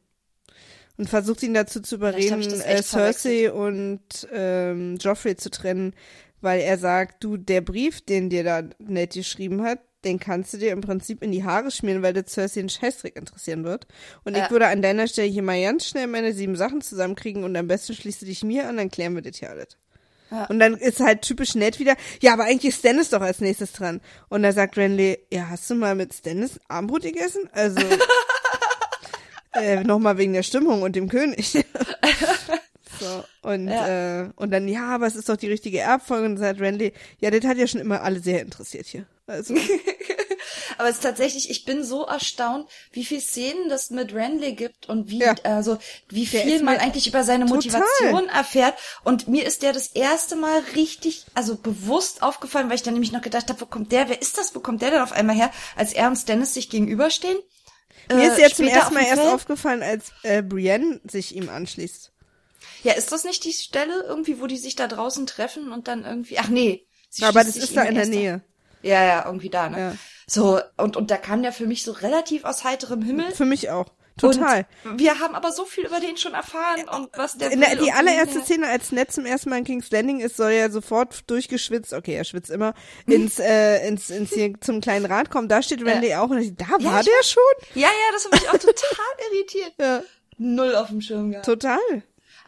Und 0.97 1.09
versucht 1.09 1.41
ihn 1.43 1.53
dazu 1.53 1.81
zu 1.81 1.95
überreden, 1.95 2.41
äh, 2.61 2.83
Cersei 2.83 3.51
und 3.51 4.27
ähm, 4.33 4.97
Joffrey 4.97 5.37
zu 5.37 5.49
trennen, 5.49 5.95
weil 6.41 6.59
er 6.59 6.77
sagt, 6.77 7.23
du, 7.23 7.37
der 7.37 7.61
Brief, 7.61 8.01
den 8.01 8.29
dir 8.29 8.43
da 8.43 8.63
Ned 8.79 9.13
geschrieben 9.13 9.63
hat, 9.63 9.79
den 10.03 10.19
kannst 10.19 10.53
du 10.53 10.57
dir 10.57 10.71
im 10.71 10.81
Prinzip 10.81 11.21
in 11.21 11.31
die 11.31 11.43
Haare 11.43 11.71
schmieren, 11.71 12.01
weil 12.01 12.13
der 12.13 12.25
Cersei 12.25 12.61
einen 12.61 12.69
Scheißdreck 12.69 13.15
interessieren 13.15 13.63
wird. 13.63 13.87
Und 14.23 14.35
ja. 14.35 14.45
ich 14.45 14.51
würde 14.51 14.67
an 14.67 14.81
deiner 14.81 15.07
Stelle 15.07 15.27
hier 15.27 15.43
mal 15.43 15.61
ganz 15.61 15.87
schnell 15.87 16.07
meine 16.07 16.33
sieben 16.33 16.55
Sachen 16.55 16.81
zusammenkriegen 16.81 17.43
und 17.43 17.55
am 17.55 17.67
besten 17.67 17.93
schließt 17.93 18.21
du 18.21 18.25
dich 18.25 18.43
mir 18.43 18.67
an, 18.67 18.77
dann 18.77 18.89
klären 18.89 19.15
wir 19.15 19.21
das 19.21 19.37
hier 19.37 19.49
alles. 19.49 19.77
Ja. 20.31 20.45
Und 20.45 20.59
dann 20.59 20.75
ist 20.75 20.99
halt 20.99 21.23
typisch 21.23 21.55
nett 21.55 21.79
wieder, 21.79 21.95
ja, 22.21 22.33
aber 22.33 22.43
eigentlich 22.43 22.73
ist 22.73 22.79
Stannis 22.79 23.09
doch 23.09 23.21
als 23.21 23.41
nächstes 23.41 23.71
dran. 23.71 23.99
Und 24.29 24.43
da 24.43 24.51
sagt 24.51 24.77
Renly, 24.77 25.17
ja, 25.31 25.49
hast 25.49 25.69
du 25.69 25.75
mal 25.75 25.95
mit 25.95 26.13
Stannis 26.13 26.59
Armbrot 26.67 27.01
gegessen? 27.01 27.49
Also, 27.51 27.79
äh, 29.53 29.83
nochmal 29.83 30.17
wegen 30.17 30.33
der 30.33 30.43
Stimmung 30.43 30.83
und 30.83 30.95
dem 30.95 31.09
König. 31.09 31.65
so, 32.99 33.23
und, 33.47 33.67
ja. 33.67 34.23
äh, 34.23 34.29
und 34.35 34.51
dann, 34.51 34.67
ja, 34.67 34.89
aber 34.89 35.07
es 35.07 35.15
ist 35.15 35.29
doch 35.29 35.37
die 35.37 35.47
richtige 35.47 35.79
Erbfolge. 35.79 36.25
Und 36.25 36.35
dann 36.35 36.43
sagt 36.43 36.61
Renly, 36.61 36.93
ja, 37.19 37.31
das 37.31 37.45
hat 37.45 37.57
ja 37.57 37.67
schon 37.67 37.81
immer 37.81 38.01
alle 38.01 38.19
sehr 38.19 38.41
interessiert 38.41 38.87
hier. 38.87 39.05
Also. 39.27 39.55
Aber 40.77 40.87
es 40.87 40.95
ist 40.95 41.03
tatsächlich, 41.03 41.49
ich 41.49 41.65
bin 41.65 41.83
so 41.83 42.05
erstaunt, 42.05 42.69
wie 42.93 43.03
viel 43.03 43.19
Szenen 43.19 43.67
das 43.69 43.89
mit 43.89 44.13
Renly 44.13 44.53
gibt 44.53 44.87
und 44.87 45.09
wie, 45.09 45.19
ja. 45.19 45.35
also, 45.43 45.77
wie 46.07 46.25
viel 46.25 46.63
man 46.63 46.77
eigentlich 46.77 47.07
über 47.07 47.23
seine 47.23 47.45
total. 47.45 47.57
Motivation 47.57 48.29
erfährt. 48.29 48.75
Und 49.03 49.27
mir 49.27 49.45
ist 49.45 49.61
der 49.61 49.73
das 49.73 49.87
erste 49.87 50.37
Mal 50.37 50.63
richtig, 50.75 51.25
also 51.33 51.55
bewusst 51.55 52.23
aufgefallen, 52.23 52.69
weil 52.69 52.75
ich 52.75 52.83
dann 52.83 52.93
nämlich 52.93 53.11
noch 53.11 53.21
gedacht 53.21 53.49
habe, 53.49 53.59
wo 53.59 53.65
kommt 53.65 53.91
der, 53.91 54.09
wer 54.09 54.21
ist 54.21 54.37
das, 54.37 54.55
wo 54.55 54.61
kommt 54.61 54.81
der 54.81 54.91
denn 54.91 55.01
auf 55.01 55.11
einmal 55.11 55.35
her, 55.35 55.51
als 55.75 55.93
er 55.93 56.07
und 56.07 56.15
Stannis 56.15 56.53
sich 56.53 56.69
gegenüberstehen? 56.69 57.37
Mir 58.11 58.23
äh, 58.23 58.27
ist 58.27 58.39
jetzt 58.39 58.55
zum 58.55 58.67
ersten 58.67 58.93
Mal 58.93 59.05
erst 59.05 59.21
aufgefallen, 59.21 59.83
als 59.83 60.11
äh, 60.23 60.41
Brienne 60.41 60.99
sich 61.03 61.35
ihm 61.35 61.49
anschließt. 61.49 62.08
Ja, 62.83 62.93
ist 62.93 63.11
das 63.11 63.23
nicht 63.23 63.43
die 63.43 63.53
Stelle 63.53 64.03
irgendwie, 64.07 64.39
wo 64.39 64.47
die 64.47 64.57
sich 64.57 64.75
da 64.75 64.87
draußen 64.87 65.25
treffen 65.25 65.71
und 65.71 65.87
dann 65.87 66.05
irgendwie, 66.05 66.39
ach 66.39 66.49
nee. 66.49 66.87
Aber 67.21 67.43
das 67.43 67.57
ist 67.57 67.75
da 67.75 67.83
in 67.83 67.95
der 67.95 68.05
Nähe. 68.05 68.41
Ja, 68.81 69.03
ja, 69.03 69.25
irgendwie 69.25 69.49
da, 69.49 69.69
ne? 69.69 69.79
Ja. 69.79 69.95
So, 70.27 70.61
und, 70.77 70.95
und 70.95 71.11
da 71.11 71.17
kam 71.17 71.41
der 71.41 71.51
für 71.51 71.65
mich 71.65 71.83
so 71.83 71.91
relativ 71.91 72.45
aus 72.45 72.63
heiterem 72.63 73.01
Himmel. 73.01 73.31
Für 73.31 73.45
mich 73.45 73.69
auch. 73.69 73.87
Total. 74.19 74.65
Und 74.83 74.99
wir 74.99 75.19
haben 75.19 75.35
aber 75.35 75.51
so 75.51 75.65
viel 75.65 75.85
über 75.85 75.99
den 75.99 76.17
schon 76.17 76.33
erfahren 76.33 76.87
und 76.89 77.09
was 77.17 77.37
der 77.37 77.51
In 77.51 77.61
der, 77.61 77.75
Die 77.75 77.91
allererste 77.91 78.41
Szene, 78.41 78.67
als 78.67 78.91
Ned 78.91 79.11
zum 79.11 79.25
ersten 79.25 79.49
Mal 79.49 79.59
in 79.59 79.63
King's 79.63 79.89
Landing 79.91 80.19
ist, 80.19 80.35
soll 80.37 80.51
er 80.51 80.71
sofort 80.71 81.29
durchgeschwitzt, 81.29 81.93
okay, 81.93 82.15
er 82.15 82.25
schwitzt 82.25 82.49
immer, 82.49 82.73
ins, 83.07 83.39
äh, 83.39 83.87
ins, 83.87 84.09
ins 84.09 84.33
hier 84.33 84.59
zum 84.59 84.81
kleinen 84.81 85.05
Rad 85.05 85.29
kommen. 85.29 85.47
Da 85.47 85.61
steht 85.61 85.85
Randy 85.85 86.09
ja. 86.09 86.21
auch 86.21 86.29
und 86.29 86.39
ich, 86.39 86.55
da 86.55 86.65
ja, 86.79 86.83
war 86.83 87.03
der 87.03 87.23
schon? 87.23 87.43
Ja, 87.75 87.87
ja, 87.87 88.13
das 88.13 88.25
hat 88.25 88.33
mich 88.33 88.49
auch 88.49 88.53
total 88.57 89.31
irritiert. 89.31 89.73
Ja. 89.79 90.03
Null 90.37 90.75
auf 90.75 90.87
dem 90.87 91.01
Schirm 91.01 91.31
gehabt. 91.31 91.45
Total. 91.45 91.79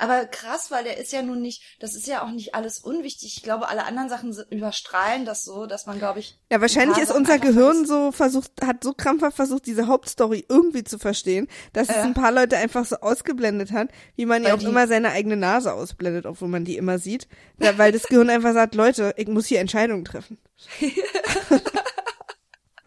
Aber 0.02 0.26
krass, 0.26 0.72
weil 0.72 0.84
der 0.84 0.98
ist 0.98 1.12
ja 1.12 1.22
nun 1.22 1.44
nicht, 1.44 1.62
das 1.80 1.94
ist 1.94 2.08
ja 2.08 2.24
auch 2.24 2.32
nicht 2.32 2.56
alles 2.56 2.80
unwichtig. 2.80 3.38
Ich 3.38 3.44
glaube, 3.44 3.68
alle 3.68 3.86
anderen 3.86 4.10
Sachen 4.10 4.36
überstrahlen 4.50 5.26
das 5.26 5.46
so, 5.46 5.68
dass 5.68 5.86
man, 5.86 6.00
glaube 6.00 6.22
ich. 6.22 6.40
Ja, 6.52 6.60
wahrscheinlich 6.60 6.98
ist 6.98 7.12
unser 7.12 7.38
Gehirn 7.38 7.86
so 7.86 8.12
versucht, 8.12 8.50
hat 8.66 8.84
so 8.84 8.94
krampfhaft 8.94 9.36
versucht, 9.36 9.68
diese 9.68 9.86
Hauptstory 9.86 10.44
irgendwie 10.50 10.84
zu 10.84 10.98
verstehen, 10.98 11.48
dass 11.74 11.88
äh. 11.88 11.92
es 11.92 11.98
ein 12.00 12.16
paar 12.16 12.32
Leute 12.32 12.58
einfach 12.58 12.84
so 12.84 12.96
ausgeblendet 12.96 13.74
hat, 13.74 13.90
wie 14.16 14.26
man 14.26 14.42
ja 14.44 14.56
auch 14.56 14.62
immer 14.64 14.88
seine 14.88 15.12
eigene 15.12 15.38
Nase 15.38 15.72
ausblendet, 15.72 16.26
obwohl 16.26 16.48
man 16.48 16.66
die 16.66 16.78
immer 16.78 16.98
sieht. 16.98 17.28
Ja, 17.60 17.78
weil 17.78 17.92
das 17.92 18.08
Gehirn 18.08 18.32
einfach 18.32 18.54
sagt, 18.54 18.74
Leute, 18.74 19.14
ich 19.18 19.28
muss 19.28 19.46
hier 19.46 19.60
Entscheidungen 19.60 20.04
treffen. 20.04 20.40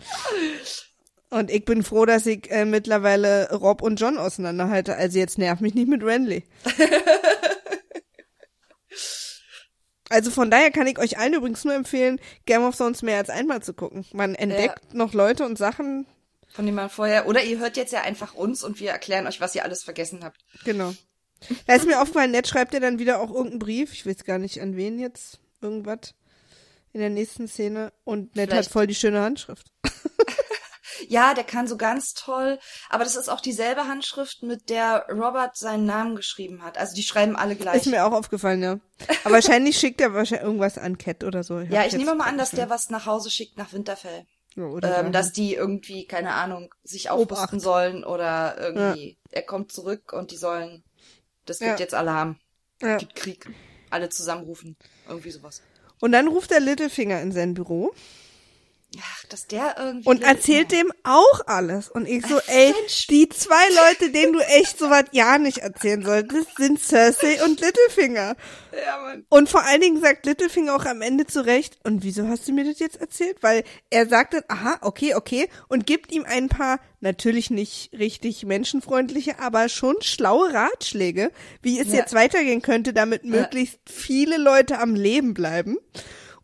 Und 1.35 1.51
ich 1.51 1.65
bin 1.65 1.83
froh, 1.83 2.07
dass 2.07 2.27
ich 2.27 2.49
äh, 2.53 2.65
mittlerweile 2.65 3.51
Rob 3.51 3.83
und 3.83 3.97
John 3.97 4.19
auseinanderhalte. 4.19 4.95
Also 4.95 5.19
jetzt 5.19 5.37
nerv 5.37 5.59
mich 5.59 5.75
nicht 5.75 5.89
mit 5.89 6.05
Renly. 6.05 6.45
also 10.11 10.31
von 10.31 10.49
daher 10.49 10.71
kann 10.71 10.87
ich 10.87 11.01
euch 11.01 11.19
allen 11.19 11.35
übrigens 11.35 11.65
nur 11.65 11.75
empfehlen, 11.75 12.21
Game 12.47 12.63
of 12.63 12.77
Thrones 12.77 13.03
mehr 13.03 13.19
als 13.19 13.31
einmal 13.31 13.65
zu 13.65 13.75
gucken. 13.75 14.07
Man 14.13 14.37
entdeckt 14.37 14.79
ja. 14.93 14.97
noch 14.97 15.13
Leute 15.13 15.45
und 15.45 15.59
Sachen. 15.59 16.07
Von 16.47 16.67
denen 16.67 16.77
man 16.77 16.89
vorher, 16.89 17.27
oder 17.27 17.43
ihr 17.43 17.59
hört 17.59 17.77
jetzt 17.77 17.93
ja 17.93 18.03
einfach 18.03 18.35
uns 18.35 18.63
und 18.63 18.79
wir 18.79 18.93
erklären 18.93 19.27
euch, 19.27 19.41
was 19.41 19.57
ihr 19.57 19.65
alles 19.65 19.83
vergessen 19.83 20.23
habt. 20.23 20.45
Genau. 20.65 20.95
Da 21.67 21.75
ist 21.75 21.85
mir 21.85 22.01
aufgefallen, 22.01 22.31
Ned 22.31 22.47
schreibt 22.47 22.75
ja 22.75 22.81
dann 22.81 23.01
wieder 23.01 23.19
auch 23.21 23.31
irgendeinen 23.31 23.59
Brief. 23.59 23.93
Ich 23.93 24.07
weiß 24.07 24.23
gar 24.23 24.39
nicht 24.39 24.63
an 24.63 24.77
wen 24.77 25.01
jetzt. 25.01 25.41
Irgendwas. 25.61 26.15
In 26.93 27.01
der 27.01 27.11
nächsten 27.11 27.49
Szene. 27.49 27.93
Und 28.05 28.37
Ned 28.37 28.51
Vielleicht. 28.51 28.69
hat 28.69 28.73
voll 28.73 28.87
die 28.87 28.95
schöne 28.95 29.21
Handschrift. 29.21 29.67
Ja, 31.09 31.35
der 31.35 31.45
kann 31.45 31.67
so 31.67 31.77
ganz 31.77 32.15
toll, 32.15 32.59
aber 32.89 33.05
das 33.05 33.17
ist 33.17 33.29
auch 33.29 33.41
dieselbe 33.41 33.87
Handschrift, 33.89 34.43
mit 34.43 34.71
der 34.71 35.07
Robert 35.11 35.57
seinen 35.57 35.87
Namen 35.87 36.17
geschrieben 36.17 36.63
hat. 36.63 36.79
Also 36.79 36.95
die 36.95 37.03
schreiben 37.03 37.37
alle 37.37 37.57
gleich. 37.57 37.77
Ist 37.77 37.87
mir 37.87 38.05
auch 38.07 38.13
aufgefallen, 38.13 38.63
ja. 38.63 38.79
Aber 39.25 39.35
wahrscheinlich 39.35 39.79
schickt 39.79 40.01
er 40.01 40.15
wahrscheinlich 40.15 40.47
irgendwas 40.47 40.79
an 40.79 40.99
Cat 40.99 41.25
oder 41.25 41.43
so. 41.43 41.61
Ich 41.61 41.71
ja, 41.71 41.85
ich 41.85 41.95
nehme 41.95 42.15
mal 42.15 42.29
an, 42.29 42.39
dass 42.39 42.51
der 42.51 42.71
was 42.71 42.91
nach 42.91 43.07
Hause 43.07 43.31
schickt 43.31 43.57
nach 43.57 43.73
Winterfell. 43.73 44.27
Ja, 44.57 44.65
oder 44.65 45.01
ähm, 45.01 45.13
dass 45.13 45.33
die 45.33 45.55
irgendwie, 45.55 46.07
keine 46.07 46.33
Ahnung, 46.33 46.73
sich 46.85 47.11
aufrüsten 47.11 47.59
sollen 47.59 48.05
oder 48.05 48.57
irgendwie, 48.59 49.11
ja. 49.11 49.31
er 49.33 49.43
kommt 49.43 49.73
zurück 49.73 50.13
und 50.13 50.31
die 50.31 50.37
sollen, 50.37 50.85
das 51.45 51.59
gibt 51.59 51.73
ja. 51.73 51.77
jetzt 51.79 51.95
Alarm. 51.95 52.39
Ja. 52.81 52.97
Gibt 52.97 53.17
Krieg. 53.17 53.51
Alle 53.91 54.09
zusammenrufen. 54.09 54.77
Irgendwie 55.09 55.31
sowas. 55.31 55.63
Und 56.01 56.13
dann 56.13 56.29
ruft 56.29 56.51
der 56.51 56.61
Littlefinger 56.61 57.21
in 57.21 57.33
sein 57.33 57.55
Büro. 57.55 57.95
Ach, 59.03 59.25
dass 59.29 59.47
der 59.47 59.77
irgendwie. 59.79 60.09
Und 60.09 60.23
erzählt 60.23 60.73
dem 60.73 60.93
auch 61.03 61.41
alles. 61.47 61.89
Und 61.89 62.07
ich 62.07 62.27
so, 62.27 62.39
ey, 62.47 62.75
die 63.11 63.29
zwei 63.29 63.69
Leute, 63.69 64.11
denen 64.11 64.33
du 64.33 64.41
echt 64.41 64.79
so 64.79 64.91
was 64.91 65.05
ja 65.13 65.39
nicht 65.39 65.59
erzählen 65.59 66.05
solltest, 66.05 66.57
sind 66.57 66.81
Cersei 66.81 67.43
und 67.45 67.61
Littlefinger. 67.61 68.37
Ja, 68.73 68.99
Mann. 69.03 69.25
Und 69.29 69.49
vor 69.49 69.65
allen 69.65 69.81
Dingen 69.81 70.01
sagt 70.01 70.27
Littlefinger 70.27 70.75
auch 70.75 70.85
am 70.85 71.03
Ende 71.03 71.27
zurecht, 71.27 71.79
und 71.85 72.03
wieso 72.03 72.29
hast 72.29 72.49
du 72.49 72.53
mir 72.53 72.65
das 72.65 72.79
jetzt 72.79 73.01
erzählt? 73.01 73.39
Weil 73.43 73.65
er 73.91 74.07
sagt 74.07 74.35
dann, 74.35 74.43
aha, 74.49 74.79
okay, 74.81 75.15
okay, 75.15 75.49
und 75.69 75.87
gibt 75.87 76.13
ihm 76.13 76.25
ein 76.25 76.49
paar, 76.49 76.81
natürlich 77.01 77.51
nicht 77.51 77.91
richtig 77.93 78.45
menschenfreundliche, 78.45 79.39
aber 79.39 79.69
schon 79.69 79.97
schlaue 80.01 80.53
Ratschläge, 80.53 81.31
wie 81.63 81.79
es 81.79 81.89
ja. 81.89 82.01
jetzt 82.01 82.15
weitergehen 82.15 82.63
könnte, 82.63 82.93
damit 82.93 83.25
möglichst 83.25 83.79
viele 83.87 84.39
Leute 84.39 84.79
am 84.79 84.95
Leben 84.95 85.35
bleiben. 85.35 85.77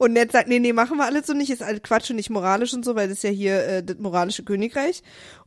Und 0.00 0.14
Ned 0.14 0.32
sagt, 0.32 0.48
nee, 0.48 0.60
nee, 0.60 0.72
machen 0.72 0.96
wir 0.96 1.04
alles 1.04 1.26
so 1.26 1.34
nicht, 1.34 1.50
ist 1.50 1.62
alles 1.62 1.82
Quatsch 1.82 2.08
und 2.08 2.16
nicht 2.16 2.30
moralisch 2.30 2.72
und 2.72 2.86
so, 2.86 2.94
weil 2.94 3.08
das 3.08 3.18
ist 3.18 3.22
ja 3.22 3.28
hier 3.28 3.66
äh, 3.66 3.82
das 3.82 3.98
moralische 3.98 4.42
Königreich. 4.42 5.02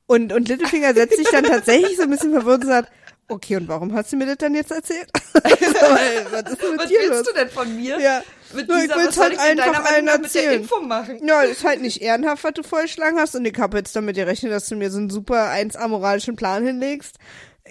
Und, 0.05 0.31
und 0.31 0.47
Littlefinger 0.47 0.93
setzt 0.93 1.17
sich 1.17 1.27
dann 1.31 1.43
tatsächlich 1.43 1.97
so 1.97 2.03
ein 2.03 2.11
bisschen 2.11 2.33
verwirrt 2.33 2.61
und 2.61 2.67
sagt, 2.67 2.91
okay, 3.29 3.55
und 3.55 3.67
warum 3.67 3.95
hast 3.95 4.13
du 4.13 4.15
mir 4.15 4.27
das 4.27 4.37
dann 4.37 4.53
jetzt 4.53 4.69
erzählt? 4.69 5.09
was 5.33 5.51
ist 5.53 6.61
mit 6.61 6.79
was 6.79 6.87
dir 6.87 6.99
willst 6.99 7.09
los? 7.09 7.23
du 7.23 7.33
denn 7.33 7.49
von 7.49 7.75
mir? 7.75 7.99
Ja. 7.99 8.21
Mit 8.53 8.69
dieser, 8.69 8.83
ich 8.83 8.95
will's 8.95 9.17
halt 9.17 9.39
einfach 9.39 9.91
allen 9.91 10.07
erzählen. 10.07 10.61
Info 10.61 10.79
machen? 10.81 11.25
Ja, 11.25 11.41
ist 11.41 11.63
halt 11.63 11.81
nicht 11.81 12.03
ehrenhaft, 12.03 12.43
was 12.43 12.53
du 12.53 12.61
vorgeschlagen 12.61 13.17
hast. 13.17 13.35
Und 13.35 13.45
ich 13.45 13.57
habe 13.57 13.77
jetzt 13.77 13.95
damit 13.95 14.17
gerechnet, 14.17 14.51
dass 14.51 14.67
du 14.69 14.75
mir 14.75 14.91
so 14.91 14.99
einen 14.99 15.09
super 15.09 15.51
1A 15.51 15.87
moralischen 15.87 16.35
Plan 16.35 16.63
hinlegst. 16.63 17.15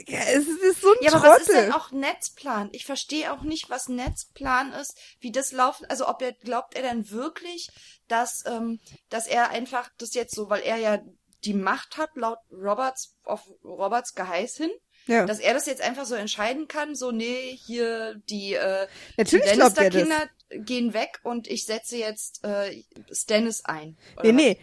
Ja, 0.07 0.21
es 0.21 0.47
ist 0.47 0.81
so 0.81 0.89
ein 0.89 0.97
Ja, 1.01 1.11
Trottel. 1.11 1.27
aber 1.27 1.35
was 1.35 1.43
ist 1.43 1.53
denn 1.53 1.73
auch 1.73 1.91
Netzplan? 1.91 2.71
Ich 2.73 2.87
verstehe 2.87 3.33
auch 3.33 3.43
nicht, 3.43 3.69
was 3.69 3.89
Netzplan 3.89 4.73
ist, 4.73 4.97
wie 5.21 5.33
das 5.33 5.53
laufen, 5.53 5.85
also 5.89 6.09
ob 6.09 6.23
er, 6.23 6.33
glaubt 6.33 6.75
er 6.75 6.83
denn 6.83 7.11
wirklich, 7.11 7.69
dass, 8.09 8.45
ähm, 8.47 8.81
dass 9.11 9.27
er 9.27 9.51
einfach 9.51 9.91
das 9.99 10.15
jetzt 10.15 10.35
so, 10.35 10.49
weil 10.49 10.63
er 10.63 10.77
ja 10.79 11.03
die 11.45 11.55
Macht 11.55 11.99
hat, 11.99 12.11
laut 12.15 12.39
Roberts, 12.51 13.17
auf 13.25 13.43
Roberts 13.65 14.15
Geheiß 14.15 14.57
hin, 14.57 14.71
ja. 15.07 15.27
Dass 15.27 15.41
er 15.41 15.55
das 15.55 15.67
jetzt 15.67 15.83
einfach 15.83 16.05
so 16.05 16.15
entscheiden 16.15 16.69
kann, 16.69 16.95
so, 16.95 17.11
nee, 17.11 17.59
hier 17.67 18.15
die, 18.29 18.55
äh, 18.55 18.87
Natürlich 19.17 19.51
die 19.51 19.59
Lannister-Kinder 19.59 20.29
gehen 20.51 20.95
weg 20.95 21.19
und 21.25 21.49
ich 21.49 21.65
setze 21.65 21.97
jetzt 21.97 22.45
äh, 22.45 22.85
Stannis 23.11 23.65
ein. 23.65 23.97
nee, 24.23 24.33
nee. 24.33 24.59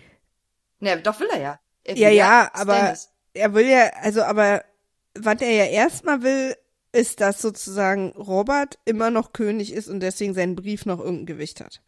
Ne, 0.80 1.02
doch 1.02 1.20
will 1.20 1.28
er 1.30 1.42
ja. 1.42 1.60
Er 1.84 1.98
ja, 1.98 2.10
ja, 2.10 2.16
ja 2.44 2.52
aber 2.54 2.96
er 3.34 3.54
will 3.54 3.68
ja, 3.68 3.90
also, 4.02 4.24
aber 4.24 4.64
was 5.26 5.42
er 5.42 5.52
ja 5.52 5.66
erstmal 5.66 6.24
will, 6.24 6.56
ist, 6.92 7.22
dass 7.22 7.42
sozusagen 7.42 8.10
Robert 8.12 8.80
immer 8.86 9.12
noch 9.12 9.34
König 9.34 9.74
ist 9.74 9.88
und 9.88 10.00
deswegen 10.00 10.34
seinen 10.34 10.56
Brief 10.56 10.86
noch 10.86 11.00
irgendein 11.00 11.28
Gewicht 11.28 11.62
hat. 11.62 11.82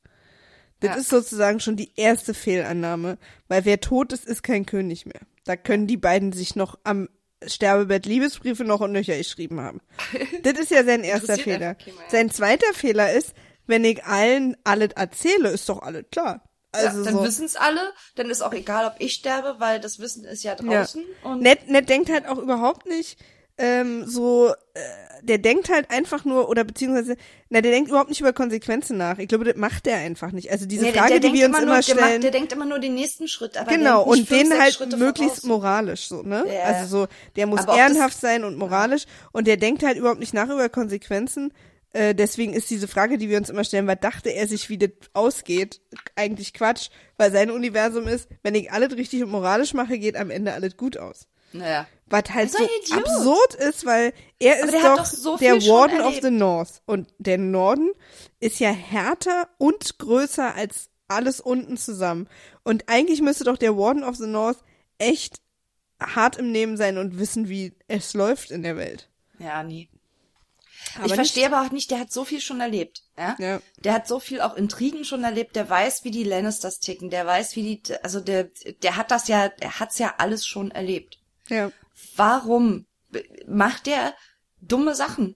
Das 0.79 0.91
ja. 0.91 0.95
ist 0.97 1.09
sozusagen 1.09 1.59
schon 1.59 1.75
die 1.75 1.91
erste 1.95 2.33
Fehlannahme, 2.33 3.17
weil 3.47 3.65
wer 3.65 3.79
tot 3.79 4.13
ist, 4.13 4.25
ist 4.25 4.43
kein 4.43 4.65
König 4.65 5.05
mehr. 5.05 5.21
Da 5.43 5.55
können 5.55 5.87
die 5.87 5.97
beiden 5.97 6.33
sich 6.33 6.55
noch 6.55 6.77
am 6.83 7.07
Sterbebett 7.45 8.05
Liebesbriefe 8.05 8.63
noch 8.63 8.81
und 8.81 8.91
nöcher 8.91 9.17
geschrieben 9.17 9.61
haben. 9.61 9.81
das 10.43 10.59
ist 10.59 10.71
ja 10.71 10.83
sein 10.83 11.03
erster 11.03 11.37
Fehler. 11.37 11.75
Sein 12.09 12.29
zweiter 12.29 12.73
Fehler 12.73 13.13
ist, 13.13 13.33
wenn 13.67 13.85
ich 13.85 14.03
allen 14.03 14.57
alles 14.63 14.91
erzähle, 14.95 15.49
ist 15.49 15.67
doch 15.69 15.81
alles 15.81 16.05
klar. 16.11 16.43
Also 16.71 16.99
ja, 16.99 17.03
dann 17.05 17.13
so. 17.15 17.23
wissen's 17.23 17.55
alle, 17.55 17.81
dann 18.15 18.29
ist 18.29 18.41
auch 18.41 18.53
egal, 18.53 18.85
ob 18.85 18.95
ich 18.99 19.13
sterbe, 19.13 19.55
weil 19.59 19.79
das 19.79 19.99
Wissen 19.99 20.23
ist 20.23 20.43
ja 20.43 20.55
draußen. 20.55 21.03
Ja. 21.23 21.29
Und 21.29 21.41
Ned, 21.41 21.69
Ned 21.69 21.89
denkt 21.89 22.09
halt 22.09 22.27
auch 22.27 22.37
überhaupt 22.37 22.85
nicht, 22.85 23.17
ähm, 23.57 24.05
so, 24.07 24.53
äh, 24.73 24.79
der 25.21 25.37
denkt 25.37 25.69
halt 25.69 25.91
einfach 25.91 26.25
nur, 26.25 26.49
oder 26.49 26.63
beziehungsweise, 26.63 27.15
na, 27.49 27.61
der 27.61 27.71
denkt 27.71 27.89
überhaupt 27.89 28.09
nicht 28.09 28.21
über 28.21 28.33
Konsequenzen 28.33 28.97
nach. 28.97 29.19
Ich 29.19 29.27
glaube, 29.27 29.43
das 29.43 29.55
macht 29.55 29.85
der 29.85 29.97
einfach 29.97 30.31
nicht. 30.31 30.51
Also 30.51 30.65
diese 30.65 30.85
nee, 30.85 30.93
Frage, 30.93 31.09
der, 31.09 31.19
der 31.19 31.29
die 31.29 31.39
wir 31.39 31.47
uns 31.47 31.57
immer, 31.59 31.73
nur, 31.73 31.81
stellen. 31.83 31.97
Der, 31.97 32.09
macht, 32.09 32.23
der 32.23 32.31
denkt 32.31 32.53
immer 32.53 32.65
nur 32.65 32.79
den 32.79 32.95
nächsten 32.95 33.27
Schritt, 33.27 33.57
aber 33.57 33.71
Genau, 33.71 34.03
und 34.03 34.27
fünf, 34.27 34.49
den 34.49 34.59
halt 34.59 34.73
Schritte 34.73 34.97
möglichst 34.97 35.41
voraus. 35.41 35.47
moralisch, 35.47 36.07
so, 36.07 36.23
ne? 36.23 36.45
Ja. 36.51 36.63
Also 36.63 37.01
so, 37.01 37.07
der 37.35 37.45
muss 37.47 37.61
aber 37.61 37.77
ehrenhaft 37.77 38.19
sein 38.19 38.43
und 38.43 38.57
moralisch 38.57 39.03
und 39.31 39.45
der 39.45 39.57
denkt 39.57 39.83
halt 39.83 39.97
überhaupt 39.97 40.19
nicht 40.19 40.33
nach 40.33 40.49
über 40.49 40.69
Konsequenzen. 40.69 41.53
Äh, 41.93 42.15
deswegen 42.15 42.53
ist 42.53 42.69
diese 42.69 42.87
Frage, 42.87 43.17
die 43.17 43.29
wir 43.29 43.37
uns 43.37 43.49
immer 43.49 43.63
stellen, 43.63 43.87
was 43.87 43.99
dachte 43.99 44.29
er 44.29 44.47
sich, 44.47 44.69
wie 44.69 44.77
das 44.77 44.91
ausgeht, 45.13 45.81
eigentlich 46.15 46.53
Quatsch, 46.53 46.89
weil 47.17 47.31
sein 47.31 47.51
Universum 47.51 48.07
ist, 48.07 48.29
wenn 48.43 48.55
ich 48.55 48.71
alles 48.71 48.95
richtig 48.95 49.23
und 49.23 49.31
moralisch 49.31 49.73
mache, 49.73 49.99
geht 49.99 50.15
am 50.15 50.29
Ende 50.29 50.53
alles 50.53 50.77
gut 50.77 50.97
aus. 50.97 51.27
Naja. 51.53 51.87
Was 52.07 52.23
halt 52.29 52.51
so 52.51 52.63
absurd 52.93 53.55
ist, 53.55 53.85
weil 53.85 54.13
er 54.39 54.63
ist 54.63 54.73
doch, 54.73 54.97
doch 54.97 55.05
so 55.05 55.37
der 55.37 55.55
Warden 55.55 56.01
of 56.01 56.19
the 56.21 56.31
North. 56.31 56.81
Und 56.85 57.13
der 57.19 57.37
Norden 57.37 57.91
ist 58.39 58.59
ja 58.59 58.71
härter 58.71 59.49
und 59.57 59.97
größer 59.97 60.55
als 60.55 60.89
alles 61.07 61.41
unten 61.41 61.77
zusammen. 61.77 62.27
Und 62.63 62.85
eigentlich 62.87 63.21
müsste 63.21 63.43
doch 63.43 63.57
der 63.57 63.77
Warden 63.77 64.03
of 64.03 64.15
the 64.15 64.27
North 64.27 64.59
echt 64.97 65.41
hart 66.01 66.37
im 66.37 66.51
Nehmen 66.51 66.77
sein 66.77 66.97
und 66.97 67.19
wissen, 67.19 67.49
wie 67.49 67.73
es 67.87 68.13
läuft 68.13 68.51
in 68.51 68.63
der 68.63 68.77
Welt. 68.77 69.09
Ja, 69.39 69.63
nie. 69.63 69.89
Aber 70.95 71.05
ich 71.05 71.13
verstehe 71.13 71.45
aber 71.45 71.61
auch 71.61 71.71
nicht, 71.71 71.91
der 71.91 71.99
hat 71.99 72.11
so 72.11 72.25
viel 72.25 72.41
schon 72.41 72.59
erlebt. 72.59 73.03
Ja? 73.17 73.35
ja? 73.39 73.61
Der 73.83 73.93
hat 73.93 74.07
so 74.07 74.19
viel 74.19 74.41
auch 74.41 74.55
Intrigen 74.55 75.05
schon 75.05 75.23
erlebt, 75.23 75.55
der 75.55 75.69
weiß, 75.69 76.03
wie 76.03 76.11
die 76.11 76.23
Lannisters 76.23 76.79
ticken, 76.79 77.09
der 77.09 77.25
weiß, 77.25 77.55
wie 77.55 77.77
die, 77.77 77.93
also 78.03 78.19
der, 78.19 78.49
der 78.81 78.97
hat 78.97 79.11
das 79.11 79.27
ja, 79.27 79.51
er 79.59 79.79
hat's 79.79 79.99
ja 79.99 80.15
alles 80.17 80.45
schon 80.45 80.71
erlebt. 80.71 81.19
Ja. 81.49 81.71
Warum 82.15 82.85
macht 83.47 83.85
der 83.85 84.13
dumme 84.61 84.95
Sachen? 84.95 85.35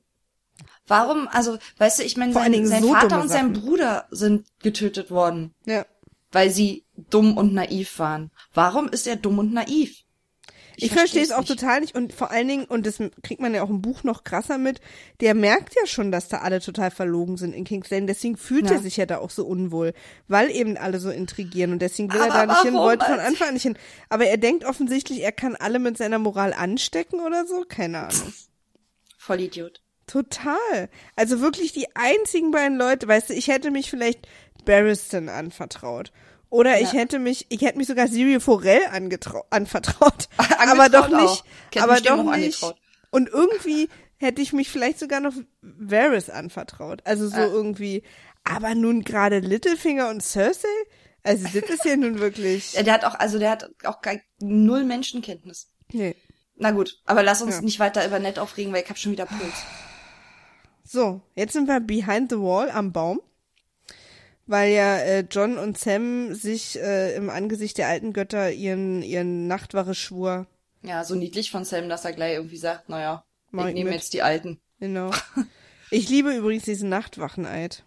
Warum, 0.88 1.28
also, 1.28 1.58
weißt 1.78 2.00
du, 2.00 2.04
ich 2.04 2.16
meine, 2.16 2.34
sein, 2.34 2.66
sein 2.68 2.84
so 2.84 2.94
Vater 2.94 3.22
und 3.22 3.30
sein 3.30 3.54
Bruder 3.54 4.08
sind 4.12 4.48
getötet 4.62 5.10
worden. 5.10 5.54
Ja. 5.66 5.86
Weil 6.32 6.52
sie 6.52 6.86
dumm 6.96 7.38
und 7.38 7.54
naiv 7.54 7.98
waren. 7.98 8.32
Warum 8.54 8.88
ist 8.90 9.08
er 9.08 9.16
dumm 9.16 9.40
und 9.40 9.54
naiv? 9.54 10.05
Ich, 10.78 10.86
ich 10.86 10.92
verstehe 10.92 11.24
es 11.24 11.32
auch 11.32 11.40
nicht. 11.40 11.50
total 11.50 11.82
nicht 11.82 11.96
und 11.96 12.14
vor 12.14 12.32
allen 12.32 12.48
Dingen, 12.48 12.66
und 12.66 12.86
das 12.86 12.98
kriegt 13.24 13.42
man 13.42 13.54
ja 13.54 13.64
auch 13.64 13.70
im 13.70 13.82
Buch 13.82 14.04
noch 14.04 14.24
krasser 14.24 14.58
mit, 14.58 14.82
der 15.22 15.34
merkt 15.34 15.76
ja 15.76 15.86
schon, 15.86 16.12
dass 16.12 16.28
da 16.28 16.40
alle 16.40 16.60
total 16.60 16.92
verlogen 16.92 17.38
sind 17.38 17.54
in 17.54 17.64
King's 17.64 17.90
Landing. 17.90 18.08
Deswegen 18.08 18.38
fühlt 18.38 18.66
ja. 18.66 18.74
er 18.74 18.80
sich 18.80 18.98
ja 18.98 19.06
da 19.06 19.20
auch 19.20 19.30
so 19.30 19.46
unwohl, 19.46 19.94
weil 20.28 20.52
eben 20.52 20.78
alle 20.78 21.00
so 21.00 21.10
intrigieren 21.10 21.72
und 21.72 21.82
deswegen 21.82 22.12
will 22.12 22.22
Aber 22.22 22.34
er 22.34 22.48
da 22.48 22.54
nicht 22.54 22.64
hin, 22.64 22.74
wollte 22.74 23.06
von 23.06 23.20
Anfang 23.20 23.50
an 23.50 23.54
nicht 23.54 23.64
hin. 23.64 23.78
Aber 24.10 24.26
er 24.26 24.38
denkt 24.38 24.66
offensichtlich, 24.66 25.22
er 25.22 25.32
kann 25.32 25.56
alle 25.56 25.80
mit 25.80 25.98
seiner 25.98 26.20
Moral 26.20 26.54
anstecken 26.54 27.20
oder 27.20 27.46
so, 27.46 27.66
keine 27.68 28.08
Ahnung. 28.08 28.34
Voll 29.18 29.42
Idiot. 29.42 29.82
Total. 30.08 30.90
Also 31.16 31.42
wirklich 31.42 31.74
die 31.74 31.88
einzigen 31.96 32.52
beiden 32.52 32.78
Leute, 32.78 33.08
weißt 33.08 33.30
du, 33.30 33.34
ich 33.34 33.48
hätte 33.48 33.72
mich 33.72 33.90
vielleicht 33.90 34.28
Barristan 34.66 35.30
anvertraut. 35.30 36.12
Oder 36.56 36.80
ich 36.80 36.94
hätte 36.94 37.20
mich, 37.20 37.48
ich 37.50 37.60
hätte 37.60 37.78
mich 37.78 37.88
sogar 37.88 38.08
Siri 38.08 38.40
Forel 38.40 38.80
anvertraut. 39.50 40.30
aber 40.58 40.88
doch 40.88 41.10
nicht, 41.10 41.44
aber 41.78 42.00
doch 42.00 42.24
nicht. 42.24 42.64
Angetraut. 42.64 42.78
Und 43.12 43.28
irgendwie 43.28 43.90
hätte 44.16 44.42
ich 44.42 44.54
mich 44.54 44.70
vielleicht 44.70 44.98
sogar 44.98 45.20
noch 45.20 45.34
Varys 45.62 46.30
anvertraut. 46.30 47.02
Also 47.04 47.28
so 47.28 47.36
ah. 47.36 47.48
irgendwie. 47.48 48.04
Aber 48.46 48.74
nun 48.74 49.04
gerade 49.04 49.40
Littlefinger 49.40 50.08
und 50.08 50.24
Cersei? 50.24 50.70
Also 51.24 51.44
das 51.44 51.70
ist 51.70 51.84
ja 51.84 51.98
nun 51.98 52.20
wirklich. 52.20 52.72
Ja, 52.76 52.84
der 52.84 52.94
hat 52.94 53.04
auch, 53.04 53.16
also 53.16 53.38
der 53.38 53.50
hat 53.50 53.70
auch 53.84 54.02
gar 54.02 54.16
null 54.40 54.86
Menschenkenntnis. 54.86 55.68
Nee. 55.92 56.16
Na 56.56 56.72
gut, 56.72 57.02
aber 57.06 57.22
lass 57.22 57.42
uns 57.42 57.56
ja. 57.56 57.62
nicht 57.64 57.82
weiter 57.82 58.08
über 58.08 58.20
Nett 58.20 58.40
aufregen, 58.40 58.72
weil 58.72 58.84
ich 58.84 58.90
hab 58.90 58.98
schon 58.98 59.12
wieder 59.12 59.26
Puls. 59.26 59.66
So, 60.86 61.20
jetzt 61.36 61.52
sind 61.52 61.68
wir 61.68 61.82
behind 61.82 62.32
the 62.32 62.40
wall 62.40 62.70
am 62.70 62.94
Baum 62.94 63.20
weil 64.48 64.74
ja 64.74 64.98
äh, 64.98 65.26
John 65.30 65.58
und 65.58 65.78
Sam 65.78 66.34
sich 66.34 66.80
äh, 66.80 67.16
im 67.16 67.30
Angesicht 67.30 67.78
der 67.78 67.88
alten 67.88 68.14
Götter 68.14 68.52
ihren 68.52 69.02
ihren 69.02 69.48
Nachtwache 69.48 69.96
schwur. 69.96 70.48
Ja, 70.84 71.04
so 71.04 71.16
niedlich 71.16 71.52
von 71.52 71.66
Sam, 71.66 71.90
dass 71.90 72.06
er 72.06 72.14
gleich 72.14 72.34
irgendwie 72.34 72.58
sagt, 72.58 72.90
naja, 72.90 73.24
ich 73.52 73.74
nehme 73.74 73.92
jetzt 73.92 74.14
die 74.14 74.22
Alten. 74.22 74.60
Genau. 74.80 75.12
Ich 75.92 76.10
liebe 76.10 76.36
übrigens 76.36 76.64
diesen 76.64 76.90
Nachtwacheneid. 76.90 77.84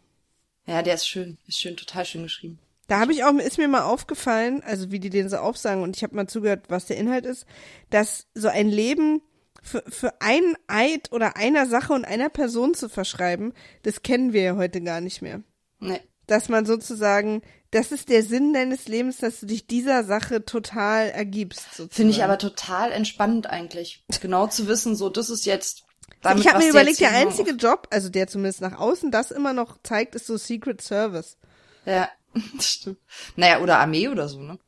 Ja, 0.66 0.82
der 0.82 0.94
ist 0.94 1.08
schön, 1.08 1.36
ist 1.48 1.58
schön, 1.58 1.76
total 1.76 2.04
schön 2.04 2.22
geschrieben. 2.22 2.60
Da 2.86 3.00
habe 3.00 3.12
ich 3.12 3.24
auch, 3.24 3.34
ist 3.34 3.58
mir 3.58 3.66
mal 3.66 3.82
aufgefallen, 3.82 4.62
also 4.62 4.92
wie 4.92 5.00
die 5.00 5.10
den 5.10 5.28
so 5.28 5.38
aufsagen 5.38 5.82
und 5.82 5.96
ich 5.96 6.04
habe 6.04 6.14
mal 6.14 6.28
zugehört, 6.28 6.66
was 6.68 6.86
der 6.86 6.96
Inhalt 6.96 7.26
ist, 7.26 7.44
dass 7.90 8.28
so 8.34 8.46
ein 8.48 8.68
Leben 8.68 9.20
für, 9.62 9.82
für 9.88 10.22
einen 10.22 10.54
Eid 10.68 11.10
oder 11.10 11.36
einer 11.36 11.66
Sache 11.66 11.92
und 11.92 12.04
einer 12.04 12.28
Person 12.28 12.72
zu 12.72 12.88
verschreiben, 12.88 13.52
das 13.82 14.02
kennen 14.02 14.32
wir 14.32 14.42
ja 14.42 14.56
heute 14.56 14.80
gar 14.80 15.00
nicht 15.00 15.20
mehr. 15.20 15.42
Nee 15.80 16.00
dass 16.28 16.48
man 16.48 16.64
sozusagen, 16.66 17.42
das 17.72 17.90
ist 17.90 18.08
der 18.08 18.22
Sinn 18.22 18.52
deines 18.52 18.86
Lebens, 18.86 19.16
dass 19.16 19.40
du 19.40 19.46
dich 19.46 19.66
dieser 19.66 20.04
Sache 20.04 20.44
total 20.44 21.08
ergibst. 21.08 21.66
Finde 21.90 22.12
ich 22.12 22.22
aber 22.22 22.38
total 22.38 22.92
entspannend 22.92 23.48
eigentlich. 23.48 24.04
Genau 24.20 24.46
zu 24.46 24.68
wissen, 24.68 24.94
so, 24.94 25.08
das 25.08 25.30
ist 25.30 25.46
jetzt. 25.46 25.84
Damit, 26.22 26.44
ich 26.44 26.50
habe 26.52 26.62
mir 26.62 26.70
überlegt, 26.70 27.00
der 27.00 27.12
einzige 27.12 27.52
Job, 27.52 27.88
also 27.90 28.08
der 28.08 28.28
zumindest 28.28 28.60
nach 28.60 28.78
außen 28.78 29.10
das 29.10 29.30
immer 29.30 29.52
noch 29.52 29.78
zeigt, 29.82 30.14
ist 30.14 30.26
so 30.26 30.36
Secret 30.36 30.80
Service. 30.80 31.36
Ja, 31.84 32.08
stimmt. 32.60 32.98
Naja, 33.36 33.60
oder 33.60 33.78
Armee 33.78 34.08
oder 34.08 34.28
so, 34.28 34.40
ne? 34.40 34.58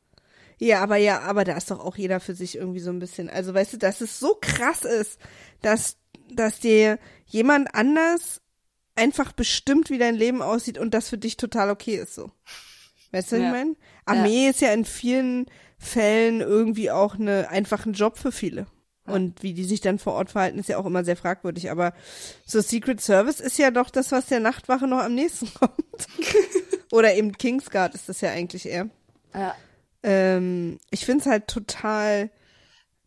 Ja, 0.57 0.81
aber 0.81 0.97
ja, 0.97 1.21
aber 1.21 1.43
da 1.43 1.57
ist 1.57 1.71
doch 1.71 1.79
auch 1.79 1.97
jeder 1.97 2.19
für 2.19 2.35
sich 2.35 2.55
irgendwie 2.55 2.79
so 2.79 2.91
ein 2.91 2.99
bisschen. 2.99 3.29
Also 3.29 3.53
weißt 3.53 3.73
du, 3.73 3.77
dass 3.77 4.01
es 4.01 4.19
so 4.19 4.37
krass 4.39 4.83
ist, 4.83 5.19
dass, 5.61 5.97
dass 6.31 6.59
dir 6.59 6.99
jemand 7.25 7.73
anders 7.73 8.40
einfach 9.01 9.31
bestimmt, 9.31 9.89
wie 9.89 9.97
dein 9.97 10.15
Leben 10.15 10.41
aussieht 10.41 10.77
und 10.77 10.93
das 10.93 11.09
für 11.09 11.17
dich 11.17 11.37
total 11.37 11.69
okay 11.69 11.95
ist 11.95 12.15
so. 12.15 12.31
Weißt 13.11 13.31
du, 13.31 13.35
was 13.35 13.41
ja. 13.41 13.47
ich 13.47 13.53
meine? 13.53 13.75
Armee 14.05 14.45
ja. 14.45 14.49
ist 14.49 14.61
ja 14.61 14.71
in 14.71 14.85
vielen 14.85 15.45
Fällen 15.77 16.41
irgendwie 16.41 16.91
auch 16.91 17.15
eine 17.15 17.49
einfachen 17.49 17.93
Job 17.93 18.17
für 18.17 18.31
viele. 18.31 18.67
Ja. 19.07 19.13
Und 19.13 19.41
wie 19.43 19.53
die 19.53 19.65
sich 19.65 19.81
dann 19.81 19.99
vor 19.99 20.13
Ort 20.13 20.31
verhalten, 20.31 20.59
ist 20.59 20.69
ja 20.69 20.77
auch 20.77 20.85
immer 20.85 21.03
sehr 21.03 21.17
fragwürdig. 21.17 21.71
Aber 21.71 21.93
so 22.45 22.61
Secret 22.61 23.01
Service 23.01 23.39
ist 23.39 23.57
ja 23.57 23.71
doch 23.71 23.89
das, 23.89 24.11
was 24.11 24.27
der 24.27 24.39
Nachtwache 24.39 24.87
noch 24.87 24.99
am 24.99 25.15
nächsten 25.15 25.53
kommt. 25.53 26.07
Oder 26.91 27.15
eben 27.15 27.37
Kingsguard 27.37 27.95
ist 27.95 28.09
das 28.09 28.21
ja 28.21 28.29
eigentlich 28.31 28.67
eher. 28.67 28.89
Ja. 29.33 29.55
Ähm, 30.03 30.79
ich 30.89 31.05
find's 31.05 31.25
halt 31.25 31.47
total 31.47 32.29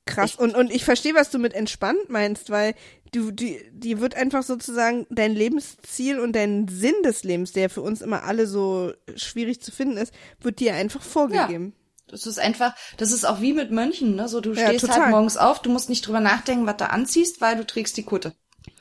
krass. 0.07 0.35
Ich, 0.35 0.39
und, 0.39 0.55
und 0.55 0.71
ich 0.73 0.85
verstehe, 0.85 1.15
was 1.15 1.31
du 1.31 1.39
mit 1.39 1.55
entspannt 1.55 2.09
meinst, 2.09 2.51
weil 2.51 2.75
du, 3.15 3.31
die, 3.31 3.61
die 3.73 4.01
wird 4.01 4.15
einfach 4.15 4.43
sozusagen 4.43 5.07
dein 5.11 5.35
Lebensziel 5.35 6.19
und 6.19 6.35
dein 6.35 6.69
Sinn 6.69 6.95
des 7.05 7.25
Lebens, 7.25 7.53
der 7.53 7.71
für 7.71 7.83
uns 7.83 8.03
immer 8.03 8.25
alle 8.25 8.47
so 8.47 8.93
schwierig 9.17 9.61
zu 9.63 9.71
finden 9.73 9.97
ist, 9.97 10.13
wird 10.41 10.61
dir 10.61 10.75
einfach 10.75 11.03
vorgegeben. 11.03 11.75
Ja. 11.77 11.81
Das 12.09 12.27
ist 12.27 12.39
einfach, 12.39 12.75
das 12.99 13.13
ist 13.13 13.25
auch 13.25 13.41
wie 13.41 13.53
mit 13.55 13.71
Mönchen, 13.71 14.15
ne? 14.15 14.29
So, 14.29 14.41
du 14.41 14.53
Ja, 14.53 14.69
stehst 14.69 14.83
total. 14.85 15.01
halt 15.03 15.11
morgens 15.11 15.37
auf, 15.37 15.63
du 15.63 15.71
musst 15.71 15.89
nicht 15.89 16.07
drüber 16.07 16.21
nachdenken, 16.21 16.67
was 16.67 16.77
du 16.77 16.91
anziehst, 16.91 17.41
weil 17.41 17.57
du 17.57 17.67
trägst 17.67 17.97
die 17.97 18.03
Kutte. 18.05 18.35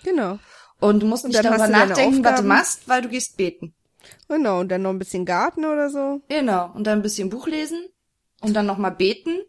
Genau. 0.03 0.39
Und 0.81 0.99
du 0.99 1.05
musst 1.07 1.23
Und 1.23 1.31
nicht 1.31 1.43
darüber 1.43 1.67
nachdenken, 1.69 2.23
was 2.25 2.41
du 2.41 2.45
machst, 2.45 2.87
weil 2.89 3.01
du 3.01 3.07
gehst 3.07 3.37
beten. 3.37 3.73
Genau. 4.27 4.59
Und 4.59 4.69
dann 4.69 4.81
noch 4.81 4.89
ein 4.89 4.99
bisschen 4.99 5.25
Garten 5.25 5.63
oder 5.63 5.89
so. 5.89 6.21
Genau. 6.27 6.71
Und 6.73 6.85
dann 6.85 6.99
ein 6.99 7.01
bisschen 7.01 7.29
Buch 7.29 7.47
lesen 7.47 7.85
und 8.41 8.53
dann 8.53 8.65
nochmal 8.65 8.91
beten. 8.91 9.39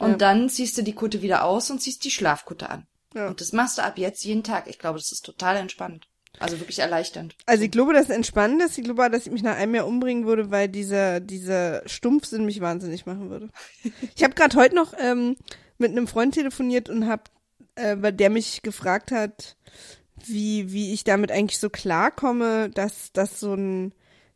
Und 0.00 0.12
Ja. 0.12 0.16
dann 0.16 0.48
ziehst 0.48 0.78
du 0.78 0.82
die 0.82 0.94
Kutte 0.94 1.20
wieder 1.20 1.44
aus 1.44 1.70
und 1.70 1.80
ziehst 1.80 2.02
die 2.04 2.10
Schlafkutte 2.10 2.70
an. 2.70 2.86
Ja. 3.14 3.28
Und 3.28 3.40
das 3.40 3.52
machst 3.52 3.78
du 3.78 3.82
ab 3.82 3.98
jetzt 3.98 4.24
jeden 4.24 4.42
Tag. 4.42 4.68
Ich 4.68 4.78
glaube, 4.78 4.98
das 4.98 5.12
ist 5.12 5.24
total 5.24 5.56
entspannt. 5.56 6.06
Also 6.38 6.58
wirklich 6.58 6.78
erleichternd. 6.78 7.36
Also 7.46 7.64
ich 7.64 7.70
glaube, 7.70 7.92
dass 7.92 8.04
es 8.04 8.10
entspannend 8.10 8.62
ist. 8.62 8.78
Ich 8.78 8.84
glaube, 8.84 9.08
dass 9.10 9.26
ich 9.26 9.32
mich 9.32 9.42
nach 9.42 9.56
einem 9.56 9.74
Jahr 9.74 9.86
umbringen 9.86 10.26
würde, 10.26 10.50
weil 10.50 10.68
dieser, 10.68 11.20
dieser 11.20 11.86
Stumpfsinn 11.86 12.46
mich 12.46 12.60
wahnsinnig 12.60 13.06
machen 13.06 13.30
würde. 13.30 13.50
Ich 14.16 14.24
habe 14.24 14.34
gerade 14.34 14.56
heute 14.56 14.74
noch 14.74 14.94
ähm, 14.98 15.36
mit 15.78 15.90
einem 15.90 16.06
Freund 16.06 16.34
telefoniert 16.34 16.88
und 16.88 17.06
hab, 17.06 17.30
äh, 17.74 17.96
weil 18.00 18.12
der 18.12 18.30
mich 18.30 18.62
gefragt 18.62 19.12
hat, 19.12 19.56
wie, 20.24 20.72
wie 20.72 20.92
ich 20.92 21.04
damit 21.04 21.30
eigentlich 21.30 21.58
so 21.58 21.70
klarkomme, 21.70 22.70
dass 22.70 23.12
das 23.12 23.40
so 23.40 23.54
ein, 23.54 23.92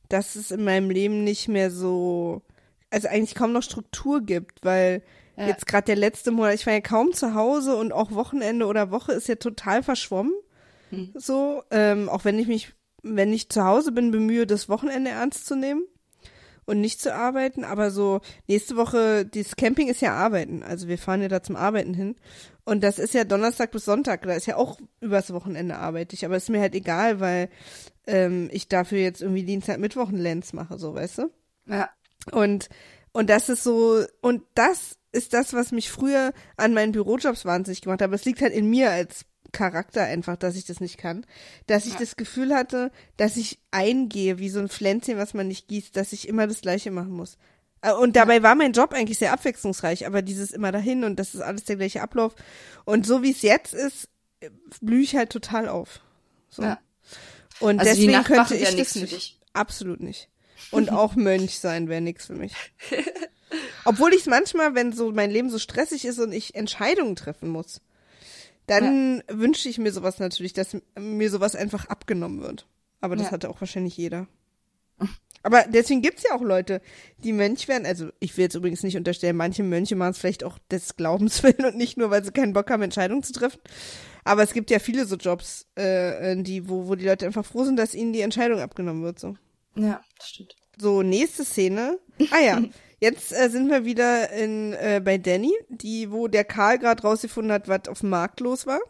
dass 0.08 0.36
es 0.36 0.50
in 0.50 0.64
meinem 0.64 0.90
Leben 0.90 1.24
nicht 1.24 1.48
mehr 1.48 1.70
so, 1.70 2.42
also 2.90 3.08
eigentlich 3.08 3.34
kaum 3.34 3.52
noch 3.52 3.62
Struktur 3.62 4.20
gibt, 4.20 4.64
weil 4.64 5.02
Ja. 5.36 5.48
jetzt 5.48 5.66
gerade 5.66 5.86
der 5.86 5.96
letzte 5.96 6.30
Monat, 6.30 6.54
ich 6.54 6.66
war 6.66 6.72
ja 6.72 6.80
kaum 6.80 7.12
zu 7.12 7.34
Hause 7.34 7.76
und 7.76 7.92
auch 7.92 8.12
Wochenende 8.12 8.66
oder 8.66 8.90
Woche 8.90 9.12
ist 9.12 9.28
ja 9.28 9.34
total 9.34 9.82
verschwommen. 9.82 10.32
So, 11.14 11.62
ähm, 11.70 12.08
auch 12.08 12.24
wenn 12.24 12.38
ich 12.38 12.46
mich, 12.46 12.72
wenn 13.02 13.32
ich 13.32 13.48
zu 13.48 13.64
Hause 13.64 13.92
bin, 13.92 14.10
bemühe, 14.10 14.46
das 14.46 14.68
Wochenende 14.68 15.10
ernst 15.10 15.46
zu 15.46 15.56
nehmen 15.56 15.82
und 16.64 16.80
nicht 16.80 17.00
zu 17.00 17.14
arbeiten. 17.14 17.64
Aber 17.64 17.90
so 17.90 18.20
nächste 18.46 18.76
Woche, 18.76 19.24
dieses 19.24 19.56
Camping 19.56 19.88
ist 19.88 20.00
ja 20.00 20.14
Arbeiten. 20.14 20.62
Also 20.62 20.88
wir 20.88 20.98
fahren 20.98 21.22
ja 21.22 21.28
da 21.28 21.42
zum 21.42 21.56
Arbeiten 21.56 21.94
hin. 21.94 22.16
Und 22.64 22.82
das 22.82 22.98
ist 22.98 23.14
ja 23.14 23.24
Donnerstag 23.24 23.70
bis 23.70 23.84
Sonntag. 23.84 24.22
Da 24.22 24.34
ist 24.34 24.46
ja 24.46 24.56
auch 24.56 24.78
übers 25.00 25.32
Wochenende 25.32 25.76
arbeite 25.76 26.14
ich. 26.14 26.24
Aber 26.24 26.36
ist 26.36 26.50
mir 26.50 26.60
halt 26.60 26.74
egal, 26.74 27.20
weil 27.20 27.48
ähm, 28.06 28.48
ich 28.52 28.68
dafür 28.68 28.98
jetzt 28.98 29.22
irgendwie 29.22 29.44
Dienstag, 29.44 29.78
Mittwoch 29.78 30.08
einen 30.08 30.18
Lenz 30.18 30.52
mache, 30.52 30.78
so, 30.78 30.94
weißt 30.94 31.18
du? 31.18 31.30
Ja. 31.66 31.90
Und, 32.32 32.68
und 33.12 33.30
das 33.30 33.48
ist 33.48 33.62
so, 33.62 34.04
und 34.20 34.42
das 34.54 34.98
ist 35.16 35.32
das, 35.32 35.52
was 35.54 35.72
mich 35.72 35.90
früher 35.90 36.32
an 36.56 36.74
meinen 36.74 36.92
Bürojobs 36.92 37.44
wahnsinnig 37.44 37.80
gemacht 37.80 38.00
hat. 38.00 38.06
Aber 38.08 38.14
es 38.14 38.24
liegt 38.24 38.40
halt 38.42 38.52
in 38.52 38.70
mir 38.70 38.90
als 38.90 39.24
Charakter 39.52 40.02
einfach, 40.04 40.36
dass 40.36 40.56
ich 40.56 40.64
das 40.66 40.80
nicht 40.80 40.98
kann. 40.98 41.24
Dass 41.66 41.86
ich 41.86 41.94
Ja. 41.94 42.00
das 42.00 42.16
Gefühl 42.16 42.54
hatte, 42.54 42.90
dass 43.16 43.36
ich 43.36 43.58
eingehe 43.70 44.38
wie 44.38 44.50
so 44.50 44.58
ein 44.58 44.68
Pflänzchen, 44.68 45.18
was 45.18 45.34
man 45.34 45.48
nicht 45.48 45.68
gießt, 45.68 45.96
dass 45.96 46.12
ich 46.12 46.28
immer 46.28 46.46
das 46.46 46.60
Gleiche 46.60 46.90
machen 46.90 47.12
muss. 47.12 47.38
Äh, 47.80 47.92
Und 47.92 48.16
dabei 48.16 48.42
war 48.42 48.54
mein 48.54 48.72
Job 48.72 48.92
eigentlich 48.92 49.18
sehr 49.18 49.32
abwechslungsreich, 49.32 50.06
aber 50.06 50.22
dieses 50.22 50.50
immer 50.50 50.72
dahin 50.72 51.04
und 51.04 51.16
das 51.18 51.34
ist 51.34 51.40
alles 51.40 51.64
der 51.64 51.76
gleiche 51.76 52.02
Ablauf. 52.02 52.34
Und 52.84 53.06
so 53.06 53.22
wie 53.22 53.30
es 53.30 53.42
jetzt 53.42 53.72
ist, 53.74 54.08
blühe 54.80 55.02
ich 55.02 55.16
halt 55.16 55.30
total 55.30 55.68
auf. 55.68 56.00
So. 56.50 56.62
Ja. 56.62 56.78
Und 57.60 57.80
Also 57.80 57.90
deswegen 57.92 58.22
könnte 58.24 58.54
ich 58.56 58.74
nix 58.76 58.92
das 58.94 59.02
nicht. 59.02 59.40
Absolut 59.54 60.00
nicht. 60.00 60.28
Und 60.70 60.90
auch 60.90 61.14
Mönch 61.14 61.58
sein 61.58 61.88
wäre 61.88 62.00
nix 62.00 62.26
für 62.26 62.34
mich. 62.34 62.52
Obwohl 63.84 64.12
ich 64.12 64.20
es 64.20 64.26
manchmal, 64.26 64.74
wenn 64.74 64.92
so 64.92 65.12
mein 65.12 65.30
Leben 65.30 65.50
so 65.50 65.58
stressig 65.58 66.04
ist 66.04 66.18
und 66.18 66.32
ich 66.32 66.54
Entscheidungen 66.54 67.16
treffen 67.16 67.48
muss, 67.48 67.80
dann 68.66 69.22
wünsche 69.28 69.68
ich 69.68 69.78
mir 69.78 69.92
sowas 69.92 70.18
natürlich, 70.18 70.52
dass 70.52 70.76
mir 70.98 71.30
sowas 71.30 71.54
einfach 71.54 71.86
abgenommen 71.86 72.42
wird. 72.42 72.66
Aber 73.00 73.14
das 73.16 73.26
Ja. 73.26 73.32
hatte 73.32 73.48
auch 73.50 73.60
wahrscheinlich 73.60 73.96
jeder. 73.96 74.26
Aber 75.42 75.62
deswegen 75.68 76.02
gibt's 76.02 76.24
ja 76.28 76.34
auch 76.34 76.40
Leute, 76.42 76.80
die 77.18 77.32
Mönch 77.32 77.68
werden. 77.68 77.86
Also 77.86 78.08
ich 78.18 78.36
will 78.36 78.44
jetzt 78.44 78.56
übrigens 78.56 78.82
nicht 78.82 78.96
unterstellen, 78.96 79.36
manche 79.36 79.62
Mönche 79.62 79.94
machen 79.94 80.10
es 80.10 80.18
vielleicht 80.18 80.42
auch 80.42 80.58
des 80.72 80.96
Glaubens 80.96 81.42
willen 81.44 81.64
und 81.64 81.76
nicht 81.76 81.96
nur, 81.96 82.10
weil 82.10 82.24
sie 82.24 82.32
keinen 82.32 82.52
Bock 82.52 82.68
haben, 82.70 82.82
Entscheidungen 82.82 83.22
zu 83.22 83.32
treffen. 83.32 83.60
Aber 84.24 84.42
es 84.42 84.52
gibt 84.52 84.70
ja 84.70 84.80
viele 84.80 85.06
so 85.06 85.14
Jobs, 85.14 85.66
äh, 85.76 86.36
die, 86.42 86.68
wo, 86.68 86.88
wo 86.88 86.96
die 86.96 87.04
Leute 87.04 87.26
einfach 87.26 87.44
froh 87.46 87.62
sind, 87.64 87.76
dass 87.76 87.94
ihnen 87.94 88.12
die 88.12 88.22
Entscheidung 88.22 88.58
abgenommen 88.58 89.04
wird. 89.04 89.20
So. 89.20 89.36
Ja, 89.76 90.00
das 90.18 90.30
stimmt. 90.30 90.56
So, 90.78 91.02
nächste 91.02 91.44
Szene. 91.44 91.98
Ah 92.30 92.40
ja, 92.40 92.62
jetzt 93.00 93.32
äh, 93.32 93.48
sind 93.48 93.70
wir 93.70 93.84
wieder 93.84 94.30
in, 94.30 94.72
äh, 94.74 95.00
bei 95.04 95.18
Danny, 95.18 95.52
die, 95.68 96.10
wo 96.10 96.28
der 96.28 96.44
Karl 96.44 96.78
gerade 96.78 97.02
rausgefunden 97.02 97.52
hat, 97.52 97.68
was 97.68 97.88
auf 97.88 98.00
dem 98.00 98.10
Markt 98.10 98.40
los 98.40 98.66
war. 98.66 98.80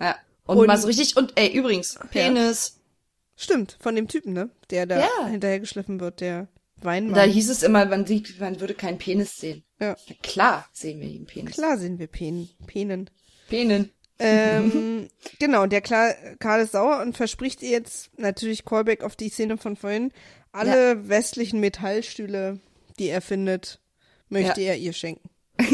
Ja. 0.00 0.16
Und, 0.46 0.58
Und- 0.58 0.66
mal 0.66 0.76
so 0.78 0.86
richtig, 0.86 1.16
und 1.16 1.32
ey, 1.36 1.52
übrigens, 1.52 1.98
Penis. 2.10 2.76
Stimmt, 3.36 3.78
von 3.80 3.94
dem 3.94 4.08
Typen, 4.08 4.32
ne? 4.34 4.50
Der 4.70 4.84
da 4.86 4.98
Ja. 5.00 5.26
hinterhergeschliffen 5.28 5.98
wird, 6.00 6.20
der 6.20 6.48
Weinmann. 6.82 7.14
Da 7.14 7.22
hieß 7.22 7.48
es 7.48 7.62
immer, 7.62 7.84
man 7.86 8.04
sieht, 8.06 8.38
man 8.40 8.60
würde 8.60 8.74
keinen 8.74 8.98
Penis 8.98 9.36
sehen. 9.36 9.62
ja. 9.80 9.96
Na 10.08 10.14
klar 10.22 10.68
sehen 10.72 11.00
wir 11.00 11.08
den 11.08 11.24
Penis. 11.26 11.54
Klar 11.54 11.78
sehen 11.78 11.98
wir 11.98 12.06
Pen 12.06 12.48
Penen. 12.66 13.08
Penen. 13.48 13.90
Ähm, 14.18 15.08
genau, 15.38 15.64
der 15.66 15.80
Karl 15.80 16.60
ist 16.60 16.72
sauer 16.72 17.00
und 17.00 17.16
verspricht 17.16 17.62
ihr 17.62 17.70
jetzt 17.70 18.10
natürlich 18.18 18.66
Callback 18.66 19.02
auf 19.02 19.16
die 19.16 19.30
Szene 19.30 19.56
von 19.56 19.76
vorhin. 19.76 20.12
Alle 20.52 21.08
westlichen 21.08 21.60
Metallstühle, 21.60 22.58
die 22.98 23.08
er 23.08 23.20
findet, 23.20 23.80
möchte 24.28 24.60
er 24.60 24.76
ihr 24.76 24.92
schenken. 24.92 25.28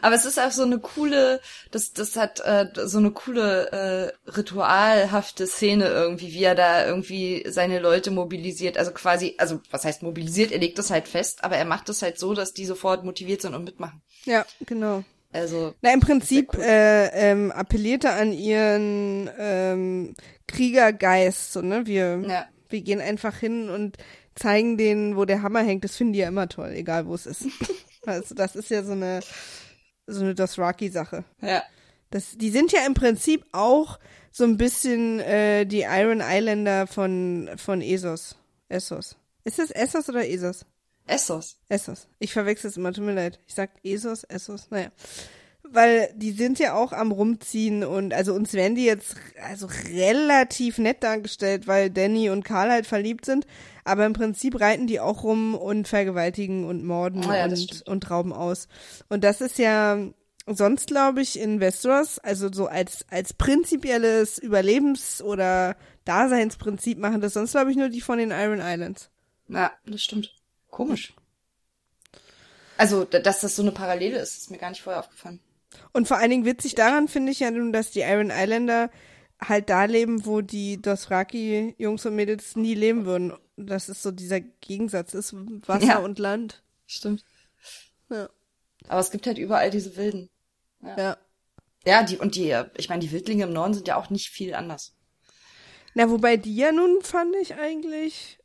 Aber 0.00 0.14
es 0.14 0.24
ist 0.24 0.38
auch 0.38 0.50
so 0.52 0.62
eine 0.62 0.78
coole, 0.78 1.40
das, 1.70 1.92
das 1.92 2.16
hat 2.16 2.40
äh, 2.40 2.66
so 2.74 2.98
eine 2.98 3.10
coole 3.10 4.12
äh, 4.26 4.30
ritualhafte 4.30 5.46
Szene 5.46 5.86
irgendwie, 5.88 6.32
wie 6.32 6.44
er 6.44 6.54
da 6.54 6.86
irgendwie 6.86 7.44
seine 7.48 7.78
Leute 7.78 8.10
mobilisiert. 8.10 8.78
Also 8.78 8.92
quasi, 8.92 9.34
also 9.38 9.60
was 9.70 9.84
heißt 9.84 10.02
mobilisiert? 10.02 10.52
Er 10.52 10.60
legt 10.60 10.78
das 10.78 10.90
halt 10.90 11.08
fest, 11.08 11.42
aber 11.42 11.56
er 11.56 11.64
macht 11.64 11.88
das 11.88 12.02
halt 12.02 12.18
so, 12.18 12.34
dass 12.34 12.52
die 12.52 12.66
sofort 12.66 13.04
motiviert 13.04 13.42
sind 13.42 13.54
und 13.54 13.64
mitmachen. 13.64 14.02
Ja, 14.24 14.46
genau. 14.64 15.04
Also 15.32 15.74
Na, 15.82 15.92
im 15.92 16.00
Prinzip 16.00 16.54
cool. 16.54 16.62
äh, 16.62 17.30
ähm, 17.30 17.52
appelliert 17.52 18.04
er 18.04 18.14
an 18.14 18.32
ihren 18.32 19.28
ähm, 19.38 20.14
Kriegergeist. 20.46 21.52
So, 21.52 21.60
ne? 21.60 21.86
wir, 21.86 22.22
ja, 22.26 22.46
wir 22.70 22.80
gehen 22.82 23.00
einfach 23.00 23.36
hin 23.36 23.68
und 23.68 23.96
zeigen 24.34 24.76
denen, 24.76 25.16
wo 25.16 25.24
der 25.24 25.42
Hammer 25.42 25.62
hängt. 25.62 25.84
Das 25.84 25.96
finden 25.96 26.12
die 26.12 26.20
ja 26.20 26.28
immer 26.28 26.48
toll, 26.48 26.72
egal 26.74 27.06
wo 27.06 27.14
es 27.14 27.26
ist. 27.26 27.46
also 28.06 28.34
das 28.34 28.56
ist 28.56 28.70
ja 28.70 28.82
so 28.82 28.92
eine 28.92 29.20
so 30.06 30.22
eine 30.22 30.34
Dothraki-Sache. 30.34 31.24
ja, 31.42 31.62
Das, 32.10 32.36
die 32.38 32.50
sind 32.50 32.72
ja 32.72 32.86
im 32.86 32.94
Prinzip 32.94 33.44
auch 33.52 33.98
so 34.30 34.44
ein 34.44 34.56
bisschen 34.56 35.20
äh, 35.20 35.66
die 35.66 35.82
Iron 35.82 36.22
Islander 36.22 36.86
von 36.86 37.50
von 37.56 37.82
Essos. 37.82 38.36
Essos. 38.68 39.16
Ist 39.44 39.58
das 39.58 39.70
Essos 39.70 40.08
oder 40.08 40.28
Essos? 40.28 40.64
Essos. 41.06 41.56
Essos. 41.68 42.06
Ich 42.18 42.32
verwechsel 42.32 42.70
es 42.70 42.76
immer, 42.76 42.92
tut 42.92 43.04
mir 43.04 43.14
leid. 43.14 43.40
Ich 43.46 43.54
sag 43.54 43.70
Esos, 43.82 44.24
Essos, 44.24 44.70
naja. 44.70 44.90
Weil 45.70 46.10
die 46.16 46.32
sind 46.32 46.58
ja 46.58 46.74
auch 46.74 46.92
am 46.92 47.12
Rumziehen 47.12 47.84
und 47.84 48.14
also 48.14 48.32
uns 48.32 48.52
werden 48.54 48.74
die 48.74 48.84
jetzt 48.84 49.16
also 49.46 49.68
relativ 49.90 50.78
nett 50.78 51.02
dargestellt, 51.02 51.66
weil 51.66 51.90
Danny 51.90 52.30
und 52.30 52.42
Karl 52.44 52.70
halt 52.70 52.86
verliebt 52.86 53.24
sind. 53.26 53.46
Aber 53.84 54.06
im 54.06 54.12
Prinzip 54.12 54.60
reiten 54.60 54.86
die 54.86 55.00
auch 55.00 55.22
rum 55.24 55.54
und 55.54 55.88
vergewaltigen 55.88 56.64
und 56.64 56.84
morden 56.84 57.24
Ah 57.28 57.36
ja, 57.36 57.44
und, 57.44 57.82
und 57.86 58.10
rauben 58.10 58.32
aus. 58.32 58.68
Und 59.08 59.24
das 59.24 59.40
ist 59.40 59.58
ja 59.58 59.98
sonst, 60.46 60.86
glaube 60.88 61.20
ich, 61.20 61.38
in 61.38 61.60
Westeros, 61.60 62.18
also 62.18 62.50
so 62.52 62.66
als, 62.66 63.04
als 63.10 63.34
prinzipielles 63.34 64.42
Überlebens- 64.42 65.22
oder 65.22 65.76
Daseinsprinzip 66.06 66.98
machen 66.98 67.20
das 67.20 67.34
sonst, 67.34 67.50
glaube 67.52 67.70
ich, 67.70 67.76
nur 67.76 67.90
die 67.90 68.00
von 68.00 68.18
den 68.18 68.30
Iron 68.30 68.60
Islands. 68.60 69.10
Ja, 69.48 69.72
das 69.86 70.02
stimmt. 70.02 70.34
Komisch. 70.70 71.12
Also, 72.76 73.04
da- 73.04 73.18
dass 73.18 73.40
das 73.40 73.56
so 73.56 73.62
eine 73.62 73.72
Parallele 73.72 74.18
ist, 74.18 74.38
ist 74.38 74.50
mir 74.50 74.58
gar 74.58 74.70
nicht 74.70 74.82
vorher 74.82 75.00
aufgefallen. 75.00 75.40
Und 75.92 76.08
vor 76.08 76.16
allen 76.18 76.30
Dingen 76.30 76.44
witzig 76.44 76.74
daran 76.74 77.08
finde 77.08 77.32
ich 77.32 77.40
ja 77.40 77.50
nun, 77.50 77.72
dass 77.72 77.90
die 77.90 78.00
Iron 78.00 78.30
Islander 78.30 78.90
halt 79.40 79.68
da 79.70 79.84
leben, 79.84 80.24
wo 80.26 80.40
die 80.40 80.80
Dothraki-Jungs 80.80 82.04
und 82.06 82.16
Mädels 82.16 82.56
nie 82.56 82.74
leben 82.74 83.04
würden. 83.04 83.32
Das 83.56 83.88
ist 83.88 84.02
so 84.02 84.10
dieser 84.10 84.40
Gegensatz, 84.40 85.14
ist 85.14 85.34
Wasser 85.68 85.86
Ja. 85.86 85.98
und 85.98 86.18
Land. 86.18 86.62
Stimmt. 86.86 87.24
Ja. 88.10 88.28
Aber 88.88 89.00
es 89.00 89.10
gibt 89.10 89.26
halt 89.26 89.38
überall 89.38 89.70
diese 89.70 89.96
Wilden. 89.96 90.30
ja. 90.82 91.16
Ja, 91.86 92.02
die, 92.02 92.18
und 92.18 92.34
die, 92.34 92.54
ich 92.76 92.88
meine, 92.90 93.00
die 93.00 93.12
Wildlinge 93.12 93.44
im 93.44 93.52
Norden 93.52 93.72
sind 93.72 93.88
ja 93.88 93.96
auch 93.96 94.10
nicht 94.10 94.28
viel 94.28 94.52
anders. 94.54 94.94
Na, 95.94 96.10
wobei 96.10 96.36
die 96.36 96.54
ja 96.54 96.70
nun 96.70 97.00
fand 97.02 97.34
ich 97.40 97.54
eigentlich. 97.54 98.38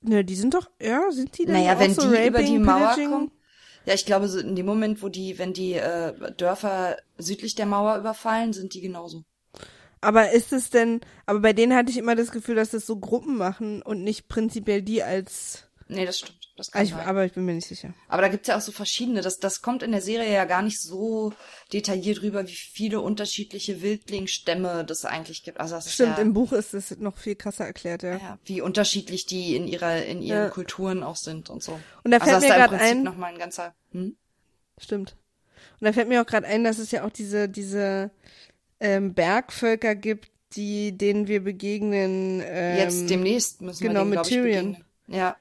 Ne, 0.00 0.24
die 0.24 0.34
sind 0.34 0.54
doch, 0.54 0.68
ja, 0.80 1.10
sind 1.12 1.36
die 1.38 1.44
denn 1.44 1.54
Naja, 1.54 1.74
auch 1.76 1.78
wenn 1.78 1.94
so 1.94 2.02
die 2.02 2.08
Raping, 2.16 2.26
über 2.28 2.42
die 2.42 2.58
Mauer 2.58 2.78
Pillaging? 2.94 3.10
kommen. 3.10 3.30
Ja, 3.86 3.94
ich 3.94 4.06
glaube, 4.06 4.28
so 4.28 4.38
in 4.38 4.56
dem 4.56 4.66
Moment, 4.66 5.02
wo 5.02 5.08
die, 5.08 5.38
wenn 5.38 5.52
die 5.52 5.74
äh, 5.74 6.32
Dörfer 6.36 6.98
südlich 7.18 7.54
der 7.54 7.66
Mauer 7.66 7.96
überfallen, 7.96 8.52
sind 8.52 8.74
die 8.74 8.80
genauso. 8.80 9.24
Aber 10.02 10.32
ist 10.32 10.52
es 10.52 10.70
denn, 10.70 11.00
aber 11.26 11.40
bei 11.40 11.52
denen 11.52 11.74
hatte 11.74 11.90
ich 11.90 11.98
immer 11.98 12.16
das 12.16 12.30
Gefühl, 12.30 12.54
dass 12.54 12.70
das 12.70 12.86
so 12.86 12.98
Gruppen 12.98 13.36
machen 13.36 13.82
und 13.82 14.02
nicht 14.02 14.28
prinzipiell 14.28 14.82
die 14.82 15.02
als, 15.02 15.70
Nee, 15.90 16.06
das 16.06 16.18
stimmt. 16.20 16.39
Das 16.60 16.68
Ah, 16.68 16.72
kann 16.72 16.84
ich, 16.84 16.90
sein. 16.90 17.06
aber 17.06 17.24
ich 17.24 17.32
bin 17.32 17.44
mir 17.46 17.54
nicht 17.54 17.66
sicher. 17.66 17.94
Aber 18.08 18.20
da 18.22 18.28
gibt's 18.28 18.48
ja 18.48 18.56
auch 18.56 18.60
so 18.60 18.70
verschiedene. 18.70 19.22
Das, 19.22 19.38
das 19.38 19.62
kommt 19.62 19.82
in 19.82 19.92
der 19.92 20.02
Serie 20.02 20.32
ja 20.32 20.44
gar 20.44 20.60
nicht 20.60 20.80
so 20.80 21.32
detailliert 21.72 22.20
rüber, 22.22 22.46
wie 22.46 22.54
viele 22.54 23.00
unterschiedliche 23.00 23.80
Wildlingsstämme 23.82 24.84
das 24.84 25.04
eigentlich 25.06 25.42
gibt. 25.42 25.58
Also 25.58 25.76
das 25.76 25.92
Stimmt, 25.92 26.18
ja, 26.18 26.22
im 26.22 26.34
Buch 26.34 26.52
ist 26.52 26.74
es 26.74 26.98
noch 26.98 27.16
viel 27.16 27.34
krasser 27.34 27.64
erklärt, 27.64 28.02
ja. 28.02 28.16
ja, 28.18 28.38
wie 28.44 28.60
unterschiedlich 28.60 29.24
die 29.24 29.56
in 29.56 29.66
ihrer 29.66 30.04
in 30.04 30.20
ihren 30.20 30.44
Ja. 30.44 30.48
Kulturen 30.50 31.02
auch 31.02 31.16
sind 31.16 31.48
und 31.48 31.62
so. 31.62 31.80
Und 32.04 32.10
da 32.10 32.18
also 32.18 32.30
fällt 32.30 32.42
das 32.42 32.48
mir 32.50 32.54
gerade 32.56 32.78
ein, 32.78 33.02
noch 33.02 33.16
mal 33.16 33.26
ein 33.32 33.38
ganzer. 33.38 33.74
Hm? 33.92 34.16
Stimmt. 34.78 35.16
Und 35.80 35.86
da 35.86 35.92
fällt 35.92 36.08
mir 36.08 36.20
auch 36.20 36.26
gerade 36.26 36.46
ein, 36.46 36.62
dass 36.64 36.78
es 36.78 36.90
ja 36.90 37.04
auch 37.04 37.10
diese, 37.10 37.48
diese 37.48 38.10
ähm, 38.80 39.14
Bergvölker 39.14 39.94
gibt, 39.94 40.30
die, 40.56 40.92
denen 40.96 41.28
wir 41.28 41.44
begegnen. 41.44 42.42
Ähm, 42.44 42.76
Jetzt 42.78 43.08
demnächst 43.08 43.60
müssen 43.62 43.82
genau, 43.82 44.00
wir 44.00 44.00
denen, 44.00 44.10
mit 44.10 44.16
glaub 44.18 44.26
ich, 44.26 44.32
Tyrion. 44.32 44.72
begegnen. 44.72 44.84
Ja. 45.06 45.36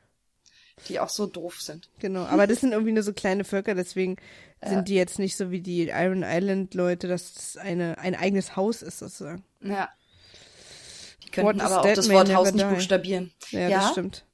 Die 0.87 0.99
auch 0.99 1.09
so 1.09 1.25
doof 1.27 1.61
sind. 1.61 1.89
Genau, 1.99 2.23
aber 2.25 2.47
das 2.47 2.61
sind 2.61 2.71
irgendwie 2.71 2.91
nur 2.93 3.03
so 3.03 3.13
kleine 3.13 3.43
Völker, 3.43 3.75
deswegen 3.75 4.15
Ja. 4.63 4.69
sind 4.69 4.87
die 4.87 4.95
jetzt 4.95 5.19
nicht 5.19 5.35
so 5.37 5.51
wie 5.51 5.61
die 5.61 5.89
Iron 5.89 6.23
Island 6.25 6.73
Leute, 6.73 7.07
dass 7.07 7.35
es 7.35 7.57
eine, 7.57 7.97
ein 7.97 8.15
eigenes 8.15 8.55
Haus 8.55 8.81
ist 8.81 8.99
sozusagen. 8.99 9.43
Ja. 9.61 9.89
Die 11.23 11.29
könnten 11.31 11.61
aber 11.61 11.81
auch 11.81 11.93
das 11.93 12.09
Wort 12.09 12.33
Haus 12.33 12.51
nicht 12.53 12.65
die. 12.65 12.73
buchstabieren. 12.73 13.33
Ja, 13.51 13.59
Ja? 13.67 13.79
das 13.79 13.91
stimmt. 13.91 14.25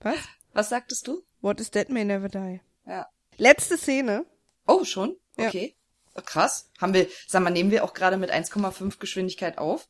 Was? 0.00 0.16
Was 0.52 0.68
sagtest 0.68 1.08
du? 1.08 1.22
What 1.40 1.60
is 1.60 1.70
dead 1.70 1.90
may 1.90 2.04
never 2.04 2.28
die. 2.28 2.60
Ja. 2.86 3.08
Letzte 3.36 3.76
Szene. 3.76 4.24
Oh, 4.66 4.84
schon? 4.84 5.16
Ja. 5.36 5.48
Okay. 5.48 5.74
Oh, 6.14 6.20
Krass. 6.24 6.70
Haben 6.80 6.94
wir, 6.94 7.08
sag 7.26 7.42
mal, 7.42 7.50
nehmen 7.50 7.70
wir 7.72 7.84
auch 7.84 7.92
gerade 7.92 8.16
mit 8.16 8.30
1,5 8.30 8.98
Geschwindigkeit 8.98 9.58
auf? 9.58 9.88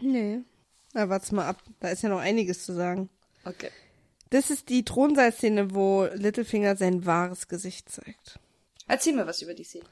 Nee. 0.00 0.40
Na, 0.94 1.08
warte 1.08 1.34
mal 1.34 1.46
ab. 1.46 1.62
Da 1.80 1.88
ist 1.88 2.02
ja 2.02 2.08
noch 2.08 2.20
einiges 2.20 2.64
zu 2.64 2.72
sagen. 2.72 3.10
Okay. 3.44 3.70
Das 4.30 4.50
ist 4.50 4.68
die 4.68 4.84
Thronsaal-Szene, 4.84 5.74
wo 5.74 6.06
Littlefinger 6.12 6.76
sein 6.76 7.06
wahres 7.06 7.48
Gesicht 7.48 7.90
zeigt. 7.90 8.38
Erzähl 8.86 9.14
mir 9.14 9.26
was 9.26 9.42
über 9.42 9.54
die 9.54 9.64
Szene. 9.64 9.84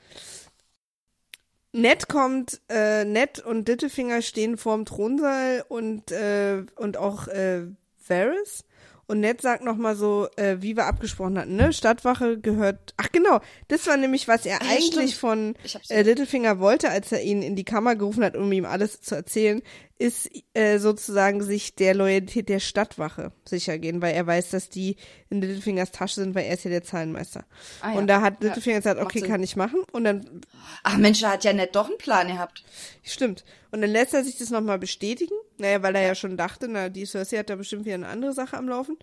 Ned 1.72 2.08
kommt, 2.08 2.60
äh, 2.70 3.04
Ned 3.04 3.38
und 3.40 3.68
Littlefinger 3.68 4.22
stehen 4.22 4.56
vorm 4.56 4.86
Thronsaal 4.86 5.64
und, 5.68 6.10
äh, 6.10 6.64
und 6.76 6.96
auch 6.96 7.28
äh, 7.28 7.66
Varys. 8.06 8.64
Und 9.08 9.20
Ned 9.20 9.40
sagt 9.40 9.62
nochmal 9.62 9.94
so, 9.94 10.26
äh, 10.36 10.56
wie 10.60 10.76
wir 10.76 10.86
abgesprochen 10.86 11.38
hatten, 11.38 11.54
ne? 11.54 11.72
Stadtwache 11.72 12.40
gehört. 12.40 12.92
Ach 12.96 13.12
genau, 13.12 13.40
das 13.68 13.86
war 13.86 13.96
nämlich, 13.96 14.26
was 14.26 14.46
er 14.46 14.58
ja, 14.60 14.68
eigentlich 14.68 15.14
stimmt. 15.14 15.54
von 15.54 15.54
äh, 15.90 16.02
Littlefinger 16.02 16.58
wollte, 16.58 16.90
als 16.90 17.12
er 17.12 17.22
ihn 17.22 17.40
in 17.42 17.54
die 17.54 17.64
Kammer 17.64 17.94
gerufen 17.94 18.24
hat, 18.24 18.36
um 18.36 18.50
ihm 18.50 18.64
alles 18.64 19.00
zu 19.02 19.14
erzählen, 19.14 19.62
ist 19.98 20.30
äh, 20.52 20.78
sozusagen 20.78 21.42
sich 21.42 21.74
der 21.74 21.94
Loyalität 21.94 22.48
der 22.48 22.60
Stadtwache 22.60 23.32
sicher 23.44 23.78
gehen, 23.78 24.02
weil 24.02 24.14
er 24.14 24.26
weiß, 24.26 24.50
dass 24.50 24.68
die 24.68 24.96
in 25.30 25.40
Littlefingers 25.40 25.90
Tasche 25.90 26.16
sind, 26.16 26.34
weil 26.34 26.44
er 26.44 26.54
ist 26.54 26.64
ja 26.64 26.70
der 26.70 26.82
Zahlenmeister. 26.82 27.44
Ah, 27.80 27.92
ja. 27.92 27.98
Und 27.98 28.06
da 28.06 28.20
hat 28.20 28.42
Ja, 28.42 28.48
Littlefinger 28.48 28.76
gesagt, 28.76 29.00
okay, 29.00 29.22
kann 29.22 29.42
ich 29.42 29.56
machen. 29.56 29.80
Und 29.92 30.04
dann 30.04 30.42
Ach 30.82 30.98
Mensch, 30.98 31.20
da 31.20 31.32
hat 31.32 31.44
ja 31.44 31.52
Ned 31.52 31.74
doch 31.74 31.88
einen 31.88 31.98
Plan 31.98 32.28
gehabt. 32.28 32.62
Stimmt. 33.02 33.44
Und 33.70 33.80
dann 33.80 33.90
lässt 33.90 34.14
er 34.14 34.22
sich 34.22 34.36
das 34.36 34.50
nochmal 34.50 34.78
bestätigen. 34.78 35.34
Naja, 35.58 35.82
weil 35.82 35.94
er 35.94 36.02
ja 36.02 36.14
schon 36.14 36.36
dachte, 36.36 36.68
na, 36.68 36.88
die 36.90 37.06
Cersei 37.06 37.38
hat 37.38 37.50
da 37.50 37.56
bestimmt 37.56 37.84
wieder 37.86 37.94
eine 37.94 38.08
andere 38.08 38.32
Sache 38.32 38.56
am 38.56 38.68
Laufen. 38.68 38.98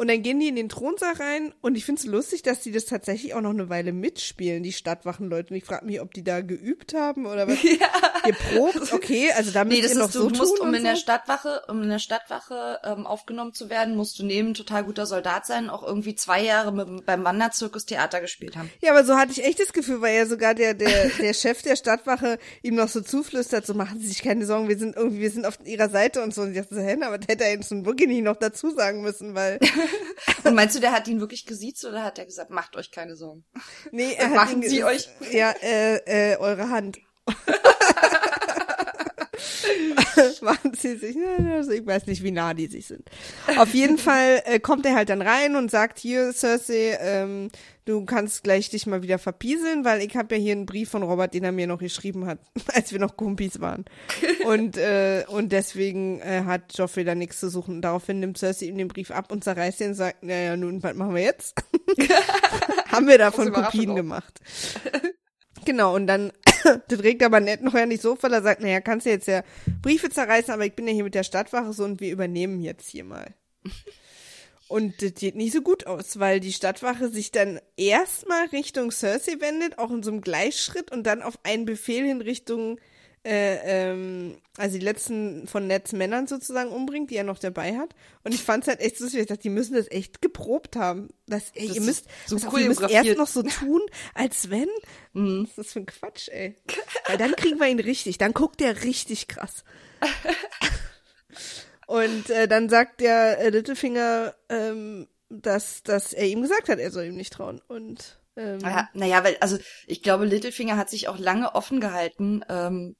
Und 0.00 0.08
dann 0.08 0.22
gehen 0.22 0.40
die 0.40 0.48
in 0.48 0.56
den 0.56 0.70
Thronsaal 0.70 1.12
rein 1.12 1.52
und 1.60 1.76
ich 1.76 1.84
finde 1.84 2.00
es 2.00 2.06
lustig, 2.06 2.40
dass 2.40 2.60
die 2.60 2.72
das 2.72 2.86
tatsächlich 2.86 3.34
auch 3.34 3.42
noch 3.42 3.50
eine 3.50 3.68
Weile 3.68 3.92
mitspielen, 3.92 4.62
die 4.62 4.72
Stadtwachenleute. 4.72 5.50
Und 5.50 5.58
ich 5.58 5.64
frage 5.66 5.84
mich, 5.84 6.00
ob 6.00 6.14
die 6.14 6.24
da 6.24 6.40
geübt 6.40 6.94
haben 6.94 7.26
oder 7.26 7.46
was. 7.46 7.58
Geprobt? 8.24 8.94
Okay, 8.94 9.30
also 9.36 9.50
da 9.50 9.64
müsst 9.64 9.76
Nee, 9.76 9.82
das 9.82 9.92
ihr 9.92 9.98
noch 9.98 10.06
ist, 10.06 10.14
so 10.14 10.22
du, 10.22 10.30
du 10.30 10.38
musst, 10.38 10.56
tun 10.56 10.68
um 10.68 10.74
in 10.74 10.84
der 10.84 10.96
so. 10.96 11.02
Stadtwache, 11.02 11.62
um 11.68 11.82
in 11.82 11.90
der 11.90 11.98
Stadtwache 11.98 12.78
ähm, 12.82 13.06
aufgenommen 13.06 13.52
zu 13.52 13.68
werden, 13.68 13.94
musst 13.94 14.18
du 14.18 14.24
neben 14.24 14.54
total 14.54 14.84
guter 14.84 15.04
Soldat 15.04 15.44
sein, 15.44 15.68
auch 15.68 15.82
irgendwie 15.82 16.14
zwei 16.14 16.42
Jahre 16.42 16.72
mit, 16.72 17.04
beim 17.04 17.22
Wanderzirkus 17.22 17.84
Theater 17.84 18.22
gespielt 18.22 18.56
haben. 18.56 18.70
Ja, 18.80 18.92
aber 18.92 19.04
so 19.04 19.18
hatte 19.18 19.32
ich 19.32 19.44
echt 19.44 19.60
das 19.60 19.74
Gefühl, 19.74 20.00
weil 20.00 20.16
ja 20.16 20.24
sogar 20.24 20.54
der, 20.54 20.72
der, 20.72 21.10
der 21.20 21.34
Chef 21.34 21.60
der 21.60 21.76
Stadtwache 21.76 22.38
ihm 22.62 22.74
noch 22.74 22.88
so 22.88 23.02
zuflüstert, 23.02 23.66
so 23.66 23.74
machen 23.74 24.00
Sie 24.00 24.06
sich 24.06 24.22
keine 24.22 24.46
Sorgen, 24.46 24.66
wir 24.70 24.78
sind 24.78 24.96
irgendwie, 24.96 25.20
wir 25.20 25.30
sind 25.30 25.44
auf 25.44 25.58
ihrer 25.66 25.90
Seite 25.90 26.22
und 26.22 26.32
so. 26.32 26.40
Und 26.40 26.52
ich 26.52 26.58
dachte 26.58 26.74
so, 26.74 26.80
hä, 26.80 26.96
aber 27.02 27.18
das 27.18 27.28
hätte 27.28 27.44
er 27.44 27.52
jetzt 27.52 27.70
nun 27.70 27.84
wirklich 27.84 28.08
nicht 28.08 28.24
noch 28.24 28.36
dazu 28.36 28.70
sagen 28.70 29.02
müssen, 29.02 29.34
weil, 29.34 29.58
Und 30.44 30.54
meinst 30.54 30.76
du, 30.76 30.80
der 30.80 30.92
hat 30.92 31.08
ihn 31.08 31.20
wirklich 31.20 31.46
gesiezt 31.46 31.84
oder 31.84 32.04
hat 32.04 32.18
er 32.18 32.26
gesagt, 32.26 32.50
macht 32.50 32.76
euch 32.76 32.90
keine 32.90 33.16
Sorgen? 33.16 33.44
nee, 33.90 34.14
er 34.18 34.30
hat 34.30 34.36
Machen 34.36 34.62
ihn 34.62 34.68
Sie 34.68 34.84
euch. 34.84 35.08
Ja, 35.30 35.50
äh, 35.62 36.32
äh, 36.32 36.36
eure 36.38 36.70
Hand. 36.70 36.98
Machen 40.42 40.72
sie 40.74 40.96
sich, 40.96 41.16
also 41.52 41.72
ich 41.72 41.86
weiß 41.86 42.06
nicht, 42.06 42.22
wie 42.22 42.30
nah 42.30 42.54
die 42.54 42.66
sich 42.66 42.86
sind. 42.86 43.08
Auf 43.56 43.74
jeden 43.74 43.98
Fall 43.98 44.42
äh, 44.44 44.60
kommt 44.60 44.86
er 44.86 44.94
halt 44.94 45.08
dann 45.08 45.22
rein 45.22 45.56
und 45.56 45.70
sagt, 45.70 45.98
hier, 45.98 46.32
Cersei, 46.32 46.98
ähm, 47.00 47.50
du 47.84 48.04
kannst 48.04 48.44
gleich 48.44 48.70
dich 48.70 48.86
mal 48.86 49.02
wieder 49.02 49.18
verpieseln, 49.18 49.84
weil 49.84 50.02
ich 50.02 50.16
habe 50.16 50.36
ja 50.36 50.40
hier 50.40 50.52
einen 50.52 50.66
Brief 50.66 50.90
von 50.90 51.02
Robert, 51.02 51.34
den 51.34 51.44
er 51.44 51.52
mir 51.52 51.66
noch 51.66 51.78
geschrieben 51.78 52.26
hat, 52.26 52.38
als 52.72 52.92
wir 52.92 52.98
noch 52.98 53.16
Kumpis 53.16 53.60
waren. 53.60 53.84
Und, 54.44 54.76
äh, 54.76 55.24
und 55.28 55.52
deswegen 55.52 56.20
äh, 56.20 56.44
hat 56.44 56.76
Joffrey 56.76 57.04
da 57.04 57.14
nichts 57.14 57.40
zu 57.40 57.50
suchen. 57.50 57.82
Daraufhin 57.82 58.20
nimmt 58.20 58.38
Cersei 58.38 58.66
ihm 58.66 58.78
den 58.78 58.88
Brief 58.88 59.10
ab 59.10 59.30
und 59.32 59.44
zerreißt 59.44 59.80
ihn 59.80 59.88
und 59.88 59.94
sagt, 59.94 60.22
naja, 60.22 60.56
nun, 60.56 60.82
was 60.82 60.94
machen 60.94 61.14
wir 61.14 61.22
jetzt? 61.22 61.54
Haben 62.88 63.06
wir 63.06 63.18
davon 63.18 63.52
Kopien 63.52 63.94
gemacht. 63.94 64.40
Genau, 65.64 65.94
und 65.94 66.06
dann, 66.06 66.32
das 66.88 67.02
regt 67.02 67.22
aber 67.22 67.40
Ned 67.40 67.62
noch 67.62 67.74
ja 67.74 67.86
nicht 67.86 68.02
so, 68.02 68.16
weil 68.20 68.32
er 68.32 68.42
sagt, 68.42 68.60
naja, 68.60 68.80
kannst 68.80 69.06
du 69.06 69.10
jetzt 69.10 69.28
ja 69.28 69.42
Briefe 69.82 70.10
zerreißen, 70.10 70.52
aber 70.52 70.66
ich 70.66 70.74
bin 70.74 70.86
ja 70.86 70.94
hier 70.94 71.04
mit 71.04 71.14
der 71.14 71.22
Stadtwache 71.22 71.72
so 71.72 71.84
und 71.84 72.00
wir 72.00 72.12
übernehmen 72.12 72.60
jetzt 72.60 72.88
hier 72.88 73.04
mal. 73.04 73.34
Und 74.68 75.02
das 75.02 75.14
geht 75.14 75.34
nicht 75.34 75.52
so 75.52 75.62
gut 75.62 75.88
aus, 75.88 76.20
weil 76.20 76.38
die 76.38 76.52
Stadtwache 76.52 77.08
sich 77.08 77.32
dann 77.32 77.58
erstmal 77.76 78.46
Richtung 78.46 78.92
Cersei 78.92 79.40
wendet, 79.40 79.78
auch 79.78 79.90
in 79.90 80.04
so 80.04 80.12
einem 80.12 80.20
Gleichschritt 80.20 80.92
und 80.92 81.02
dann 81.08 81.22
auf 81.22 81.40
einen 81.42 81.64
Befehl 81.64 82.06
hin 82.06 82.20
Richtung, 82.20 82.78
äh, 83.24 83.90
ähm, 83.90 84.38
also 84.56 84.78
die 84.78 84.84
letzten 84.84 85.46
von 85.46 85.66
Neds 85.66 85.92
Männern 85.92 86.26
sozusagen 86.26 86.70
umbringt, 86.70 87.10
die 87.10 87.16
er 87.16 87.24
noch 87.24 87.38
dabei 87.38 87.76
hat. 87.76 87.94
Und 88.24 88.34
ich 88.34 88.42
fand's 88.42 88.66
halt 88.66 88.80
echt 88.80 88.96
so, 88.96 89.06
ich 89.06 89.26
dachte, 89.26 89.42
die 89.42 89.50
müssen 89.50 89.74
das 89.74 89.90
echt 89.90 90.22
geprobt 90.22 90.76
haben. 90.76 91.08
Das, 91.26 91.50
ey, 91.54 91.66
Das 91.68 91.76
ihr 91.76 91.82
ist 91.82 91.86
müsst, 91.86 92.04
so 92.26 92.36
auf, 92.48 92.58
ihr 92.58 92.68
müsst 92.68 92.80
erst 92.80 93.16
noch 93.18 93.26
so 93.26 93.42
tun, 93.42 93.82
als 94.14 94.50
wenn. 94.50 94.68
Mhm. 95.12 95.42
Was 95.42 95.50
ist 95.50 95.58
das 95.58 95.72
für 95.72 95.80
ein 95.80 95.86
Quatsch, 95.86 96.28
ey? 96.28 96.56
Weil 97.06 97.18
dann 97.18 97.36
kriegen 97.36 97.58
wir 97.60 97.68
ihn 97.68 97.80
richtig, 97.80 98.16
dann 98.18 98.32
guckt 98.32 98.60
er 98.62 98.84
richtig 98.84 99.28
krass. 99.28 99.64
Und 101.86 102.30
äh, 102.30 102.46
dann 102.46 102.68
sagt 102.68 103.00
der 103.00 103.38
äh, 103.40 103.50
Littlefinger, 103.50 104.34
ähm, 104.48 105.08
dass, 105.28 105.82
dass 105.82 106.12
er 106.12 106.26
ihm 106.26 106.42
gesagt 106.42 106.68
hat, 106.68 106.78
er 106.78 106.90
soll 106.90 107.04
ihm 107.04 107.16
nicht 107.16 107.32
trauen. 107.32 107.60
Und 107.66 108.20
ähm, 108.36 108.60
Ja, 108.60 108.88
naja, 108.94 109.24
weil, 109.24 109.36
also 109.40 109.58
ich 109.86 110.02
glaube, 110.02 110.24
Littlefinger 110.24 110.76
hat 110.76 110.88
sich 110.88 111.08
auch 111.08 111.18
lange 111.18 111.54
offen 111.54 111.80
gehalten, 111.80 112.44
ähm, 112.48 112.96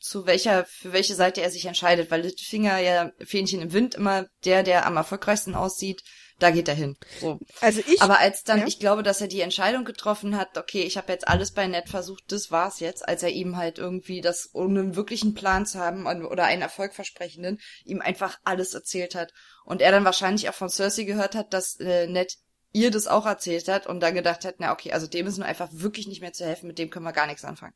zu 0.00 0.26
welcher, 0.26 0.64
für 0.64 0.92
welche 0.92 1.14
Seite 1.14 1.42
er 1.42 1.50
sich 1.50 1.66
entscheidet, 1.66 2.10
weil 2.10 2.22
Littlefinger 2.22 2.78
ja 2.78 3.12
Fähnchen 3.24 3.60
im 3.60 3.72
Wind 3.72 3.94
immer 3.94 4.26
der, 4.44 4.62
der 4.62 4.86
am 4.86 4.96
erfolgreichsten 4.96 5.54
aussieht, 5.54 6.02
da 6.40 6.50
geht 6.50 6.68
er 6.68 6.74
hin. 6.74 6.96
So. 7.20 7.38
also 7.60 7.82
ich, 7.86 8.00
Aber 8.00 8.18
als 8.18 8.42
dann, 8.42 8.60
ja. 8.60 8.66
ich 8.66 8.80
glaube, 8.80 9.02
dass 9.02 9.20
er 9.20 9.28
die 9.28 9.42
Entscheidung 9.42 9.84
getroffen 9.84 10.36
hat, 10.36 10.56
okay, 10.56 10.82
ich 10.82 10.96
habe 10.96 11.12
jetzt 11.12 11.28
alles 11.28 11.52
bei 11.52 11.66
Ned 11.66 11.88
versucht, 11.88 12.24
das 12.28 12.50
war's 12.50 12.80
jetzt, 12.80 13.06
als 13.06 13.22
er 13.22 13.30
ihm 13.30 13.56
halt 13.56 13.78
irgendwie 13.78 14.22
das, 14.22 14.48
ohne 14.54 14.80
einen 14.80 14.96
wirklichen 14.96 15.34
Plan 15.34 15.66
zu 15.66 15.78
haben 15.78 16.06
oder 16.06 16.44
einen 16.44 16.62
erfolgversprechenden, 16.62 17.60
ihm 17.84 18.00
einfach 18.00 18.38
alles 18.42 18.72
erzählt 18.72 19.14
hat. 19.14 19.32
Und 19.64 19.82
er 19.82 19.92
dann 19.92 20.06
wahrscheinlich 20.06 20.48
auch 20.48 20.54
von 20.54 20.70
Cersei 20.70 21.04
gehört 21.04 21.34
hat, 21.34 21.52
dass 21.52 21.78
äh, 21.78 22.06
Ned 22.06 22.36
ihr 22.72 22.90
das 22.90 23.06
auch 23.06 23.26
erzählt 23.26 23.68
hat 23.68 23.86
und 23.86 24.00
dann 24.00 24.14
gedacht 24.14 24.44
hat, 24.44 24.56
na 24.58 24.72
okay, 24.72 24.92
also 24.92 25.06
dem 25.06 25.26
ist 25.26 25.38
nur 25.38 25.46
einfach 25.46 25.68
wirklich 25.72 26.06
nicht 26.06 26.20
mehr 26.20 26.32
zu 26.32 26.44
helfen, 26.44 26.66
mit 26.68 26.78
dem 26.78 26.90
können 26.90 27.04
wir 27.04 27.12
gar 27.12 27.26
nichts 27.26 27.44
anfangen. 27.44 27.74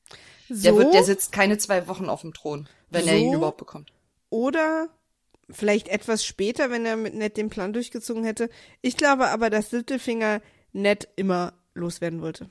so, 0.48 0.62
Der 0.62 0.76
wird, 0.76 0.94
der 0.94 1.04
sitzt 1.04 1.32
keine 1.32 1.58
zwei 1.58 1.86
Wochen 1.88 2.08
auf 2.08 2.20
dem 2.20 2.32
Thron, 2.32 2.68
wenn 2.90 3.08
er 3.08 3.16
ihn 3.16 3.30
So? 3.32 3.36
überhaupt 3.38 3.58
bekommt. 3.58 3.92
oder 4.30 4.88
vielleicht 5.50 5.88
etwas 5.88 6.24
später, 6.24 6.70
wenn 6.70 6.86
er 6.86 6.96
mit 6.96 7.14
Ned 7.14 7.36
den 7.36 7.50
Plan 7.50 7.72
durchgezogen 7.72 8.24
hätte. 8.24 8.48
Ich 8.80 8.96
glaube 8.96 9.28
aber, 9.28 9.50
dass 9.50 9.72
Littlefinger 9.72 10.40
Ned 10.72 11.08
immer 11.16 11.52
loswerden 11.74 12.22
wollte. 12.22 12.48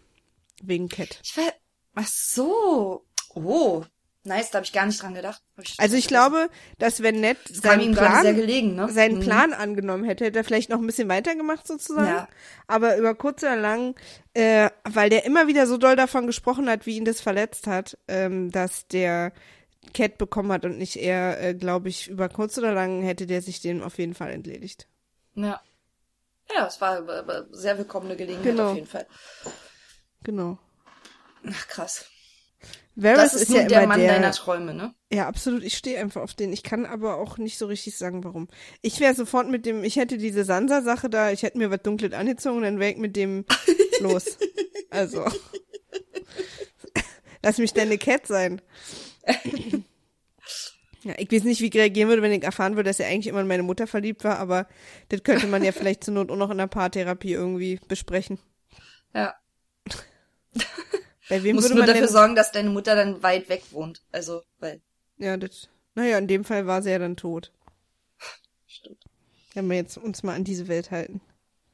Wegen 0.61 0.89
Cat. 0.89 1.19
Ich 1.23 1.35
war, 1.35 1.51
ach 1.95 2.07
so, 2.07 3.05
oh, 3.33 3.83
nice, 4.23 4.51
da 4.51 4.57
habe 4.57 4.65
ich 4.65 4.73
gar 4.73 4.85
nicht 4.85 5.01
dran 5.01 5.13
gedacht. 5.13 5.41
Ich 5.61 5.75
Also 5.79 5.95
ich 5.97 6.07
vergessen. 6.07 6.31
glaube, 6.31 6.49
dass 6.79 7.01
wenn 7.03 7.19
Ned 7.21 7.37
kam 7.45 7.55
seinen 7.55 7.91
Plan, 7.93 8.35
gelegen, 8.35 8.75
ne? 8.75 8.89
seinen 8.89 9.17
Mhm. 9.17 9.21
Plan 9.21 9.53
angenommen 9.53 10.03
hätte, 10.05 10.25
hätte 10.25 10.39
er 10.39 10.43
vielleicht 10.43 10.69
noch 10.69 10.79
ein 10.79 10.85
bisschen 10.87 11.09
weitergemacht 11.09 11.67
sozusagen. 11.67 12.07
Ja. 12.07 12.27
Aber 12.67 12.97
über 12.97 13.15
kurz 13.15 13.43
oder 13.43 13.55
lang, 13.55 13.95
äh, 14.33 14.69
weil 14.83 15.09
der 15.09 15.25
immer 15.25 15.47
wieder 15.47 15.67
so 15.67 15.77
doll 15.77 15.95
davon 15.95 16.27
gesprochen 16.27 16.69
hat, 16.69 16.85
wie 16.85 16.97
ihn 16.97 17.05
das 17.05 17.21
verletzt 17.21 17.67
hat, 17.67 17.97
ähm, 18.07 18.51
dass 18.51 18.87
der 18.87 19.33
Cat 19.93 20.17
bekommen 20.17 20.51
hat 20.51 20.63
und 20.63 20.77
nicht 20.77 20.95
er, 20.95 21.41
äh, 21.41 21.53
glaube 21.53 21.89
ich, 21.89 22.07
über 22.07 22.29
kurz 22.29 22.57
oder 22.57 22.73
lang 22.73 23.01
hätte 23.01 23.27
der 23.27 23.41
sich 23.41 23.61
dem 23.61 23.81
auf 23.83 23.97
jeden 23.97 24.13
Fall 24.15 24.31
entledigt. 24.31 24.87
Ja. 25.35 25.61
Ja, 26.55 26.67
es 26.67 26.79
war 26.81 27.03
sehr 27.51 27.77
willkommene 27.77 28.15
Gelegenheit 28.15 28.43
Genau. 28.45 28.69
auf 28.69 28.75
jeden 28.75 28.87
Fall. 28.87 29.07
Genau. 30.23 30.57
Ach, 31.49 31.67
krass. 31.67 32.05
Varys 32.95 33.17
Das 33.17 33.33
ist, 33.33 33.41
ist 33.43 33.49
nun 33.49 33.61
ja 33.61 33.67
der 33.67 33.87
Mann 33.87 33.99
der, 33.99 34.13
deiner 34.13 34.31
Träume, 34.31 34.73
ne? 34.73 34.93
Ja, 35.11 35.27
absolut. 35.27 35.63
Ich 35.63 35.77
stehe 35.77 35.99
einfach 35.99 36.21
auf 36.21 36.33
den. 36.33 36.53
Ich 36.53 36.63
kann 36.63 36.85
aber 36.85 37.17
auch 37.17 37.37
nicht 37.37 37.57
so 37.57 37.65
richtig 37.65 37.97
sagen, 37.97 38.23
warum. 38.23 38.47
Ich 38.81 38.99
wäre 38.99 39.15
sofort 39.15 39.49
mit 39.49 39.65
dem, 39.65 39.83
ich 39.83 39.95
hätte 39.95 40.17
diese 40.17 40.43
Sansa-Sache 40.43 41.09
da, 41.09 41.31
ich 41.31 41.43
hätte 41.43 41.57
mir 41.57 41.71
was 41.71 41.81
Dunkles 41.81 42.13
angezogen, 42.13 42.61
dann 42.61 42.79
wäre 42.79 42.91
ich 42.91 42.97
mit 42.97 43.15
dem 43.15 43.45
los. 43.99 44.37
Also. 44.89 45.25
Lass 47.43 47.57
mich 47.57 47.73
deine 47.73 47.97
Cat 47.97 48.27
sein. 48.27 48.61
Ja, 51.05 51.15
ich 51.17 51.29
weiß 51.29 51.43
nicht, 51.43 51.59
wie 51.59 51.67
ich 51.67 51.75
reagieren 51.75 52.07
würde, 52.07 52.21
wenn 52.21 52.31
ich 52.31 52.43
erfahren 52.43 52.77
würde, 52.77 52.89
dass 52.89 53.01
er 53.01 53.09
eigentlich 53.09 53.27
immer 53.27 53.41
in 53.41 53.47
meine 53.47 53.63
Mutter 53.63 53.87
verliebt 53.87 54.23
war, 54.23 54.39
aber 54.39 54.69
das 55.09 55.21
könnte 55.23 55.47
man 55.47 55.61
ja 55.61 55.73
vielleicht 55.73 56.01
zur 56.01 56.13
Not 56.13 56.31
auch 56.31 56.37
noch 56.37 56.49
in 56.49 56.57
der 56.57 56.67
Paartherapie 56.67 57.33
irgendwie 57.33 57.77
besprechen. 57.89 58.39
Ja. 59.13 59.35
Bei 61.29 61.43
wem 61.43 61.55
Musst 61.55 61.69
würde 61.69 61.77
nur 61.77 61.85
dafür 61.85 62.01
denn, 62.01 62.11
sorgen, 62.11 62.35
dass 62.35 62.51
deine 62.51 62.69
Mutter 62.69 62.95
dann 62.95 63.23
weit 63.23 63.49
weg 63.49 63.63
wohnt. 63.71 64.01
Also, 64.11 64.43
weil, 64.59 64.81
Ja, 65.17 65.37
das, 65.37 65.69
naja, 65.95 66.17
in 66.17 66.27
dem 66.27 66.43
Fall 66.43 66.67
war 66.67 66.81
sie 66.81 66.91
ja 66.91 66.99
dann 66.99 67.15
tot. 67.15 67.51
stimmt. 68.67 69.03
Wenn 69.53 69.69
wir 69.69 69.77
jetzt 69.77 69.97
uns 69.97 70.23
mal 70.23 70.35
an 70.35 70.43
diese 70.43 70.67
Welt 70.67 70.91
halten. 70.91 71.21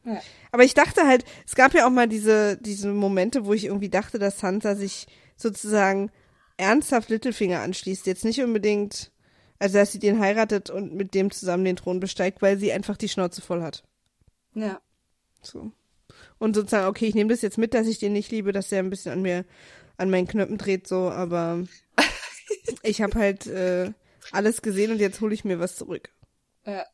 Ja. 0.06 0.22
Aber 0.52 0.64
ich 0.64 0.74
dachte 0.74 1.08
halt, 1.08 1.26
es 1.46 1.56
gab 1.56 1.74
ja 1.74 1.86
auch 1.86 1.92
mal 1.92 2.08
diese, 2.08 2.58
diese 2.58 2.90
Momente, 2.90 3.46
wo 3.46 3.54
ich 3.54 3.66
irgendwie 3.66 3.90
dachte, 3.90 4.20
dass 4.20 4.40
Sansa 4.40 4.76
sich 4.76 5.08
sozusagen 5.36 6.12
ernsthaft 6.58 7.10
Littlefinger 7.10 7.62
anschließt. 7.62 8.06
Jetzt 8.06 8.26
nicht 8.26 8.42
unbedingt, 8.42 9.12
also 9.60 9.78
dass 9.78 9.92
sie 9.92 10.00
den 10.00 10.20
heiratet 10.20 10.70
und 10.70 10.94
mit 10.94 11.14
dem 11.14 11.32
zusammen 11.32 11.66
den 11.66 11.76
Thron 11.76 12.00
besteigt, 12.00 12.42
weil 12.42 12.58
sie 12.58 12.72
einfach 12.72 12.98
die 12.98 13.10
Schnauze 13.10 13.42
voll 13.42 13.62
hat. 13.62 13.84
Ja. 14.54 14.82
So. 15.42 15.72
Und 16.40 16.56
sozusagen, 16.56 16.88
okay, 16.88 17.06
ich 17.06 17.16
nehme 17.16 17.30
das 17.30 17.42
jetzt 17.42 17.58
mit, 17.58 17.74
dass 17.74 17.88
ich 17.88 18.00
den 18.00 18.14
nicht 18.14 18.32
liebe, 18.32 18.52
dass 18.52 18.70
der 18.70 18.80
ein 18.80 18.90
bisschen 18.90 19.12
an 19.12 19.22
mir, 19.22 19.46
an 19.98 20.10
meinen 20.10 20.28
Knöpfen 20.28 20.58
dreht, 20.58 20.88
so, 20.88 21.10
aber 21.10 21.66
ich 22.84 23.02
habe 23.02 23.20
halt 23.20 23.46
äh, 23.48 23.92
alles 24.32 24.62
gesehen 24.62 24.92
und 24.92 25.00
jetzt 25.00 25.22
hole 25.22 25.34
ich 25.34 25.44
mir 25.46 25.60
was 25.60 25.76
zurück. 25.76 26.10
Ja. 26.66 26.86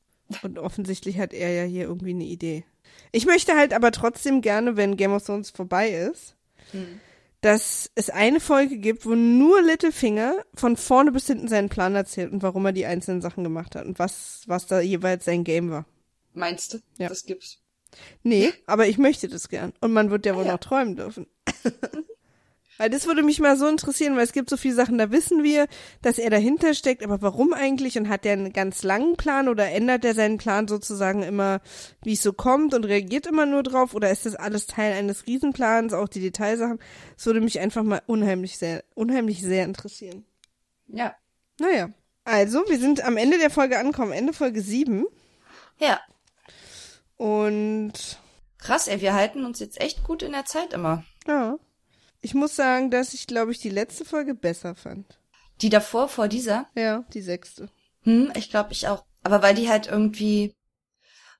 Und 0.41 0.57
offensichtlich 0.57 1.19
hat 1.19 1.33
er 1.33 1.51
ja 1.51 1.63
hier 1.63 1.83
irgendwie 1.83 2.11
eine 2.11 2.23
Idee. 2.23 2.65
Ich 3.11 3.25
möchte 3.25 3.55
halt 3.55 3.73
aber 3.73 3.91
trotzdem 3.91 4.41
gerne, 4.41 4.75
wenn 4.77 4.97
Game 4.97 5.13
of 5.13 5.23
Thrones 5.23 5.51
vorbei 5.51 5.89
ist, 5.89 6.35
Hm. 6.71 6.99
dass 7.41 7.91
es 7.93 8.09
eine 8.09 8.39
Folge 8.39 8.77
gibt, 8.77 9.05
wo 9.05 9.13
nur 9.13 9.61
Littlefinger 9.61 10.43
von 10.55 10.77
vorne 10.77 11.11
bis 11.11 11.27
hinten 11.27 11.47
seinen 11.47 11.69
Plan 11.69 11.93
erzählt 11.93 12.31
und 12.31 12.41
warum 12.41 12.65
er 12.65 12.71
die 12.71 12.87
einzelnen 12.87 13.21
Sachen 13.21 13.43
gemacht 13.43 13.75
hat 13.75 13.85
und 13.85 13.99
was, 13.99 14.41
was 14.47 14.65
da 14.65 14.79
jeweils 14.79 15.25
sein 15.25 15.43
Game 15.43 15.69
war. 15.69 15.85
Meinst 16.33 16.73
du? 16.73 16.79
Ja. 16.97 17.07
Das 17.09 17.25
gibt's. 17.25 17.59
Nee, 18.23 18.53
aber 18.65 18.87
ich 18.87 18.97
möchte 18.97 19.27
das 19.27 19.49
gern. 19.49 19.73
Und 19.81 19.93
man 19.93 20.09
wird 20.09 20.25
ja 20.25 20.35
wohl 20.35 20.45
ja. 20.45 20.53
noch 20.53 20.59
träumen 20.59 20.95
dürfen. 20.95 21.27
weil 22.77 22.89
das 22.89 23.07
würde 23.07 23.23
mich 23.23 23.39
mal 23.39 23.57
so 23.57 23.67
interessieren, 23.67 24.15
weil 24.15 24.23
es 24.23 24.33
gibt 24.33 24.49
so 24.49 24.57
viele 24.57 24.75
Sachen, 24.75 24.97
da 24.97 25.11
wissen 25.11 25.43
wir, 25.43 25.67
dass 26.01 26.17
er 26.17 26.29
dahinter 26.29 26.73
steckt, 26.73 27.03
aber 27.03 27.21
warum 27.21 27.53
eigentlich? 27.53 27.97
Und 27.97 28.09
hat 28.09 28.25
er 28.25 28.33
einen 28.33 28.53
ganz 28.53 28.83
langen 28.83 29.15
Plan 29.15 29.47
oder 29.47 29.69
ändert 29.69 30.03
er 30.05 30.13
seinen 30.13 30.37
Plan 30.37 30.67
sozusagen 30.67 31.23
immer, 31.23 31.61
wie 32.03 32.13
es 32.13 32.23
so 32.23 32.33
kommt 32.33 32.73
und 32.73 32.85
reagiert 32.85 33.27
immer 33.27 33.45
nur 33.45 33.63
drauf? 33.63 33.93
Oder 33.93 34.11
ist 34.11 34.25
das 34.25 34.35
alles 34.35 34.65
Teil 34.65 34.93
eines 34.93 35.25
Riesenplans, 35.27 35.93
auch 35.93 36.07
die 36.07 36.21
Detailsachen? 36.21 36.79
Das 37.15 37.25
würde 37.25 37.41
mich 37.41 37.59
einfach 37.59 37.83
mal 37.83 38.01
unheimlich 38.07 38.57
sehr, 38.57 38.83
unheimlich 38.93 39.41
sehr 39.41 39.65
interessieren. 39.65 40.25
Ja. 40.87 41.15
Naja. 41.59 41.89
Also, 42.25 42.63
wir 42.67 42.79
sind 42.79 43.05
am 43.05 43.17
Ende 43.17 43.37
der 43.37 43.51
Folge 43.51 43.77
angekommen, 43.77 44.11
Ende 44.11 44.33
Folge 44.33 44.61
7. 44.61 45.05
Ja. 45.79 45.99
Und 47.17 48.19
Krass, 48.57 48.87
ey, 48.87 48.99
wir 49.01 49.13
halten 49.13 49.45
uns 49.45 49.59
jetzt 49.59 49.79
echt 49.79 50.03
gut 50.03 50.23
in 50.23 50.31
der 50.31 50.45
Zeit 50.45 50.73
immer. 50.73 51.03
Ja. 51.27 51.57
Ich 52.21 52.33
muss 52.33 52.55
sagen, 52.55 52.89
dass 52.89 53.13
ich, 53.13 53.27
glaube 53.27 53.51
ich, 53.51 53.59
die 53.59 53.69
letzte 53.69 54.05
Folge 54.05 54.33
besser 54.33 54.73
fand. 54.75 55.19
Die 55.61 55.69
davor, 55.69 56.09
vor 56.09 56.27
dieser? 56.27 56.67
Ja, 56.75 57.05
die 57.13 57.21
sechste. 57.21 57.69
Hm, 58.03 58.31
ich 58.35 58.49
glaube 58.49 58.73
ich 58.73 58.87
auch. 58.87 59.05
Aber 59.23 59.41
weil 59.41 59.55
die 59.55 59.69
halt 59.69 59.87
irgendwie, 59.87 60.55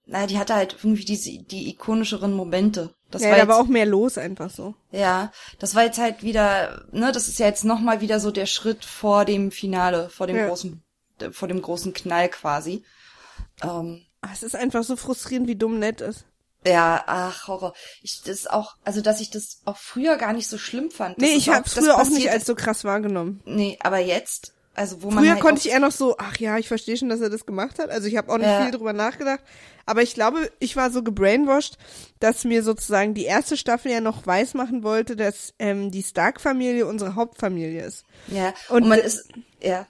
na, 0.05 0.28
die 0.28 0.38
hatte 0.38 0.53
halt 0.55 0.73
irgendwie 0.84 1.05
diese, 1.05 1.32
die 1.43 1.69
ikonischeren 1.69 2.34
Momente. 2.34 2.93
Das 3.11 3.23
ja, 3.23 3.30
war 3.30 3.36
da 3.36 3.41
jetzt, 3.43 3.49
war 3.49 3.59
auch 3.59 3.67
mehr 3.67 3.86
los 3.86 4.17
einfach 4.17 4.49
so. 4.49 4.76
ja, 4.91 5.32
das 5.59 5.73
war 5.76 5.84
jetzt 5.84 5.97
halt 5.99 6.21
wieder, 6.23 6.86
ne, 6.91 7.11
das 7.11 7.28
ist 7.28 7.39
ja 7.39 7.47
jetzt 7.47 7.65
nochmal 7.65 8.01
wieder 8.01 8.19
so 8.19 8.32
der 8.32 8.45
Schritt 8.45 8.86
vor 8.86 9.26
dem 9.26 9.51
Finale, 9.51 10.09
vor 10.09 10.28
dem 10.28 10.38
Ja. 10.38 10.47
großen, 10.47 10.84
vor 11.32 11.47
dem 11.47 11.61
großen 11.61 11.93
Knall 11.93 12.30
quasi. 12.30 12.84
Ähm, 13.63 14.04
Es 14.34 14.43
ist 14.43 14.55
einfach 14.55 14.84
so 14.84 14.95
frustrierend, 14.95 15.47
wie 15.47 15.55
dumm 15.55 15.80
nett 15.80 16.01
ist. 16.01 16.26
ja, 16.65 17.03
ach, 17.07 17.47
Horror. 17.47 17.73
Ich, 18.01 18.21
das 18.23 18.47
auch, 18.47 18.76
also, 18.84 19.01
dass 19.01 19.21
ich 19.21 19.30
das 19.30 19.59
auch 19.65 19.78
früher 19.78 20.17
gar 20.17 20.34
nicht 20.34 20.47
so 20.47 20.57
schlimm 20.57 20.89
fand. 20.91 21.17
Das 21.21 21.30
Nee, 21.30 21.36
ich 21.36 21.49
habe 21.49 21.67
früher 21.69 21.95
auch 21.97 22.09
nicht 22.09 22.30
als 22.32 22.45
so 22.45 22.55
krass 22.55 22.84
wahrgenommen. 22.84 23.41
Nee, 23.45 23.78
aber 23.82 23.99
jetzt, 23.99 24.53
also, 24.73 25.01
wo 25.03 25.09
man 25.11 25.23
Früher 25.23 25.34
halt 25.34 25.41
konnte 25.41 25.61
ich 25.67 25.71
eher 25.73 25.80
noch 25.80 25.91
so, 25.91 26.15
ach 26.17 26.38
ja, 26.38 26.57
ich 26.57 26.67
verstehe 26.67 26.97
schon, 26.97 27.07
dass 27.09 27.21
er 27.21 27.30
das 27.30 27.45
gemacht 27.45 27.78
hat. 27.80 27.89
Also 27.91 28.07
ich 28.07 28.17
habe 28.17 28.32
auch 28.32 28.38
nicht 28.38 28.47
Ja. 28.47 28.63
viel 28.63 28.71
drüber 28.71 28.93
nachgedacht. 28.93 29.41
Aber 29.86 30.01
ich 30.01 30.15
glaube, 30.15 30.51
ich 30.59 30.76
war 30.76 30.89
so 30.91 31.03
gebrainwashed, 31.03 31.78
dass 32.19 32.43
mir 32.43 32.63
sozusagen 32.63 33.13
die 33.13 33.26
erste 33.26 33.55
Staffel 33.55 33.91
ja 33.91 34.01
noch 34.01 34.26
weismachen 34.26 34.82
wollte, 34.84 35.15
dass 35.15 35.53
ähm, 35.59 35.91
die 35.91 36.01
Stark-Familie 36.03 36.88
unsere 36.88 37.13
Hauptfamilie 37.15 37.84
ist. 37.86 38.03
ja, 38.28 38.53
Und- 38.69 38.84
und 38.84 38.89
man 38.89 38.99
ist, 38.99 39.30
ja, 39.61 39.86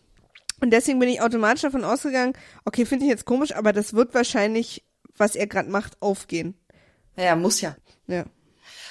Und 0.61 0.71
deswegen 0.71 0.99
bin 0.99 1.09
ich 1.09 1.21
automatisch 1.21 1.61
davon 1.61 1.83
ausgegangen, 1.83 2.33
okay, 2.65 2.85
finde 2.85 3.05
ich 3.05 3.11
jetzt 3.11 3.25
komisch, 3.25 3.53
aber 3.55 3.73
das 3.73 3.93
wird 3.93 4.13
wahrscheinlich, 4.13 4.85
was 5.17 5.35
er 5.35 5.47
gerade 5.47 5.69
macht, 5.69 6.01
aufgehen. 6.01 6.55
ja, 7.17 7.35
muss 7.35 7.61
ja. 7.61 7.75
Ja. 8.07 8.25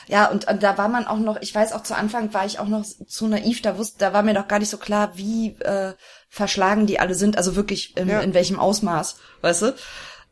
Ja, 0.06 0.30
und, 0.30 0.46
und 0.46 0.62
da 0.62 0.76
war 0.76 0.88
man 0.88 1.06
auch 1.06 1.18
noch, 1.18 1.40
ich 1.40 1.54
weiß 1.54 1.72
auch 1.72 1.82
zu 1.82 1.96
Anfang 1.96 2.34
war 2.34 2.44
ich 2.44 2.58
auch 2.58 2.68
noch 2.68 2.84
zu 2.84 3.26
naiv, 3.26 3.62
da 3.62 3.78
wusste, 3.78 3.98
da 3.98 4.12
war 4.12 4.22
mir 4.22 4.34
doch 4.34 4.48
gar 4.48 4.58
nicht 4.58 4.68
so 4.68 4.76
klar, 4.76 5.16
wie 5.16 5.56
äh, 5.60 5.94
verschlagen 6.28 6.86
die 6.86 7.00
alle 7.00 7.14
sind, 7.14 7.38
also 7.38 7.56
wirklich 7.56 7.96
in, 7.96 8.08
Ja. 8.08 8.20
in 8.20 8.34
welchem 8.34 8.58
Ausmaß, 8.60 9.16
weißt 9.40 9.62
du? 9.62 9.74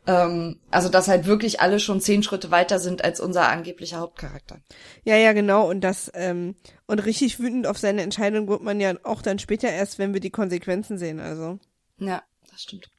Ähm, 0.06 0.58
also 0.70 0.88
dass 0.88 1.06
halt 1.08 1.26
wirklich 1.26 1.60
alle 1.60 1.78
schon 1.78 2.00
zehn 2.00 2.22
Schritte 2.22 2.50
weiter 2.50 2.78
sind 2.80 3.04
als 3.04 3.20
unser 3.20 3.48
angeblicher 3.48 3.98
Hauptcharakter. 3.98 4.60
Ja, 5.04 5.16
ja, 5.16 5.32
genau. 5.32 5.68
Und 5.68 5.80
das, 5.82 6.10
ähm, 6.14 6.56
und 6.86 6.98
richtig 7.00 7.38
wütend 7.38 7.66
auf 7.66 7.78
seine 7.78 8.02
Entscheidung 8.02 8.48
wird 8.48 8.62
man 8.62 8.80
ja 8.80 8.94
auch 9.04 9.22
dann 9.22 9.38
später 9.38 9.68
erst, 9.68 9.98
wenn 9.98 10.12
wir 10.12 10.20
die 10.20 10.30
Konsequenzen 10.30 10.98
sehen. 10.98 11.20
Also, 11.20 11.58
Ja, 11.98 12.22
das 12.50 12.62
stimmt. 12.62 12.90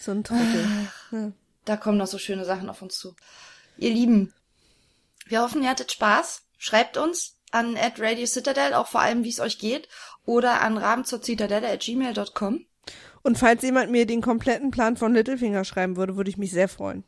so 0.00 0.12
ein 0.12 0.24
Trottel. 0.24 0.66
Ja. 1.12 1.32
Da 1.66 1.76
kommen 1.76 1.98
noch 1.98 2.06
so 2.06 2.18
schöne 2.18 2.44
Sachen 2.44 2.70
auf 2.70 2.80
uns 2.80 2.96
zu. 2.96 3.14
Ihr 3.76 3.90
Lieben, 3.90 4.32
wir 5.26 5.42
hoffen, 5.42 5.62
ihr 5.62 5.70
hattet 5.70 5.92
Spaß. 5.92 6.42
Schreibt 6.58 6.96
uns 6.96 7.36
an 7.50 7.76
at 7.76 8.00
Radio 8.00 8.26
Citadel, 8.26 8.74
auch 8.74 8.86
vor 8.86 9.00
allem, 9.00 9.24
wie 9.24 9.28
es 9.30 9.40
euch 9.40 9.58
geht, 9.58 9.88
oder 10.24 10.60
an 10.62 10.78
rabenzurcitadelle 10.78 11.68
at 11.68 11.80
gmail.com. 11.80 12.65
Und 13.26 13.38
falls 13.38 13.62
jemand 13.62 13.90
mir 13.90 14.06
den 14.06 14.20
kompletten 14.20 14.70
Plan 14.70 14.96
von 14.96 15.12
Littlefinger 15.12 15.64
schreiben 15.64 15.96
würde, 15.96 16.14
würde 16.14 16.30
ich 16.30 16.36
mich 16.36 16.52
sehr 16.52 16.68
freuen. 16.68 17.02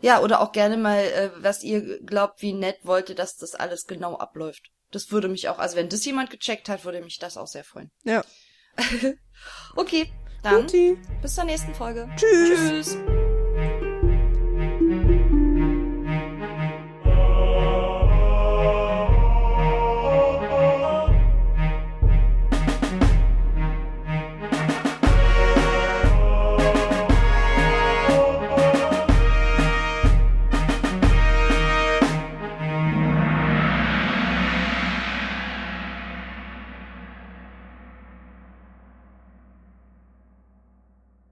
Ja, 0.00 0.20
oder 0.20 0.40
auch 0.40 0.52
gerne 0.52 0.76
mal, 0.76 1.00
äh, 1.00 1.30
was 1.38 1.64
ihr 1.64 2.00
glaubt, 2.04 2.40
wie 2.40 2.52
nett 2.52 2.78
wollte, 2.84 3.16
dass 3.16 3.36
das 3.36 3.56
alles 3.56 3.88
genau 3.88 4.16
abläuft. 4.16 4.70
Das 4.92 5.10
würde 5.10 5.26
mich 5.26 5.48
auch, 5.48 5.58
also 5.58 5.76
wenn 5.76 5.88
das 5.88 6.04
jemand 6.04 6.30
gecheckt 6.30 6.68
hat, 6.68 6.84
würde 6.84 7.02
mich 7.02 7.18
das 7.18 7.36
auch 7.36 7.48
sehr 7.48 7.64
freuen. 7.64 7.90
Ja. 8.04 8.22
Okay, 9.76 10.10
dann 10.42 10.62
Guti. 10.62 10.96
bis 11.20 11.34
zur 11.34 11.44
nächsten 11.44 11.74
Folge. 11.74 12.08
Tschüss. 12.16 12.48
Tschüss. 12.48 13.25